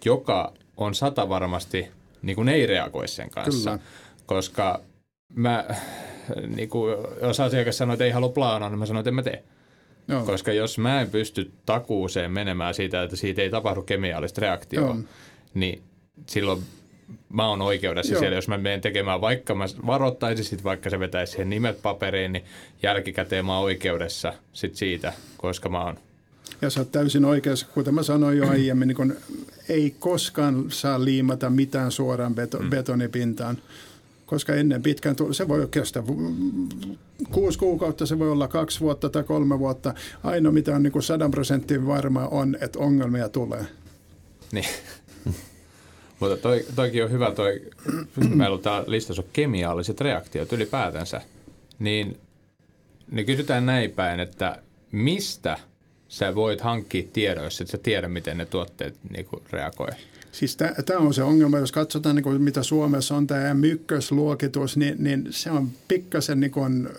joka 0.05 0.53
on 0.77 0.95
sata 0.95 1.29
varmasti, 1.29 1.87
niin 2.21 2.35
kuin 2.35 2.49
ei 2.49 2.65
reagoi 2.65 3.07
sen 3.07 3.29
kanssa. 3.29 3.69
Kyllä. 3.69 3.83
Koska 4.25 4.81
mä, 5.35 5.65
niin 6.55 6.69
kuin, 6.69 6.95
jos 7.21 7.39
asiakas 7.39 7.77
sanoo, 7.77 7.93
että 7.93 8.05
ei 8.05 8.11
halua 8.11 8.29
plaanaa, 8.29 8.69
niin 8.69 8.79
mä 8.79 8.85
sanon, 8.85 8.99
että 8.99 9.09
en 9.09 9.15
mä 9.15 9.23
tee. 9.23 9.43
Joo. 10.07 10.25
Koska 10.25 10.53
jos 10.53 10.77
mä 10.77 11.01
en 11.01 11.09
pysty 11.09 11.51
takuuseen 11.65 12.31
menemään 12.31 12.73
siitä, 12.73 13.03
että 13.03 13.15
siitä 13.15 13.41
ei 13.41 13.49
tapahdu 13.49 13.81
kemiallista 13.81 14.41
reaktioa, 14.41 14.95
niin 15.53 15.81
silloin 16.25 16.63
mä 17.29 17.47
oon 17.47 17.61
oikeudessa 17.61 18.13
Joo. 18.13 18.19
siellä, 18.19 18.35
jos 18.35 18.47
mä 18.47 18.57
menen 18.57 18.81
tekemään, 18.81 19.21
vaikka 19.21 19.55
mä 19.55 19.65
varoittaisin 19.85 20.45
sit, 20.45 20.63
vaikka 20.63 20.89
se 20.89 20.99
vetäisi 20.99 21.31
siihen 21.31 21.49
nimet 21.49 21.81
paperiin, 21.81 22.31
niin 22.33 22.45
jälkikäteen 22.83 23.45
mä 23.45 23.55
oon 23.55 23.63
oikeudessa 23.63 24.33
sit 24.53 24.75
siitä, 24.75 25.13
koska 25.37 25.69
mä 25.69 25.83
oon 25.83 25.97
ja 26.61 26.69
sä 26.69 26.79
oot 26.79 26.91
täysin 26.91 27.25
oikeassa, 27.25 27.67
kuten 27.73 27.93
mä 27.93 28.03
sanoin 28.03 28.37
jo 28.37 28.49
aiemmin, 28.49 28.87
niin 28.87 28.95
kun 28.95 29.15
ei 29.69 29.95
koskaan 29.99 30.65
saa 30.69 31.05
liimata 31.05 31.49
mitään 31.49 31.91
suoraan 31.91 32.35
beto, 32.35 32.59
mm. 32.59 32.69
betonipintaan, 32.69 33.57
koska 34.25 34.55
ennen 34.55 34.83
pitkään 34.83 35.15
se 35.31 35.47
voi 35.47 35.67
kestää 35.71 36.03
kuusi 37.31 37.59
kuukautta, 37.59 38.05
se 38.05 38.19
voi 38.19 38.31
olla 38.31 38.47
kaksi 38.47 38.79
vuotta 38.79 39.09
tai 39.09 39.23
kolme 39.23 39.59
vuotta. 39.59 39.93
Ainoa 40.23 40.51
mitä 40.51 40.75
on 40.75 40.83
niin 40.83 41.03
sadan 41.03 41.31
prosentin 41.31 41.87
varma 41.87 42.27
on, 42.27 42.57
että 42.61 42.79
ongelmia 42.79 43.29
tulee. 43.29 43.65
Niin. 44.51 44.65
Mutta 46.19 46.37
toi, 46.37 46.65
toikin 46.75 47.03
on 47.03 47.11
hyvä, 47.11 47.31
toi, 47.31 47.61
meillä 48.35 48.53
on 48.53 48.61
tämä 48.61 48.83
listassa 48.87 49.21
on 49.21 49.29
kemialliset 49.33 50.01
reaktiot 50.01 50.53
ylipäätänsä, 50.53 51.21
niin, 51.79 52.17
niin 53.11 53.25
kysytään 53.25 53.65
näin 53.65 53.91
päin, 53.91 54.19
että 54.19 54.57
mistä 54.91 55.57
sä 56.07 56.35
voit 56.35 56.61
hankkia 56.61 57.03
tiedon, 57.13 57.43
jos 57.43 57.61
et 57.61 57.67
sä 57.67 57.77
tiedä, 57.77 58.07
miten 58.07 58.37
ne 58.37 58.45
tuotteet 58.45 58.95
niin 59.09 59.27
reagoi? 59.51 59.89
Siis 60.31 60.57
tämä 60.57 60.99
on 60.99 61.13
se 61.13 61.23
ongelma, 61.23 61.57
jos 61.57 61.71
katsotaan 61.71 62.15
niin 62.15 62.23
kuin, 62.23 62.41
mitä 62.41 62.63
Suomessa 62.63 63.15
on 63.15 63.27
tämä 63.27 63.53
mykkösluokitus, 63.53 64.77
niin, 64.77 64.95
niin 64.99 65.27
se 65.29 65.51
on 65.51 65.69
pikkasen 65.87 66.39
niin 66.39 66.51
kuin, 66.51 66.89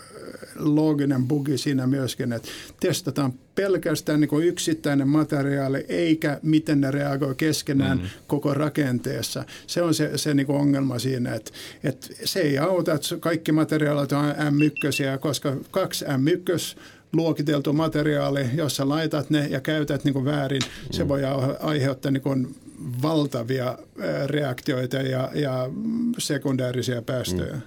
looginen 0.58 1.28
bugi 1.28 1.58
siinä 1.58 1.86
myöskin, 1.86 2.32
että 2.32 2.48
testataan 2.80 3.32
pelkästään 3.54 4.20
niin 4.20 4.42
yksittäinen 4.42 5.08
materiaali, 5.08 5.84
eikä 5.88 6.40
miten 6.42 6.80
ne 6.80 6.90
reagoi 6.90 7.34
keskenään 7.34 7.98
mm. 7.98 8.04
koko 8.26 8.54
rakenteessa. 8.54 9.44
Se 9.66 9.82
on 9.82 9.94
se, 9.94 10.18
se 10.18 10.34
niin 10.34 10.50
ongelma 10.50 10.98
siinä, 10.98 11.34
että, 11.34 11.50
että 11.84 12.06
se 12.24 12.40
ei 12.40 12.58
auta, 12.58 12.94
että 12.94 13.16
kaikki 13.20 13.52
materiaalit 13.52 14.12
on 14.12 14.24
M1, 14.24 15.18
koska 15.20 15.56
kaksi 15.70 16.04
M1 16.04 16.78
luokiteltu 17.12 17.72
materiaali, 17.72 18.46
jossa 18.54 18.88
laitat 18.88 19.30
ne 19.30 19.46
ja 19.46 19.60
käytät 19.60 20.04
niin 20.04 20.24
väärin, 20.24 20.62
se 20.90 21.02
mm. 21.02 21.08
voi 21.08 21.22
aiheuttaa 21.60 22.10
niin 22.10 22.56
valtavia 23.02 23.78
reaktioita 24.26 24.96
ja, 24.96 25.30
ja 25.34 25.70
sekundäärisiä 26.18 27.02
päästöjä. 27.02 27.54
Mm. 27.54 27.62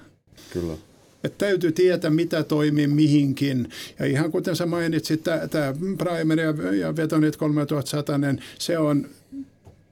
Kyllä. 0.53 0.73
Että 1.23 1.45
täytyy 1.45 1.71
tietää, 1.71 2.11
mitä 2.11 2.43
toimii 2.43 2.87
mihinkin. 2.87 3.69
Ja 3.99 4.05
ihan 4.05 4.31
kuten 4.31 4.55
sä 4.55 4.65
mainitsit, 4.65 5.23
tämä 5.23 5.73
Primer 5.97 6.39
ja, 6.39 6.75
ja 6.75 6.95
Vetonit 6.95 7.37
3100, 7.37 8.19
se 8.59 8.77
on 8.77 9.05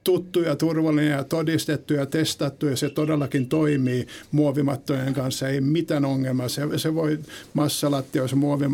tuttu 0.04 0.40
ja 0.40 0.56
turvallinen 0.56 1.10
ja 1.10 1.24
todistettu 1.24 1.94
ja 1.94 2.06
testattu 2.06 2.66
ja 2.66 2.76
se 2.76 2.90
todellakin 2.90 3.48
toimii 3.48 4.06
muovimattojen 4.32 5.14
kanssa. 5.14 5.48
Ei 5.48 5.60
mitään 5.60 6.04
ongelmaa. 6.04 6.48
Se, 6.48 6.62
se 6.76 6.94
voi 6.94 7.18
massalattioissa 7.54 8.36
muovi 8.36 8.64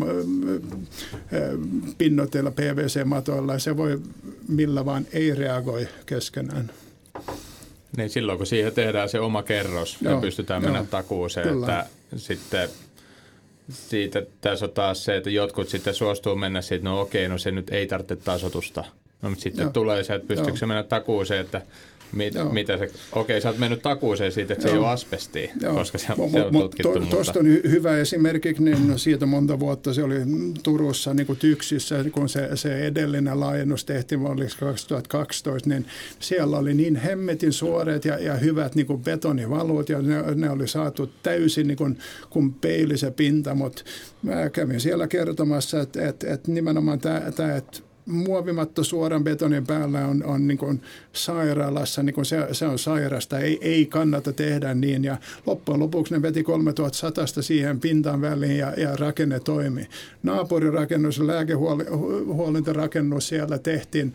pinnoitteilla 1.97 2.51
PVC-matoilla. 2.51 3.59
Se 3.59 3.77
voi 3.77 4.01
millä 4.47 4.85
vaan 4.85 5.07
ei 5.13 5.35
reagoi 5.35 5.87
keskenään. 6.05 6.71
Niin 7.97 8.09
silloin 8.09 8.37
kun 8.37 8.47
siihen 8.47 8.73
tehdään 8.73 9.09
se 9.09 9.19
oma 9.19 9.43
kerros 9.43 9.97
joo, 10.01 10.13
ja 10.13 10.21
pystytään 10.21 10.63
joo, 10.63 10.71
mennä 10.71 10.87
takuuseen, 10.91 11.47
kyllä. 11.47 11.65
että 11.65 11.89
sitten 12.15 12.69
siitä 13.69 14.23
tässä 14.41 14.65
on 14.65 14.71
taas 14.71 15.05
se, 15.05 15.17
että 15.17 15.29
jotkut 15.29 15.69
sitten 15.69 15.93
suostuu 15.93 16.35
mennä 16.35 16.61
siitä, 16.61 16.83
no 16.83 17.01
okei, 17.01 17.29
no 17.29 17.37
se 17.37 17.51
nyt 17.51 17.69
ei 17.69 17.87
tarvitse 17.87 18.15
tasotusta. 18.15 18.83
No, 19.21 19.29
mutta 19.29 19.43
sitten 19.43 19.63
joo. 19.63 19.71
tulee 19.71 20.03
se, 20.03 20.15
että 20.15 20.27
pystyykö 20.27 20.59
se 20.59 20.65
mennä 20.65 20.83
takuuseen, 20.83 21.41
että 21.41 21.61
Mit, 22.11 22.33
mitä 22.51 22.77
se, 22.77 22.91
okei, 23.11 23.41
sä 23.41 23.49
oot 23.49 23.57
mennyt 23.57 23.81
takuuseen 23.81 24.31
siitä, 24.31 24.53
että 24.53 24.67
Joo. 24.67 24.71
se 24.71 24.75
ei 24.75 24.79
ole 24.79 24.87
asbestia, 24.87 25.51
Joo. 25.61 25.73
koska 25.73 25.97
se, 25.97 26.07
mo, 26.17 26.29
se 26.29 26.43
on 26.43 26.53
mo, 26.53 26.61
tutkittu. 26.61 26.99
To, 26.99 27.05
Tuosta 27.05 27.39
on 27.39 27.45
hyvä 27.45 27.97
esimerkki, 27.97 28.55
niin 28.59 28.99
siitä 28.99 29.25
monta 29.25 29.59
vuotta 29.59 29.93
se 29.93 30.03
oli 30.03 30.15
Turussa 30.63 31.13
niin 31.13 31.27
kuin 31.27 31.39
Tyksissä, 31.39 32.05
kun 32.11 32.29
se, 32.29 32.49
se 32.55 32.85
edellinen 32.85 33.39
laajennus 33.39 33.85
tehtiin 33.85 34.19
vuodessa 34.19 34.59
2012, 34.59 35.69
niin 35.69 35.85
siellä 36.19 36.57
oli 36.57 36.73
niin 36.73 36.95
hemmetin 36.95 37.53
suoreet 37.53 38.05
ja, 38.05 38.19
ja 38.19 38.33
hyvät 38.33 38.75
niin 38.75 38.87
kuin 38.87 39.03
betonivaluut, 39.03 39.89
ja 39.89 40.01
ne, 40.01 40.35
ne 40.35 40.49
oli 40.49 40.67
saatu 40.67 41.09
täysin 41.23 41.67
niin 41.67 41.77
kuin, 41.77 41.97
kuin 42.29 42.53
peili 42.53 42.97
se 42.97 43.11
pinta, 43.11 43.55
mutta 43.55 43.83
mä 44.23 44.49
kävin 44.49 44.79
siellä 44.79 45.07
kertomassa, 45.07 45.81
että, 45.81 46.07
että, 46.07 46.33
että 46.33 46.51
nimenomaan 46.51 46.99
tämä, 46.99 47.17
että 47.17 47.81
muovimatto 48.05 48.83
suoran 48.83 49.23
betonin 49.23 49.67
päällä 49.67 50.07
on, 50.07 50.23
on 50.23 50.47
niin 50.47 50.57
kuin 50.57 50.81
sairaalassa, 51.13 52.03
niin 52.03 52.13
kuin 52.13 52.25
se, 52.25 52.47
se 52.51 52.65
on 52.65 52.79
sairasta, 52.79 53.39
ei, 53.39 53.57
ei 53.61 53.85
kannata 53.85 54.33
tehdä 54.33 54.73
niin. 54.73 55.03
Ja 55.03 55.17
loppujen 55.45 55.79
lopuksi 55.79 56.13
ne 56.13 56.21
veti 56.21 56.43
3100 56.43 57.25
siihen 57.25 57.79
pintaan 57.79 58.21
väliin 58.21 58.57
ja, 58.57 58.73
ja 58.77 58.95
rakenne 58.95 59.39
toimi. 59.39 59.87
Naapurirakennus, 60.23 61.19
lääkehuolintarakennus 61.19 63.27
siellä 63.27 63.57
tehtiin, 63.57 64.13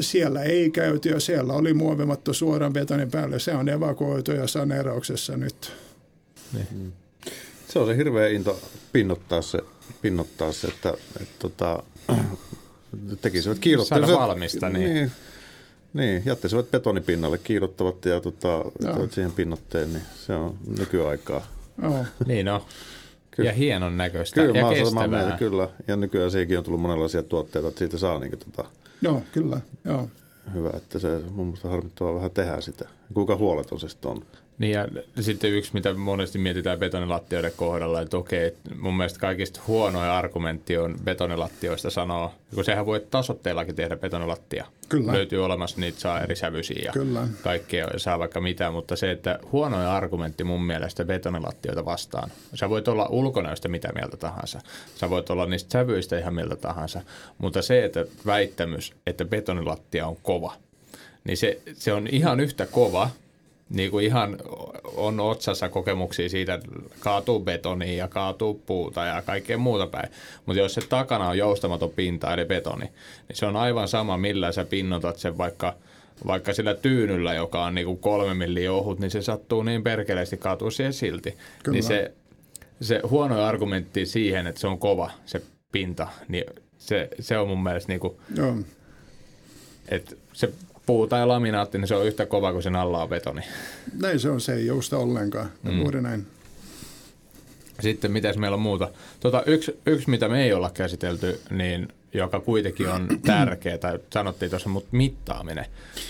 siellä 0.00 0.42
ei 0.42 0.70
käyty 0.70 1.08
ja 1.08 1.20
siellä 1.20 1.52
oli 1.52 1.74
muovimatto 1.74 2.32
suoran 2.32 2.72
betonin 2.72 3.10
päällä. 3.10 3.38
Se 3.38 3.54
on 3.54 3.68
evakuoitu 3.68 4.32
ja 4.32 4.46
saneerauksessa 4.46 5.36
nyt. 5.36 5.72
Niin. 6.52 6.92
Se 7.68 7.78
on 7.78 7.86
se 7.86 7.96
hirveä 7.96 8.28
into 8.28 8.60
pinnottaa 8.92 9.42
se, 9.42 9.58
pinnottaa 10.02 10.52
se 10.52 10.68
että, 10.68 10.94
että, 11.20 11.46
että 11.46 11.82
tekisivät 13.20 13.58
kiilottavat. 13.58 14.10
valmista, 14.10 14.68
niin. 14.68 14.94
niin. 14.94 15.12
Niin, 15.94 16.22
jättäisivät 16.26 16.70
betonipinnalle, 16.70 17.38
kiilottavat 17.38 18.04
ja 18.04 18.20
tota, 18.20 18.64
siihen 19.10 19.32
pinnotteen, 19.32 19.92
niin 19.92 20.02
se 20.26 20.34
on 20.34 20.56
nykyaikaa. 20.78 21.46
Oh. 21.82 22.06
niin 22.26 22.48
on. 22.48 22.60
Kyllä. 23.30 23.48
Ja 23.48 23.54
hienon 23.54 23.96
näköistä 23.96 24.40
kyllä, 24.40 24.58
ja 24.58 24.70
kestävää. 24.70 25.08
Mieltä, 25.08 25.36
kyllä, 25.36 25.68
ja 25.88 25.96
nykyään 25.96 26.30
siihenkin 26.30 26.58
on 26.58 26.64
tullut 26.64 26.80
monenlaisia 26.80 27.22
tuotteita, 27.22 27.68
että 27.68 27.78
siitä 27.78 27.98
saa 27.98 28.18
niin 28.18 28.30
kuin, 28.30 28.40
tota, 28.40 28.68
Joo, 29.02 29.22
kyllä, 29.32 29.60
joo. 29.84 30.08
Hyvä, 30.54 30.70
että 30.76 30.98
se 30.98 31.20
mun 31.30 31.46
mielestä 31.46 31.68
harmittavaa 31.68 32.14
vähän 32.14 32.30
tehdä 32.30 32.60
sitä. 32.60 32.88
Kuinka 33.14 33.36
huoleton 33.36 33.80
se 33.80 33.88
sitten 33.88 34.10
on? 34.10 34.22
Niin 34.60 34.72
ja 34.72 34.88
sitten 35.20 35.50
yksi, 35.50 35.70
mitä 35.74 35.94
monesti 35.94 36.38
mietitään 36.38 36.78
betonilattioiden 36.78 37.52
kohdalla, 37.56 38.00
että 38.00 38.16
okei, 38.16 38.56
mun 38.80 38.96
mielestä 38.96 39.18
kaikista 39.18 39.60
huonoin 39.66 40.08
argumentti 40.08 40.78
on 40.78 40.96
betonilattioista 41.04 41.90
sanoa, 41.90 42.34
kun 42.54 42.64
sehän 42.64 42.86
voi 42.86 43.06
tasotteillakin 43.10 43.74
tehdä 43.74 43.96
betonilattia. 43.96 44.66
Kyllä. 44.88 45.12
Löytyy 45.12 45.44
olemassa, 45.44 45.80
niitä 45.80 46.00
saa 46.00 46.20
eri 46.20 46.36
sävyisiä 46.36 46.82
ja 46.84 46.92
Kyllä. 46.92 47.28
kaikkea 47.42 47.88
saa 47.96 48.18
vaikka 48.18 48.40
mitä, 48.40 48.70
mutta 48.70 48.96
se, 48.96 49.10
että 49.10 49.38
huonoin 49.52 49.86
argumentti 49.86 50.44
mun 50.44 50.62
mielestä 50.62 51.04
betonilattioita 51.04 51.84
vastaan. 51.84 52.30
Sä 52.54 52.70
voit 52.70 52.88
olla 52.88 53.06
ulkonäöstä 53.10 53.68
mitä 53.68 53.92
mieltä 53.92 54.16
tahansa, 54.16 54.60
sä 54.94 55.10
voit 55.10 55.30
olla 55.30 55.46
niistä 55.46 55.72
sävyistä 55.72 56.18
ihan 56.18 56.34
mieltä 56.34 56.56
tahansa, 56.56 57.00
mutta 57.38 57.62
se, 57.62 57.84
että 57.84 58.04
väittämys, 58.26 58.92
että 59.06 59.24
betonilattia 59.24 60.06
on 60.06 60.16
kova, 60.22 60.52
niin 61.24 61.36
se, 61.36 61.60
se 61.74 61.92
on 61.92 62.06
ihan 62.06 62.40
yhtä 62.40 62.66
kova 62.66 63.10
niin 63.70 63.90
kuin 63.90 64.04
ihan 64.04 64.36
on 64.96 65.20
otsassa 65.20 65.68
kokemuksia 65.68 66.28
siitä, 66.28 66.54
että 66.54 66.68
kaatuu 67.00 67.40
betonia 67.40 67.96
ja 67.96 68.08
kaatuu 68.08 68.54
puuta 68.66 69.04
ja 69.04 69.22
kaikkea 69.22 69.58
muuta 69.58 69.86
päin. 69.86 70.10
Mutta 70.46 70.60
jos 70.60 70.74
se 70.74 70.80
takana 70.88 71.28
on 71.28 71.38
joustamaton 71.38 71.90
pinta 71.90 72.34
eli 72.34 72.44
betoni, 72.44 72.84
niin 73.28 73.36
se 73.36 73.46
on 73.46 73.56
aivan 73.56 73.88
sama, 73.88 74.16
millä 74.16 74.52
sä 74.52 74.64
pinnotat 74.64 75.18
sen 75.18 75.38
vaikka, 75.38 75.74
vaikka 76.26 76.52
sillä 76.52 76.74
tyynyllä, 76.74 77.34
joka 77.34 77.64
on 77.64 77.74
niin 77.74 77.86
kuin 77.86 77.98
kolme 77.98 78.34
milliä 78.34 78.72
ohut, 78.72 78.98
niin 78.98 79.10
se 79.10 79.22
sattuu 79.22 79.62
niin 79.62 79.82
perkeleesti 79.82 80.36
kaatuu 80.36 80.70
siihen 80.70 80.92
silti. 80.92 81.36
Kyllä. 81.62 81.74
Niin 81.74 81.84
se, 81.84 82.12
se 82.80 83.00
huono 83.10 83.44
argumentti 83.44 84.06
siihen, 84.06 84.46
että 84.46 84.60
se 84.60 84.66
on 84.66 84.78
kova 84.78 85.10
se 85.26 85.42
pinta, 85.72 86.08
niin 86.28 86.44
se, 86.78 87.08
se 87.20 87.38
on 87.38 87.48
mun 87.48 87.62
mielestä 87.62 87.92
niin 87.92 88.00
kuin, 88.00 88.16
Joo. 88.36 88.54
että 89.88 90.14
se 90.32 90.52
puu 90.86 91.06
tai 91.06 91.26
laminaatti, 91.26 91.78
niin 91.78 91.88
se 91.88 91.94
on 91.94 92.06
yhtä 92.06 92.26
kova 92.26 92.52
kuin 92.52 92.62
sen 92.62 92.76
alla 92.76 93.02
on 93.02 93.08
betoni. 93.08 93.42
Näin 94.02 94.20
se 94.20 94.30
on, 94.30 94.40
se 94.40 94.54
ei 94.54 94.66
jousta 94.66 94.98
ollenkaan. 94.98 95.50
Mm. 95.62 95.78
Juuri 95.78 96.02
näin. 96.02 96.26
Sitten 97.80 98.12
mitäs 98.12 98.36
meillä 98.36 98.54
on 98.54 98.60
muuta? 98.60 98.88
Tota, 99.20 99.42
yksi, 99.46 99.80
yksi, 99.86 100.10
mitä 100.10 100.28
me 100.28 100.44
ei 100.44 100.52
olla 100.52 100.70
käsitelty, 100.70 101.40
niin 101.50 101.88
joka 102.14 102.40
kuitenkin 102.40 102.88
on 102.88 103.08
tärkeä, 103.26 103.78
tai 103.78 103.98
sanottiin 104.12 104.50
tuossa, 104.50 104.68
mutta 104.68 104.88
mittaaminen. 104.92 105.66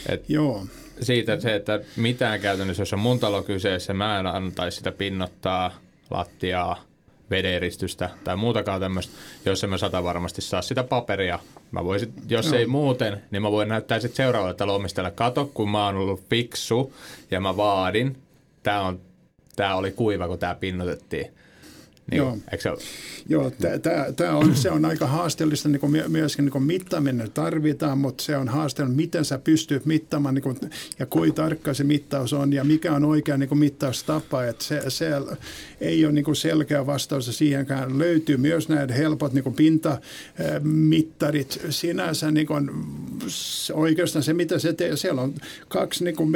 Et 0.08 0.30
Joo. 0.30 0.66
Siitä 1.00 1.40
se, 1.40 1.54
että 1.54 1.80
mitään 1.96 2.40
käytännössä, 2.40 2.80
jos 2.80 2.92
on 2.92 2.98
mun 2.98 3.20
talo 3.20 3.42
kyseessä, 3.42 3.94
mä 3.94 4.20
en 4.20 4.26
antaisi 4.26 4.76
sitä 4.76 4.92
pinnottaa 4.92 5.74
lattiaa, 6.10 6.84
vederistystä 7.30 8.10
tai 8.24 8.36
muutakaan 8.36 8.80
tämmöistä, 8.80 9.12
jos 9.44 9.66
mä 9.68 9.78
sata 9.78 10.04
varmasti 10.04 10.42
saa 10.42 10.62
sitä 10.62 10.84
paperia. 10.84 11.38
Mä 11.70 11.84
voisin, 11.84 12.12
jos 12.28 12.50
no. 12.50 12.58
ei 12.58 12.66
muuten, 12.66 13.22
niin 13.30 13.42
mä 13.42 13.50
voin 13.50 13.68
näyttää 13.68 14.00
sitten 14.00 14.16
seuraavalle 14.16 14.54
talonomistajalle, 14.54 15.10
kato 15.10 15.50
kun 15.54 15.70
mä 15.70 15.86
oon 15.86 15.96
ollut 15.96 16.24
fiksu 16.30 16.94
ja 17.30 17.40
mä 17.40 17.56
vaadin, 17.56 18.16
tää, 18.62 18.82
on, 18.82 19.00
tää 19.56 19.76
oli 19.76 19.92
kuiva 19.92 20.28
kun 20.28 20.38
tää 20.38 20.54
pinnotettiin. 20.54 21.34
Niin, 22.10 22.18
Joo. 22.18 22.38
Eikö 22.52 22.62
se? 22.62 22.70
Joo, 23.28 23.52
tämä 24.16 24.36
on, 24.36 24.56
se 24.56 24.70
on 24.70 24.84
aika 24.84 25.06
haasteellista, 25.06 25.68
niin 25.68 25.80
kuin 25.80 26.02
myöskin 26.08 26.44
niin 26.44 26.52
kuin 26.52 26.64
mittaaminen 26.64 27.30
tarvitaan, 27.30 27.98
mutta 27.98 28.24
se 28.24 28.36
on 28.36 28.48
haasteellista, 28.48 28.96
miten 28.96 29.24
sä 29.24 29.38
pystyt 29.38 29.86
mittaamaan 29.86 30.34
niin 30.34 30.42
kuin, 30.42 30.56
ja 30.98 31.06
kuinka 31.06 31.42
tarkka 31.42 31.74
se 31.74 31.84
mittaus 31.84 32.32
on 32.32 32.52
ja 32.52 32.64
mikä 32.64 32.92
on 32.92 33.04
oikea 33.04 33.36
niin 33.36 33.48
kuin 33.48 33.58
mittaustapa. 33.58 34.44
Että 34.44 34.64
se, 34.64 34.82
se 34.88 35.10
ei 35.80 36.04
ole 36.04 36.12
niin 36.12 36.24
kuin 36.24 36.36
selkeä 36.36 36.86
vastaus 36.86 37.38
siihenkään. 37.38 37.98
Löytyy 37.98 38.36
myös 38.36 38.68
näitä 38.68 38.94
helpot 38.94 39.32
niin 39.32 39.44
kuin 39.44 39.54
pintamittarit 39.54 41.60
sinänsä. 41.70 42.30
Niin 42.30 42.46
kuin, 42.46 42.70
oikeastaan 43.72 44.22
se, 44.22 44.32
mitä 44.32 44.58
se 44.58 44.72
tekee, 44.72 44.96
siellä 44.96 45.22
on 45.22 45.34
kaksi 45.68 46.04
niin 46.04 46.16
kuin 46.16 46.32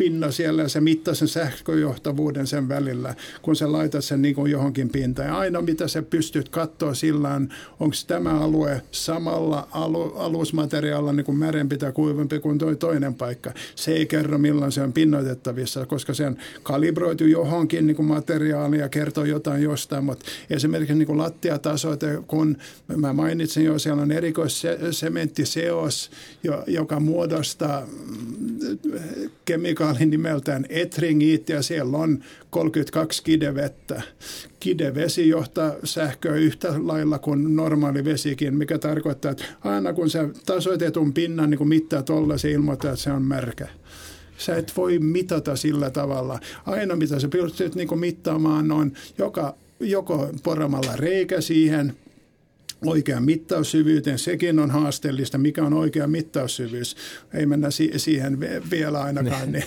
metallipinna 0.00 0.30
siellä 0.30 0.62
ja 0.62 0.68
se 0.68 0.80
mittaa 0.80 1.14
sen 1.14 1.28
sähköjohtavuuden 1.28 2.46
sen 2.46 2.68
välillä, 2.68 3.14
kun 3.42 3.56
sä 3.56 3.72
laitat 3.72 4.04
sen 4.04 4.22
niin 4.22 4.34
kuin 4.34 4.52
johonkin 4.52 4.88
pintaan. 4.88 5.28
Ja 5.28 5.38
aina 5.38 5.62
mitä 5.62 5.88
sä 5.88 6.02
pystyt 6.02 6.48
katsoa 6.48 6.94
sillä 6.94 7.34
on, 7.34 7.48
onko 7.80 7.96
tämä 8.06 8.40
alue 8.40 8.82
samalla 8.90 9.68
alu, 9.70 10.12
alusmateriaalilla 10.16 11.12
niin 11.12 11.24
kuin 11.24 11.38
märempi 11.38 11.76
tai 11.76 11.92
kuivempi 11.92 12.38
kuin 12.38 12.58
toi 12.58 12.76
toinen 12.76 13.14
paikka. 13.14 13.52
Se 13.74 13.92
ei 13.92 14.06
kerro 14.06 14.38
milloin 14.38 14.72
se 14.72 14.82
on 14.82 14.92
pinnoitettavissa, 14.92 15.86
koska 15.86 16.14
se 16.14 16.26
on 16.26 16.36
kalibroitu 16.62 17.24
johonkin 17.24 17.86
niin 17.86 17.96
kuin 17.96 18.06
materiaaliin 18.06 18.80
ja 18.80 18.88
kertoo 18.88 19.24
jotain 19.24 19.62
jostain, 19.62 20.04
mutta 20.04 20.26
esimerkiksi 20.50 20.94
niin 20.94 21.06
kuin 21.06 21.18
lattiatasoite, 21.18 22.18
kun 22.26 22.56
mä 22.96 23.12
mainitsin 23.12 23.64
jo, 23.64 23.78
siellä 23.78 24.02
on 24.02 24.12
erikoissementtiseos, 24.12 26.10
joka 26.66 27.00
muodostaa 27.00 27.86
kemikaalin 29.90 30.10
nimeltään 30.10 30.66
etringit 30.68 31.48
ja 31.48 31.62
siellä 31.62 31.98
on 31.98 32.22
32 32.50 33.22
kidevettä. 33.22 34.02
Kidevesi 34.60 35.28
johtaa 35.28 35.74
sähköä 35.84 36.34
yhtä 36.34 36.74
lailla 36.78 37.18
kuin 37.18 37.56
normaali 37.56 38.04
vesikin, 38.04 38.54
mikä 38.54 38.78
tarkoittaa, 38.78 39.30
että 39.30 39.44
aina 39.64 39.92
kun 39.92 40.10
se 40.10 40.28
tasoitetun 40.46 41.12
pinnan 41.12 41.50
niin 41.50 41.68
mittaa 41.68 42.02
tuolla, 42.02 42.38
se 42.38 42.50
ilmoittaa, 42.50 42.90
että 42.90 43.02
se 43.02 43.12
on 43.12 43.22
märkä. 43.22 43.68
Sä 44.38 44.56
et 44.56 44.72
voi 44.76 44.98
mitata 44.98 45.56
sillä 45.56 45.90
tavalla. 45.90 46.38
Aina 46.66 46.96
mitä 46.96 47.20
sä 47.20 47.28
pystyt 47.28 47.74
niin 47.74 47.98
mittaamaan 47.98 48.72
on 48.72 48.92
joka, 49.18 49.54
joko 49.80 50.28
poramalla 50.42 50.96
reikä 50.96 51.40
siihen– 51.40 51.92
oikean 52.86 53.24
mittaussyvyyteen. 53.24 54.18
Sekin 54.18 54.58
on 54.58 54.70
haasteellista, 54.70 55.38
mikä 55.38 55.64
on 55.64 55.72
oikea 55.72 56.06
mittaussyvyys. 56.06 56.96
Ei 57.34 57.46
mennä 57.46 57.70
si- 57.70 57.92
siihen 57.96 58.40
vielä 58.70 59.00
ainakaan. 59.00 59.52
niin, 59.52 59.64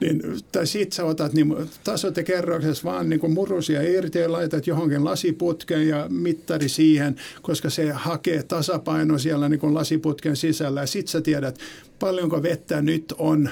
niin, 0.00 0.22
tai 0.52 0.66
sit 0.66 0.92
sä 0.92 1.04
otat 1.04 1.32
niin 1.32 1.54
tasot 1.84 2.16
ja 2.16 2.22
kerroksessa 2.22 2.84
vaan 2.84 3.08
niin 3.08 3.32
murusia 3.32 3.82
irti 3.82 4.18
ja 4.18 4.32
laitat 4.32 4.66
johonkin 4.66 5.04
lasiputkeen 5.04 5.88
ja 5.88 6.06
mittari 6.08 6.68
siihen, 6.68 7.16
koska 7.42 7.70
se 7.70 7.92
hakee 7.92 8.42
tasapaino 8.42 9.18
siellä 9.18 9.48
niin 9.48 9.74
lasiputken 9.74 10.36
sisällä. 10.36 10.80
Ja 10.80 10.86
sit 10.86 11.08
sä 11.08 11.20
tiedät, 11.20 11.58
paljonko 11.98 12.42
vettä 12.42 12.82
nyt 12.82 13.14
on 13.18 13.50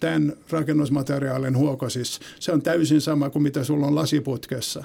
tämän 0.00 0.32
rakennusmateriaalin 0.50 1.56
huokosissa. 1.56 2.20
Se 2.40 2.52
on 2.52 2.62
täysin 2.62 3.00
sama 3.00 3.30
kuin 3.30 3.42
mitä 3.42 3.64
sulla 3.64 3.86
on 3.86 3.94
lasiputkessa. 3.94 4.84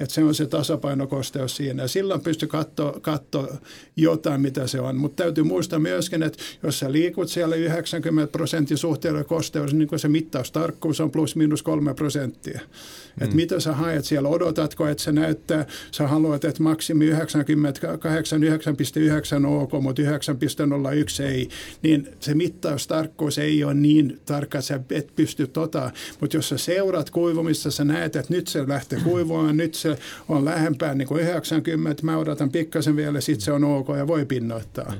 Että 0.00 0.14
se 0.14 0.24
on 0.24 0.34
se 0.34 0.46
tasapainokosteus 0.46 1.56
siinä. 1.56 1.82
Ja 1.82 1.88
silloin 1.88 2.20
pystyy 2.20 2.48
katsoa 2.48 3.00
katso 3.00 3.48
jotain, 3.96 4.40
mitä 4.40 4.66
se 4.66 4.80
on. 4.80 4.96
Mutta 4.96 5.22
täytyy 5.22 5.44
muistaa 5.44 5.78
myöskin, 5.78 6.22
että 6.22 6.38
jos 6.62 6.78
sä 6.78 6.92
liikut 6.92 7.28
siellä 7.28 7.56
90 7.56 8.32
prosentin 8.32 8.78
suhteella 8.78 9.24
kosteus, 9.24 9.74
niin 9.74 9.88
se 9.96 10.08
mittaustarkkuus 10.08 11.00
on 11.00 11.10
plus 11.10 11.36
miinus 11.36 11.62
kolme 11.62 11.94
prosenttia. 11.94 12.60
Mm. 12.60 13.24
Että 13.24 13.36
mitä 13.36 13.60
sä 13.60 13.72
haet 13.72 14.04
siellä, 14.04 14.28
odotatko, 14.28 14.86
että 14.86 15.02
se 15.02 15.12
näyttää, 15.12 15.66
sä 15.92 16.08
haluat, 16.08 16.44
että 16.44 16.62
maksimi 16.62 17.06
98, 17.06 18.42
9,9 18.42 19.46
ok, 19.46 19.72
mutta 19.82 20.02
9,01 20.02 21.22
ei, 21.22 21.48
niin 21.82 22.08
se 22.20 22.34
mittaustarkkuus 22.34 23.38
ei 23.38 23.64
ole 23.64 23.74
niin 23.74 24.20
tarkka, 24.26 24.58
että 24.58 24.66
sä 24.66 24.80
et 24.90 25.16
pysty 25.16 25.46
tota. 25.46 25.90
Mutta 26.20 26.36
jos 26.36 26.48
sä 26.48 26.58
seurat 26.58 27.10
kuivumista, 27.10 27.70
sä 27.70 27.84
näet, 27.84 28.16
että 28.16 28.34
nyt 28.34 28.46
se 28.46 28.68
lähtee 28.68 29.00
kuivumaan, 29.04 29.56
nyt 29.56 29.74
se 29.74 29.89
on 30.28 30.44
lähempään 30.44 30.98
niin 30.98 31.08
kuin 31.08 31.22
90, 31.22 32.06
mä 32.06 32.18
odotan 32.18 32.50
pikkasen 32.50 32.96
vielä, 32.96 33.20
sitten 33.20 33.44
se 33.44 33.52
on 33.52 33.64
ok 33.64 33.88
ja 33.96 34.06
voi 34.06 34.24
pinnoittaa. 34.24 34.92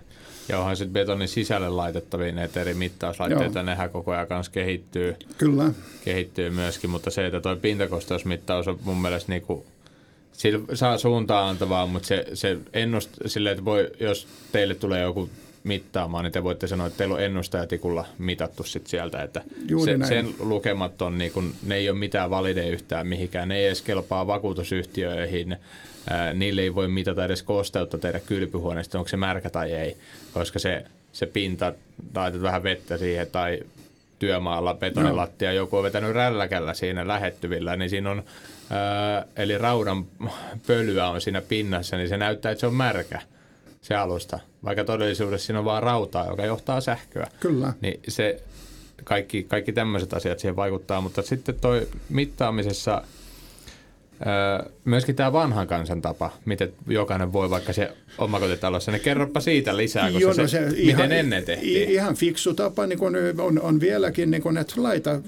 Ja 0.49 0.59
onhan 0.59 0.76
sitten 0.76 0.93
betonin 0.93 1.28
sisälle 1.28 1.68
laitettavia 1.68 2.32
näitä 2.32 2.61
eri 2.61 2.74
mittauslaitteita, 2.74 3.59
Joo. 3.59 3.66
nehän 3.66 3.91
koko 3.91 4.11
ajan 4.12 4.26
kanssa 4.26 4.53
kehittyy. 4.53 5.16
Kyllä. 5.38 5.70
Kehittyy 6.05 6.51
myöskin, 6.51 6.91
mutta 6.91 7.11
se, 7.11 7.26
että 7.26 7.41
tuo 7.41 7.57
pintakosteusmittaus 7.57 8.68
on 8.68 8.78
mun 8.84 9.03
mielestä 9.03 9.32
niinku, 9.32 9.66
sillä 10.32 10.76
saa 10.76 10.99
suuntaan 10.99 11.49
antavaa, 11.49 11.86
mutta 11.86 12.09
se, 12.09 12.26
se 12.34 12.59
ennust, 12.72 13.11
silleen, 13.26 13.53
että 13.53 13.64
voi, 13.64 13.91
jos 14.01 14.26
teille 14.53 14.74
tulee 14.74 15.03
joku 15.03 15.30
mittaamaan, 15.64 16.24
niin 16.24 16.32
te 16.32 16.44
voitte 16.44 16.66
sanoa, 16.66 16.86
että 16.86 16.96
teillä 16.96 17.14
on 17.14 17.22
ennustajatikulla 17.22 18.06
mitattu 18.18 18.62
sit 18.64 18.86
sieltä, 18.86 19.22
että 19.22 19.42
se, 19.84 20.06
sen 20.08 20.34
lukemat 20.38 21.02
on, 21.02 21.18
niin 21.18 21.32
kun, 21.32 21.54
ne 21.66 21.74
ei 21.74 21.90
ole 21.90 21.98
mitään 21.98 22.30
valideja 22.30 22.72
yhtään 22.72 23.06
mihinkään, 23.06 23.48
ne 23.48 23.56
ei 23.56 23.66
edes 23.66 23.82
kelpaa 23.82 24.26
vakuutusyhtiöihin, 24.26 25.56
ää, 26.11 26.32
niille 26.32 26.62
ei 26.62 26.74
voi 26.74 26.88
mitata 26.88 27.24
edes 27.24 27.42
kosteutta 27.42 27.98
tehdä 27.98 28.20
kylpyhuoneesta, 28.20 28.98
onko 28.98 29.08
se 29.08 29.16
märkä 29.16 29.50
tai 29.50 29.72
ei, 29.72 29.96
koska 30.32 30.58
se, 30.58 30.84
se 31.12 31.26
pinta, 31.26 31.72
laitat 32.14 32.42
vähän 32.42 32.62
vettä 32.62 32.98
siihen 32.98 33.26
tai 33.26 33.61
työmaalla 34.18 34.74
betonilattia, 34.74 35.48
no. 35.48 35.54
joku 35.54 35.76
on 35.76 35.82
vetänyt 35.82 36.12
rälläkällä 36.12 36.74
siinä 36.74 37.08
lähettyvillä, 37.08 37.76
niin 37.76 37.90
siinä 37.90 38.11
on, 38.11 38.22
ää, 38.70 39.24
eli 39.36 39.58
raudan 39.58 40.04
pölyä 40.66 41.08
on 41.08 41.20
siinä 41.20 41.40
pinnassa, 41.40 41.96
niin 41.96 42.08
se 42.08 42.16
näyttää, 42.16 42.52
että 42.52 42.61
se 42.61 42.66
on 42.66 42.74
märkä 42.74 43.20
se 43.80 43.94
alusta, 43.94 44.38
vaikka 44.64 44.84
todellisuudessa 44.84 45.46
siinä 45.46 45.58
on 45.58 45.64
vaan 45.64 45.82
rautaa, 45.82 46.26
joka 46.26 46.44
johtaa 46.46 46.80
sähköä. 46.80 47.26
Kyllä. 47.40 47.72
Niin 47.80 48.00
se, 48.08 48.42
kaikki, 49.04 49.42
kaikki 49.44 49.72
tämmöiset 49.72 50.14
asiat 50.14 50.38
siihen 50.38 50.56
vaikuttaa, 50.56 51.00
mutta 51.00 51.22
sitten 51.22 51.54
toi 51.60 51.88
mittaamisessa– 52.08 53.02
myöskin 54.84 55.16
tämä 55.16 55.32
vanhan 55.32 55.66
kansan 55.66 56.02
tapa, 56.02 56.30
miten 56.44 56.72
jokainen 56.86 57.32
voi 57.32 57.50
vaikka 57.50 57.72
se 57.72 57.92
omakotitalossa, 58.18 58.92
niin 58.92 59.00
kerropa 59.00 59.40
siitä 59.40 59.76
lisää, 59.76 60.06
koska 60.06 60.20
Joo, 60.20 60.32
no 60.32 60.34
se, 60.34 60.48
se, 60.48 60.60
miten 60.60 60.86
ihan, 60.86 61.12
ennen 61.12 61.44
tehtiin. 61.44 61.90
Ihan 61.90 62.14
fiksu 62.14 62.54
tapa 62.54 62.86
niin 62.86 62.98
kun 62.98 63.16
on, 63.38 63.60
on 63.60 63.80
vieläkin, 63.80 64.30
niin 64.30 64.42
kun, 64.42 64.58
että 64.58 64.82
laita 64.82 65.20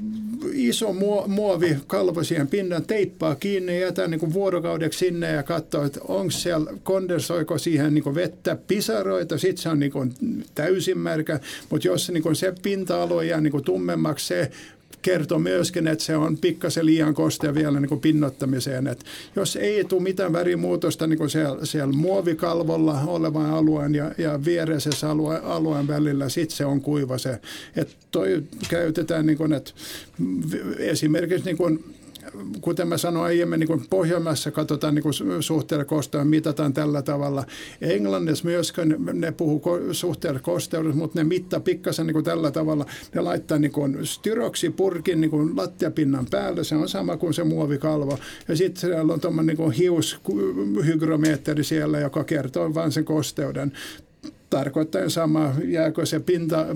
iso 0.52 0.92
muovi 1.26 1.76
kalvo 1.86 2.24
siihen 2.24 2.48
pinnan, 2.48 2.84
teippaa 2.84 3.34
kiinni 3.34 3.80
ja 3.80 3.86
jätä 3.86 4.08
niin 4.08 4.32
vuorokaudeksi 4.32 4.98
sinne 4.98 5.30
ja 5.32 5.42
katsoa, 5.42 5.86
että 5.86 6.00
onko 6.08 6.30
siellä, 6.30 6.72
kondensoiko 6.82 7.58
siihen 7.58 7.94
niin 7.94 8.14
vettä 8.14 8.56
pisaroita, 8.68 9.38
sitten 9.38 9.62
se 9.62 9.68
on 9.68 9.80
niin 9.80 9.92
täysin 10.54 10.98
märkä, 10.98 11.40
mutta 11.70 11.88
jos 11.88 12.10
niin 12.10 12.36
se 12.36 12.54
pinta-alue 12.62 13.26
jää 13.26 13.40
niin 13.40 13.64
tummemmaksi, 13.64 14.26
se 14.26 14.50
kertoo 15.02 15.38
myöskin, 15.38 15.88
että 15.88 16.04
se 16.04 16.16
on 16.16 16.38
pikkasen 16.38 16.86
liian 16.86 17.14
kostea 17.14 17.54
vielä 17.54 17.80
niin 17.80 17.88
kuin 17.88 18.00
pinnottamiseen. 18.00 18.86
Että 18.86 19.04
jos 19.36 19.56
ei 19.56 19.84
tule 19.84 20.02
mitään 20.02 20.32
värimuutosta 20.32 21.06
niin 21.06 21.18
kuin 21.18 21.30
siellä, 21.30 21.66
siellä 21.66 21.92
muovikalvolla 21.92 23.00
olevan 23.06 23.50
alueen 23.50 23.94
ja, 23.94 24.12
ja 24.18 24.44
viereisessä 24.44 25.10
alue, 25.10 25.38
alueen 25.38 25.88
välillä, 25.88 26.28
sitten 26.28 26.56
se 26.56 26.64
on 26.64 26.80
kuiva 26.80 27.18
se. 27.18 27.40
Että 27.76 27.94
toi 28.10 28.42
käytetään, 28.68 29.26
niin 29.26 29.38
kuin, 29.38 29.52
että 29.52 29.72
esimerkiksi 30.78 31.44
niin 31.44 31.56
kuin 31.56 31.84
kuten 32.60 32.88
mä 32.88 32.98
sanoin 32.98 33.24
aiemmin, 33.24 33.60
niin 33.60 33.68
kuin 33.68 33.84
Pohjanmaassa 33.90 34.50
katsotaan 34.50 34.94
niin 34.94 35.04
suhteella 35.40 35.84
kosteutta, 35.84 36.24
mitataan 36.24 36.72
tällä 36.72 37.02
tavalla. 37.02 37.44
Englannissa 37.80 38.44
myöskin 38.44 38.96
ne 39.12 39.32
puhuu 39.32 39.62
suhteella 39.92 40.40
kosteudesta, 40.40 40.98
mutta 40.98 41.18
ne 41.18 41.24
mittaa 41.24 41.60
pikkasen 41.60 42.06
niin 42.06 42.24
tällä 42.24 42.50
tavalla. 42.50 42.86
Ne 43.14 43.20
laittaa 43.20 43.58
niin 43.58 43.72
styroksipurkin 44.02 45.20
niin 45.20 45.30
kuin 45.30 45.56
lattiapinnan 45.56 46.26
päälle, 46.30 46.64
se 46.64 46.76
on 46.76 46.88
sama 46.88 47.16
kuin 47.16 47.34
se 47.34 47.44
muovikalvo. 47.44 48.18
Ja 48.48 48.56
sitten 48.56 48.80
siellä 48.80 49.12
on 49.12 49.20
tuommoinen 49.20 49.56
niin 49.56 49.72
hiushygrometri 49.72 51.64
siellä, 51.64 52.00
joka 52.00 52.24
kertoo 52.24 52.74
vain 52.74 52.92
sen 52.92 53.04
kosteuden 53.04 53.72
tarkoittaa 54.50 55.08
sama, 55.08 55.54
jääkö 55.64 56.06
se 56.06 56.20
pinta 56.20 56.66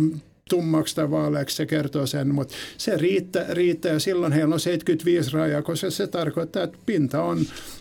tummaksi 0.50 0.94
tai 0.94 1.10
vaaleaksi, 1.10 1.56
se 1.56 1.66
kertoo 1.66 2.06
sen, 2.06 2.34
mutta 2.34 2.54
se 2.78 2.96
riittää, 2.96 3.46
riittää 3.50 3.92
ja 3.92 3.98
silloin 3.98 4.32
heillä 4.32 4.54
on 4.54 4.60
75 4.60 5.30
rajaa, 5.32 5.62
koska 5.62 5.90
se 5.90 6.06
tarkoittaa, 6.06 6.62
että 6.62 6.78
pinta 6.86 7.22
on 7.22 7.38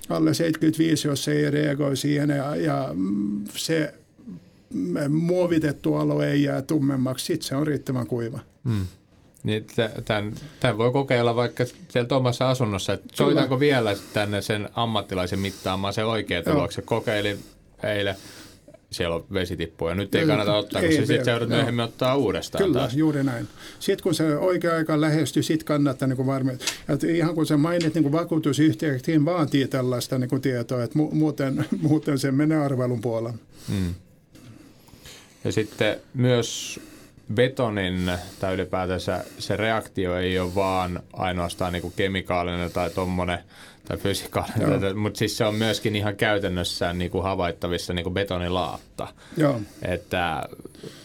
alle 0.10 0.34
75, 0.34 1.08
jos 1.08 1.24
se 1.24 1.32
ei 1.32 1.52
reagoi 1.52 1.98
siihen 1.98 2.30
ja, 2.30 2.56
ja 2.56 2.90
se 3.56 3.94
muovitettu 5.10 5.96
alue 5.96 6.32
ei 6.32 6.44
jää 6.44 6.62
tummemmaksi, 6.62 7.26
sitten 7.26 7.48
se 7.48 7.56
on 7.56 7.68
riittävän 7.68 8.08
kuiva. 8.08 8.40
Hmm. 8.66 8.88
Niin 9.44 9.66
tämän, 10.06 10.34
tämän 10.60 10.78
voi 10.78 10.92
kokeilla 10.92 11.36
vaikka 11.36 11.64
sieltä 11.90 12.16
omassa 12.16 12.50
asunnossa, 12.50 12.94
että 12.94 13.08
soitanko 13.14 13.60
vielä 13.60 13.96
tänne 14.14 14.42
sen 14.42 14.70
ammattilaisen 14.74 15.40
mittaamaan 15.40 15.94
se 15.94 16.06
oikea 16.06 16.44
tulokse. 16.44 16.82
Kokeilin 16.82 17.40
eilen 17.84 18.16
siellä 18.96 19.16
on 19.16 19.26
vesitippu 19.34 19.88
ja 19.88 19.96
nyt 19.96 20.16
ei 20.16 20.26
kannata 20.28 20.56
ottaa, 20.56 20.82
ei, 20.82 20.88
koska 20.88 21.06
sitten 21.06 21.32
joudut 21.32 21.50
myöhemmin 21.50 21.86
ottaa 21.86 22.16
uudestaan 22.16 22.64
Kyllä, 22.64 22.80
taas. 22.80 22.94
juuri 22.94 23.24
näin. 23.24 23.48
Sitten 23.80 24.04
kun 24.04 24.16
se 24.16 24.38
oikea 24.38 24.76
aika 24.76 25.02
lähestyy, 25.02 25.44
sitten 25.44 25.66
kannattaa 25.66 26.08
niin 26.08 26.26
varmaan. 26.26 26.58
Ihan 27.08 27.36
kun 27.36 27.46
sä 27.46 27.58
mainit, 27.58 27.94
niin 27.94 28.12
vakuutusyhtiökin 28.12 29.26
vaatii 29.26 29.68
tällaista 29.68 30.18
niin 30.18 30.42
tietoa, 30.42 30.84
että 30.84 31.00
mu- 31.00 31.14
muuten, 31.16 31.66
muuten 31.82 32.20
se 32.20 32.32
menee 32.32 32.58
arvelun 32.58 33.02
puolella. 33.02 33.34
Hmm. 33.70 33.94
Ja 35.44 35.52
sitten 35.52 35.98
myös 36.14 36.80
betonin 37.34 38.12
tai 38.40 38.54
ylipäätänsä 38.54 39.24
se 39.40 39.58
reaktio 39.58 40.18
ei 40.18 40.40
ole 40.40 40.56
vaan 40.56 41.00
ainoastaan 41.14 41.74
niin 41.74 41.82
kuin 41.82 41.94
kemikaalinen 41.96 42.72
tai 42.72 42.90
tuommoinen 42.90 43.40
tai 43.88 43.98
fysikaalinen, 43.98 44.98
mutta 44.98 45.18
siis 45.18 45.38
se 45.38 45.46
on 45.46 45.56
myöskin 45.56 45.96
ihan 45.96 46.16
käytännössä 46.16 46.94
niin 46.94 47.12
kuin 47.12 47.24
havaittavissa 47.24 47.94
niin 47.94 48.04
kuin 48.04 48.14
betonilaatta. 48.14 49.08
Joo. 49.38 49.62
Että 49.82 50.44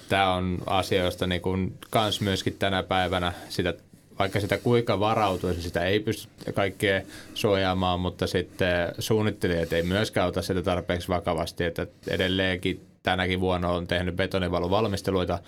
tämä 0.08 0.34
on 0.34 0.58
asia, 0.66 1.04
josta 1.04 1.26
niin 1.26 1.42
kuin 1.42 1.74
kans 1.90 2.20
myöskin 2.20 2.56
tänä 2.58 2.82
päivänä 2.82 3.32
sitä 3.48 3.74
vaikka 4.18 4.40
sitä 4.40 4.58
kuinka 4.58 5.00
varautuisi, 5.00 5.62
sitä 5.62 5.84
ei 5.84 6.00
pysty 6.00 6.28
kaikkea 6.54 7.00
suojaamaan, 7.34 8.00
mutta 8.00 8.26
sitten 8.26 8.92
suunnittelijat 8.98 9.72
ei 9.72 9.82
myöskään 9.82 10.28
ota 10.28 10.42
sitä 10.42 10.62
tarpeeksi 10.62 11.08
vakavasti, 11.08 11.64
että 11.64 11.86
edelleenkin 12.08 12.80
tänäkin 13.02 13.40
vuonna 13.40 13.68
on 13.68 13.86
tehnyt 13.86 14.16
betonivaluvalmisteluita 14.16 15.38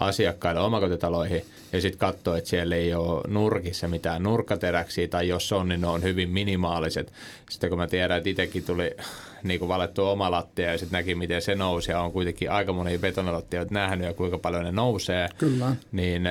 asiakkaille 0.00 0.60
omakotitaloihin 0.60 1.44
ja 1.72 1.80
sitten 1.80 1.98
katsoo, 1.98 2.34
että 2.34 2.50
siellä 2.50 2.76
ei 2.76 2.94
ole 2.94 3.22
nurkissa 3.28 3.88
mitään 3.88 4.22
nurkkateräksiä 4.22 5.08
tai 5.08 5.28
jos 5.28 5.52
on, 5.52 5.68
niin 5.68 5.80
ne 5.80 5.86
on 5.86 6.02
hyvin 6.02 6.30
minimaaliset. 6.30 7.12
Sitten 7.50 7.70
kun 7.70 7.78
mä 7.78 7.86
tiedän, 7.86 8.18
että 8.18 8.30
itsekin 8.30 8.64
tuli 8.64 8.96
niin 9.42 9.58
kuin 9.58 9.68
valettu 9.68 10.04
oma 10.04 10.30
lattia 10.30 10.72
ja 10.72 10.78
sitten 10.78 10.98
näki, 10.98 11.14
miten 11.14 11.42
se 11.42 11.54
nousi 11.54 11.90
ja 11.90 12.00
on 12.00 12.12
kuitenkin 12.12 12.50
aika 12.50 12.72
monia 12.72 12.98
betonilattia 12.98 13.66
nähnyt 13.70 14.06
ja 14.06 14.14
kuinka 14.14 14.38
paljon 14.38 14.64
ne 14.64 14.72
nousee. 14.72 15.28
Kyllä. 15.38 15.76
Niin 15.92 16.28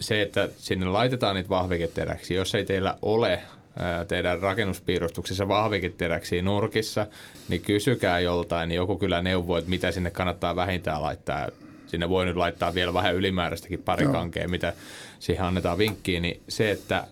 se, 0.00 0.22
että 0.22 0.48
sinne 0.56 0.86
laitetaan 0.86 1.36
niitä 1.36 1.48
vahviketeräksiä, 1.48 2.36
jos 2.36 2.54
ei 2.54 2.64
teillä 2.64 2.98
ole 3.02 3.42
teidän 4.08 4.40
rakennuspiirustuksessa 4.40 5.48
vahviketeräksiä 5.48 6.42
nurkissa, 6.42 7.06
niin 7.48 7.60
kysykää 7.60 8.20
joltain, 8.20 8.68
niin 8.68 8.76
joku 8.76 8.98
kyllä 8.98 9.22
neuvoo, 9.22 9.58
että 9.58 9.70
mitä 9.70 9.90
sinne 9.90 10.10
kannattaa 10.10 10.56
vähintään 10.56 11.02
laittaa 11.02 11.48
sinne 11.86 12.08
voi 12.08 12.24
nyt 12.24 12.36
laittaa 12.36 12.74
vielä 12.74 12.94
vähän 12.94 13.14
ylimääräistäkin 13.14 13.82
pari 13.82 14.06
kankea, 14.06 14.48
mitä 14.48 14.72
siihen 15.18 15.44
annetaan 15.44 15.78
vinkkiin, 15.78 16.22
niin 16.22 16.40
se, 16.48 16.70
että 16.70 17.06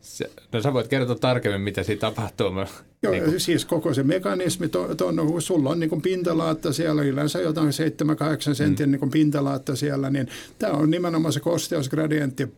Se, 0.00 0.30
no 0.52 0.62
sä 0.62 0.72
voit 0.72 0.88
kertoa 0.88 1.16
tarkemmin, 1.16 1.60
mitä 1.60 1.82
siinä 1.82 2.00
tapahtuu. 2.00 2.46
Joo, 3.02 3.12
niin 3.12 3.24
kuin. 3.24 3.40
siis 3.40 3.64
koko 3.64 3.94
se 3.94 4.02
mekanismi, 4.02 4.68
to, 4.68 4.94
to, 4.94 5.10
no, 5.10 5.26
kun 5.26 5.42
sulla 5.42 5.70
on 5.70 5.80
niin 5.80 6.02
pintalaatta 6.02 6.72
siellä, 6.72 7.02
yleensä 7.02 7.40
jotain 7.40 7.68
7-8 7.68 8.54
sentin 8.54 8.88
mm. 8.88 8.92
niin 8.92 9.10
pintalaatta 9.10 9.76
siellä, 9.76 10.10
niin 10.10 10.28
tämä 10.58 10.72
on 10.72 10.90
nimenomaan 10.90 11.32
se 11.32 11.40
kosteusgradientti 11.40 12.48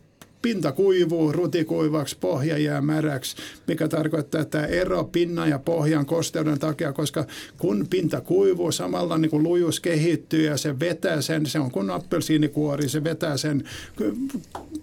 pinta 0.43 0.73
kuivuu 0.73 1.33
rutikuivaksi, 1.33 2.17
pohja 2.21 2.59
jää 2.59 2.81
märäksi, 2.81 3.37
mikä 3.67 3.89
tarkoittaa, 3.89 4.41
että 4.41 4.59
tämä 4.59 4.67
ero 4.67 5.05
pinnan 5.05 5.51
ja 5.51 5.59
pohjan 5.59 6.07
kosteuden 6.07 6.59
takia, 6.59 6.93
koska 6.93 7.25
kun 7.59 7.87
pinta 7.91 8.21
kuivuu, 8.21 8.73
samalla 8.73 9.19
niin 9.19 9.31
kuin 9.31 9.43
lujus 9.43 9.81
kehittyy 9.81 10.47
ja 10.47 10.57
se 10.57 10.81
vetää 10.81 11.21
sen, 11.21 11.47
se 11.47 11.59
on 11.59 11.71
kuin 11.71 11.91
appelsiinikuori, 11.91 12.89
se 12.89 13.05
vetää 13.05 13.37
sen 13.37 13.65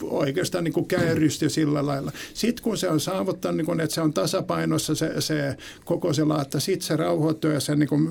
oikeastaan 0.01 0.63
niin 0.63 0.73
kuin 0.73 0.85
käyrysty 0.85 1.49
sillä 1.49 1.85
lailla. 1.85 2.11
Sitten 2.33 2.63
kun 2.63 2.77
se 2.77 2.89
on 2.89 2.99
saavuttanut, 2.99 3.57
niin 3.57 3.65
kuin, 3.65 3.79
että 3.79 3.93
se 3.93 4.01
on 4.01 4.13
tasapainossa 4.13 4.95
se, 4.95 5.21
se 5.21 5.57
koko 5.85 6.13
se 6.13 6.23
laatta, 6.23 6.59
sitten 6.59 6.87
se 6.87 6.95
rauhoittuu 6.95 7.51
ja 7.51 7.59
se 7.59 7.75
niin 7.75 7.89
kuin 7.89 8.07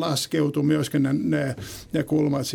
laskeutuu 0.00 0.62
myöskin 0.62 1.02
ne, 1.02 1.12
ne, 1.12 1.56
ne 1.92 2.02
kulmat, 2.02 2.46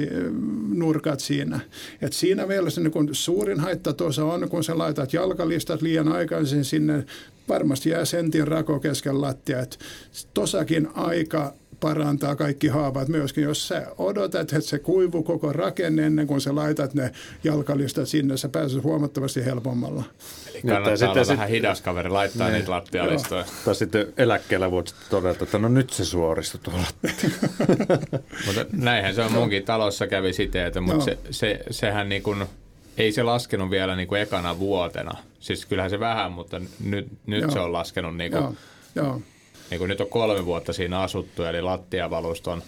nurkat 0.74 1.20
siinä. 1.20 1.60
Et 2.02 2.14
siinä 2.14 2.46
mielessä 2.46 2.82
niin 2.82 2.92
kuin 2.92 3.10
suurin 3.12 3.60
haitta 3.60 3.94
tuossa 3.94 4.26
on, 4.32 4.50
kun 4.50 4.64
sä 4.64 4.78
laitat 4.78 5.14
jalkalistat 5.14 5.82
liian 5.82 6.08
aikaisin 6.08 6.66
sinne, 6.66 7.06
varmasti 7.50 7.90
jää 7.90 8.06
sentin 8.06 8.48
rako 8.48 8.80
kesken 8.80 9.22
lattia. 9.22 9.60
Et 9.60 9.80
tosakin 10.34 10.90
aika 10.94 11.54
parantaa 11.82 12.36
kaikki 12.36 12.68
haavat 12.68 13.08
myöskin. 13.08 13.44
Jos 13.44 13.68
sä 13.68 13.88
odotat, 13.98 14.54
että 14.54 14.62
se 14.62 14.80
kuivuu 14.80 15.24
koko 15.24 15.54
rakenne 15.54 16.06
ennen 16.06 16.28
kuin 16.28 16.42
sä 16.42 16.56
laitat 16.56 16.94
ne 16.94 17.12
jalkalistat 17.44 18.08
sinne, 18.08 18.38
sä 18.38 18.50
pääset 18.50 18.84
huomattavasti 18.84 19.46
helpommalla. 19.46 20.04
Eli 20.50 20.62
kannattaa 20.62 20.98
sitten, 20.98 21.10
olla 21.10 21.24
sit, 21.24 21.38
vähän 21.38 21.50
hidas 21.50 21.82
kaveri, 21.82 22.10
laittaa 22.10 22.50
ne, 22.50 22.54
niitä 22.54 22.72
lattialistoja. 22.72 23.46
Tai 23.66 23.76
sitten 23.76 24.14
eläkkeellä 24.18 24.72
voit 24.72 24.96
todeta, 25.10 25.44
että 25.44 25.58
no 25.58 25.68
nyt 25.68 25.90
se 25.90 26.06
suoristui 26.06 26.62
tuolla. 26.64 26.88
mutta 28.46 28.66
näinhän 28.72 29.16
se 29.16 29.22
on 29.22 29.32
munkin 29.32 29.64
talossa 29.64 30.08
kävi 30.08 30.34
siteitä, 30.34 30.82
mutta 30.82 31.06
se, 31.06 31.18
se, 31.32 31.60
sehän 31.72 32.10
niin 32.10 32.24
kuin– 32.24 32.46
ei 32.98 33.12
se 33.12 33.24
laskenut 33.24 33.70
vielä 33.70 33.96
niin 33.96 34.08
kuin 34.08 34.22
ekana 34.22 34.60
vuotena. 34.60 35.12
Siis 35.40 35.66
kyllähän 35.66 35.90
se 35.90 36.00
vähän, 36.00 36.32
mutta 36.32 36.62
nyt, 36.84 37.08
nyt 37.26 37.52
se 37.52 37.60
on 37.60 37.74
laskenut 37.74 38.18
niin 38.18 38.32
kuin, 38.32 38.44
Joo. 38.44 38.54
Joo. 38.96 39.22
Niin 39.70 39.80
kuin 39.80 39.90
nyt 39.90 40.02
on 40.02 40.10
kolme 40.10 40.46
vuotta 40.46 40.74
siinä 40.74 41.00
asuttu, 41.00 41.44
eli 41.44 41.62
lattiavaluston 41.62 42.64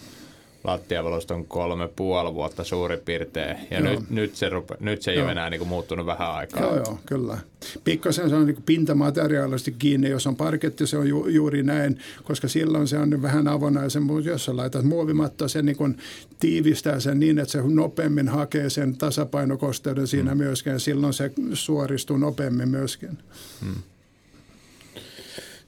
lattiavaluston 0.63 1.45
kolme 1.45 1.89
puoli 1.95 2.33
vuotta 2.33 2.63
suurin 2.63 2.99
piirtein. 2.99 3.57
Ja 3.71 3.81
nyt, 3.81 4.09
nyt, 4.09 4.35
se, 4.35 4.49
rupe, 4.49 4.75
nyt 4.79 5.01
se 5.01 5.11
ei 5.11 5.17
joo. 5.17 5.23
ole 5.23 5.31
enää 5.31 5.49
niin 5.49 5.59
kuin 5.59 5.67
muuttunut 5.67 6.05
vähän 6.05 6.31
aikaa. 6.31 6.61
Joo, 6.61 6.75
joo, 6.75 6.99
kyllä. 7.05 7.37
Pikkasen 7.83 8.29
se 8.29 8.35
on 8.35 8.45
niin 8.45 8.63
pintamateriaalisesti 8.65 9.71
kiinni. 9.71 10.09
Jos 10.09 10.27
on 10.27 10.35
parketti, 10.35 10.87
se 10.87 10.97
on 10.97 11.07
ju, 11.07 11.27
juuri 11.27 11.63
näin, 11.63 11.99
koska 12.23 12.47
silloin 12.47 12.87
se 12.87 12.97
on 12.97 13.21
vähän 13.21 13.47
avonaisen. 13.47 14.03
Mutta 14.03 14.29
jos 14.29 14.45
sä 14.45 14.55
laitat 14.55 14.85
muovimattoa, 14.85 15.47
se 15.47 15.61
niin 15.61 15.77
kuin 15.77 15.97
tiivistää 16.39 16.99
sen 16.99 17.19
niin, 17.19 17.39
että 17.39 17.51
se 17.51 17.61
nopeammin 17.61 18.29
hakee 18.29 18.69
sen 18.69 18.97
tasapainokosteuden 18.97 20.07
siinä 20.07 20.31
hmm. 20.31 20.43
myöskin. 20.43 20.73
Ja 20.73 20.79
silloin 20.79 21.13
se 21.13 21.31
suoristuu 21.53 22.17
nopeammin 22.17 22.69
myöskin. 22.69 23.17
Hmm. 23.61 23.75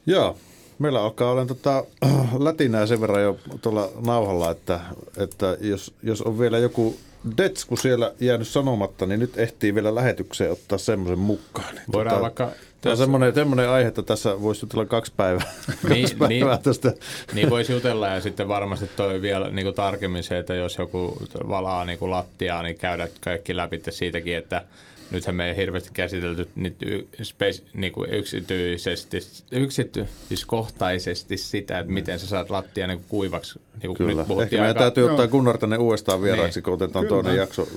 Joo, 0.05 0.37
Meillä 0.79 1.03
alkaa 1.03 1.31
olla 1.31 1.45
tota, 1.45 1.83
lätinää 2.39 2.85
sen 2.85 3.01
verran 3.01 3.23
jo 3.23 3.37
tuolla 3.61 3.89
nauhalla, 4.05 4.51
että, 4.51 4.79
että 5.17 5.57
jos, 5.61 5.93
jos 6.03 6.21
on 6.21 6.39
vielä 6.39 6.57
joku 6.57 6.95
Detsku 7.37 7.77
siellä 7.77 8.13
jäänyt 8.19 8.47
sanomatta, 8.47 9.05
niin 9.05 9.19
nyt 9.19 9.37
ehtii 9.37 9.75
vielä 9.75 9.95
lähetykseen 9.95 10.51
ottaa 10.51 10.77
semmoisen 10.77 11.19
mukaan. 11.19 11.75
Niin 11.75 11.83
Voidaan 11.93 12.13
tota, 12.13 12.23
vaikka... 12.23 12.51
Tämä 12.81 12.91
on 12.91 12.97
semmoinen, 12.97 13.33
semmoinen 13.33 13.69
aihe, 13.69 13.87
että 13.87 14.03
tässä 14.03 14.41
voisi 14.41 14.65
jutella 14.65 14.85
kaksi 14.85 15.13
päivää, 15.17 15.53
niin, 15.89 16.01
kaksi 16.01 16.15
päivää 16.15 16.55
niin, 16.55 16.63
tästä. 16.63 16.93
Niin 17.33 17.49
voisi 17.49 17.73
jutella 17.73 18.07
ja 18.07 18.21
sitten 18.21 18.47
varmasti 18.47 18.89
toi 18.95 19.21
vielä 19.21 19.49
niin 19.49 19.65
kuin 19.65 19.75
tarkemmin 19.75 20.23
se, 20.23 20.37
että 20.37 20.55
jos 20.55 20.77
joku 20.77 21.17
valaa 21.47 21.85
niin 21.85 21.99
kuin 21.99 22.11
lattiaa, 22.11 22.63
niin 22.63 22.77
käydä 22.77 23.07
kaikki 23.21 23.55
läpi 23.55 23.81
siitäkin, 23.89 24.37
että 24.37 24.63
nythän 25.11 25.35
me 25.35 25.49
ei 25.49 25.55
hirveästi 25.55 25.89
käsitelty 25.93 26.49
y, 26.81 27.05
space, 27.23 27.63
niin 27.73 27.93
kuin 27.93 28.09
yksityisesti, 28.09 29.17
yksityiskohtaisesti 29.51 31.37
sitä, 31.37 31.79
että 31.79 31.91
miten 31.91 32.19
sä 32.19 32.27
saat 32.27 32.49
lattia 32.49 32.87
niin 32.87 33.05
kuivaksi. 33.09 33.59
Niin 33.81 33.87
kuin 33.87 33.97
Kyllä. 33.97 34.25
Nyt 34.29 34.39
Ehkä 34.39 34.55
meidän 34.55 34.67
aika... 34.67 34.79
täytyy 34.79 35.09
ottaa 35.09 35.27
Gunnar 35.27 35.57
tänne 35.57 35.77
uudestaan 35.77 36.21
vieraaksi, 36.21 36.59
niin. 36.59 36.63
kun 36.63 36.73
otetaan 36.73 37.05
Kyllä. 37.05 37.23
toinen 37.23 37.37
jakso, 37.39 37.67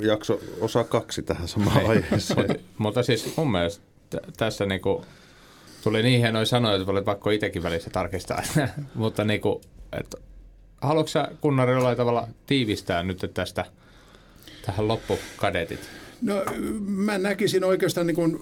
jakso 0.00 0.40
osa 0.60 0.84
kaksi 0.84 1.22
tähän 1.22 1.48
samaan 1.48 1.78
niin. 1.78 1.90
aiheeseen. 1.90 2.60
Mutta 2.78 3.02
siis 3.02 3.36
mun 3.36 3.52
mielestä 3.52 3.84
t- 4.10 4.36
tässä 4.36 4.66
niin 4.66 4.80
kuin, 4.80 5.04
tuli 5.82 6.02
niin 6.02 6.20
hienoja 6.20 6.44
sanoja, 6.44 6.76
että 6.76 6.92
oli 6.92 7.02
pakko 7.02 7.30
itsekin 7.30 7.62
välissä 7.62 7.90
tarkistaa. 7.90 8.42
Mutta 8.94 9.24
niin 9.24 9.40
kuin, 9.40 9.60
että, 10.00 10.16
haluatko 10.80 11.08
sä 11.08 11.28
Gunnar 11.42 11.70
jollain 11.70 11.96
tavalla 11.96 12.28
tiivistää 12.46 13.02
nyt 13.02 13.30
tästä 13.34 13.64
tähän 14.66 14.88
loppukadetit? 14.88 15.80
No 16.22 16.44
mä 16.80 17.18
näkisin 17.18 17.64
oikeastaan 17.64 18.06
niin 18.06 18.14
kuin, 18.14 18.40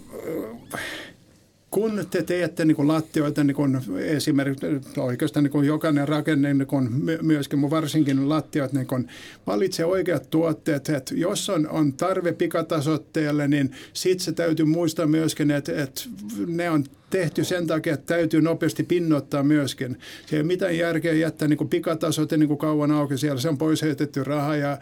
kun 1.70 2.06
te 2.10 2.22
teette 2.22 2.64
niin 2.64 2.76
kuin 2.76 2.88
lattioita, 2.88 3.44
niin 3.44 3.54
kuin 3.54 3.78
esimerkiksi 4.00 4.66
oikeastaan 4.96 5.44
niin 5.44 5.52
kuin 5.52 5.66
jokainen 5.66 6.08
rakenne, 6.08 6.54
niin 6.54 6.66
kuin 6.66 6.88
myöskin 7.22 7.70
varsinkin 7.70 8.28
lattiot, 8.28 8.72
niin 8.72 8.86
kuin 8.86 9.08
valitse 9.46 9.84
oikeat 9.84 10.30
tuotteet. 10.30 10.88
Että 10.88 11.14
jos 11.14 11.50
on, 11.50 11.68
on 11.68 11.92
tarve 11.92 12.32
pikatasotteelle, 12.32 13.48
niin 13.48 13.70
sitten 13.92 14.24
se 14.24 14.32
täytyy 14.32 14.66
muistaa 14.66 15.06
myöskin, 15.06 15.50
että, 15.50 15.82
että 15.82 16.02
ne 16.46 16.70
on 16.70 16.84
tehty 17.10 17.44
sen 17.44 17.66
takia, 17.66 17.94
että 17.94 18.14
täytyy 18.14 18.40
nopeasti 18.40 18.82
pinnottaa 18.82 19.42
myöskin. 19.42 19.98
Se 20.26 20.36
ei 20.36 20.40
ole 20.40 20.46
mitään 20.46 20.78
järkeä 20.78 21.12
jättää 21.12 21.48
niin 21.48 21.68
pikatasote 21.68 22.36
niin 22.36 22.58
kauan 22.58 22.90
auki 22.90 23.18
siellä. 23.18 23.40
Se 23.40 23.48
on 23.48 23.58
pois 23.58 23.82
heitetty 23.82 24.24
raha 24.24 24.56
ja 24.56 24.78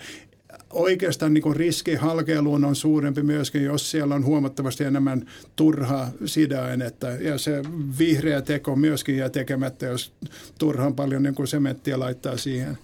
oikeastaan 0.72 1.34
niin 1.34 1.56
riski 1.56 1.94
halkeiluun 1.94 2.64
on 2.64 2.76
suurempi 2.76 3.22
myöskin, 3.22 3.64
jos 3.64 3.90
siellä 3.90 4.14
on 4.14 4.24
huomattavasti 4.24 4.84
enemmän 4.84 5.26
turhaa 5.56 6.10
sida-ainetta. 6.24 7.06
Ja 7.06 7.38
se 7.38 7.62
vihreä 7.98 8.42
teko 8.42 8.76
myöskin 8.76 9.16
jää 9.16 9.28
tekemättä, 9.28 9.86
jos 9.86 10.12
turhaan 10.58 10.94
paljon 10.94 11.22
niin 11.22 11.34
kuin 11.34 11.48
sementtiä 11.48 11.98
laittaa 11.98 12.36
siihen. 12.36 12.78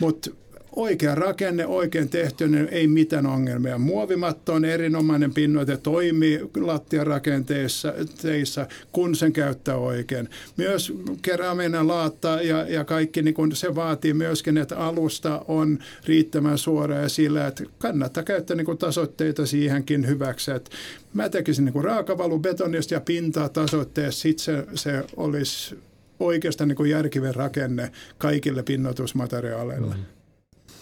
Mutta 0.00 0.30
oikea 0.76 1.14
rakenne, 1.14 1.66
oikein 1.66 2.08
tehty, 2.08 2.48
niin 2.48 2.68
ei 2.70 2.86
mitään 2.86 3.26
ongelmia. 3.26 3.78
Muovimatto 3.78 4.52
on 4.52 4.64
erinomainen 4.64 5.34
pinnoite, 5.34 5.76
toimii 5.76 6.40
lattiarakenteissa, 6.60 7.94
teissä, 8.22 8.66
kun 8.92 9.14
sen 9.14 9.32
käyttää 9.32 9.76
oikein. 9.76 10.28
Myös 10.56 10.92
keraaminen 11.22 11.88
laatta 11.88 12.28
ja, 12.28 12.68
ja 12.68 12.84
kaikki, 12.84 13.22
niin 13.22 13.34
kun 13.34 13.56
se 13.56 13.74
vaatii 13.74 14.14
myöskin, 14.14 14.58
että 14.58 14.76
alusta 14.78 15.44
on 15.48 15.78
riittävän 16.06 16.58
suora 16.58 16.96
ja 16.96 17.08
sillä, 17.08 17.46
että 17.46 17.64
kannattaa 17.78 18.22
käyttää 18.22 18.56
niin 18.56 18.78
tasoitteita 18.78 19.46
siihenkin 19.46 20.06
hyväksi. 20.06 20.50
Että 20.50 20.70
mä 21.14 21.28
tekisin 21.28 21.64
niin 21.64 21.84
raakavalu 21.84 22.38
betonista 22.38 22.94
ja 22.94 23.00
pintaa 23.00 23.48
tasoitteessa, 23.48 24.20
sitten 24.20 24.44
se, 24.44 24.66
se 24.74 25.04
olisi 25.16 25.78
oikeastaan 26.20 26.68
niin 26.68 26.90
järkivä 26.90 27.32
rakenne 27.32 27.92
kaikille 28.18 28.62
pinnoitusmateriaaleille. 28.62 29.94
Mm. 29.94 30.15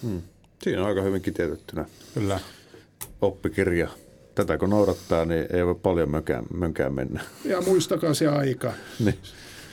Hmm. 0.05 0.23
Siinä 0.63 0.83
on 0.83 0.89
aika 0.89 1.03
hyvin 1.03 1.23
kiteytettynä. 1.23 1.85
Kyllä. 2.15 2.41
Oppikirja. 3.21 3.89
Tätä 4.35 4.59
kun 4.59 4.71
noudattaa, 4.71 5.25
niin 5.25 5.47
ei 5.53 5.67
voi 5.67 5.75
paljon 5.75 6.11
mönkään, 6.11 6.45
mönkään 6.55 6.95
mennä. 6.95 7.21
Ja 7.45 7.61
muistakaa 7.61 8.15
se 8.15 8.29
aika. 8.29 8.73
niin. 8.99 9.19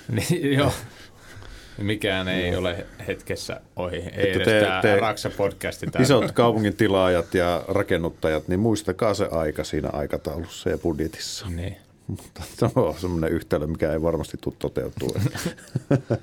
niin, 0.29 0.53
joo. 0.53 0.71
Mikään 1.77 2.27
ei 2.27 2.51
no. 2.51 2.59
ole 2.59 2.85
hetkessä 3.07 3.61
ohi. 3.75 3.95
Ei 3.95 4.31
edes 4.31 4.47
te, 4.47 4.61
tämä 4.61 4.81
te, 4.81 4.95
Raksa-podcasti. 4.95 6.01
Isot 6.01 6.31
kaupungin 6.31 6.75
tilaajat 6.75 7.33
ja 7.33 7.63
rakennuttajat, 7.67 8.47
niin 8.47 8.59
muistakaa 8.59 9.13
se 9.13 9.27
aika 9.31 9.63
siinä 9.63 9.89
aikataulussa 9.93 10.69
ja 10.69 10.77
budjetissa. 10.77 11.49
Niin. 11.49 11.77
Mutta 12.07 12.43
se 12.57 12.65
on 12.75 12.95
semmoinen 12.99 13.31
yhtälö, 13.31 13.67
mikä 13.67 13.93
ei 13.93 14.01
varmasti 14.01 14.37
tule 14.41 14.55
toteutua. 14.59 15.21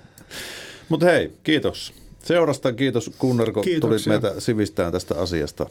Mutta 0.88 1.06
hei, 1.06 1.32
kiitos. 1.42 1.94
Seurasta 2.24 2.72
kiitos 2.72 3.10
Kunnarko, 3.18 3.62
tulit 3.80 4.06
meitä 4.06 4.40
sivistään 4.40 4.92
tästä 4.92 5.20
asiasta 5.20 5.66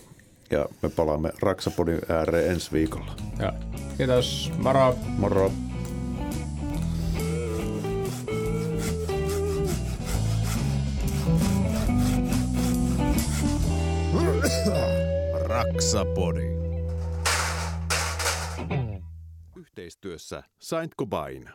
ja 0.52 0.66
me 0.82 0.90
palaamme 0.90 1.32
Raksapodin 1.42 2.02
ääreen 2.10 2.52
ensi 2.52 2.72
viikolla. 2.72 3.16
Ja. 3.40 3.54
Kiitos, 3.98 4.52
moro. 4.58 4.96
Moro. 5.18 5.52
Raksapodi. 15.34 16.58
Yhteistyössä 19.56 20.44
Saint 20.60 20.92
Cobain. 21.00 21.50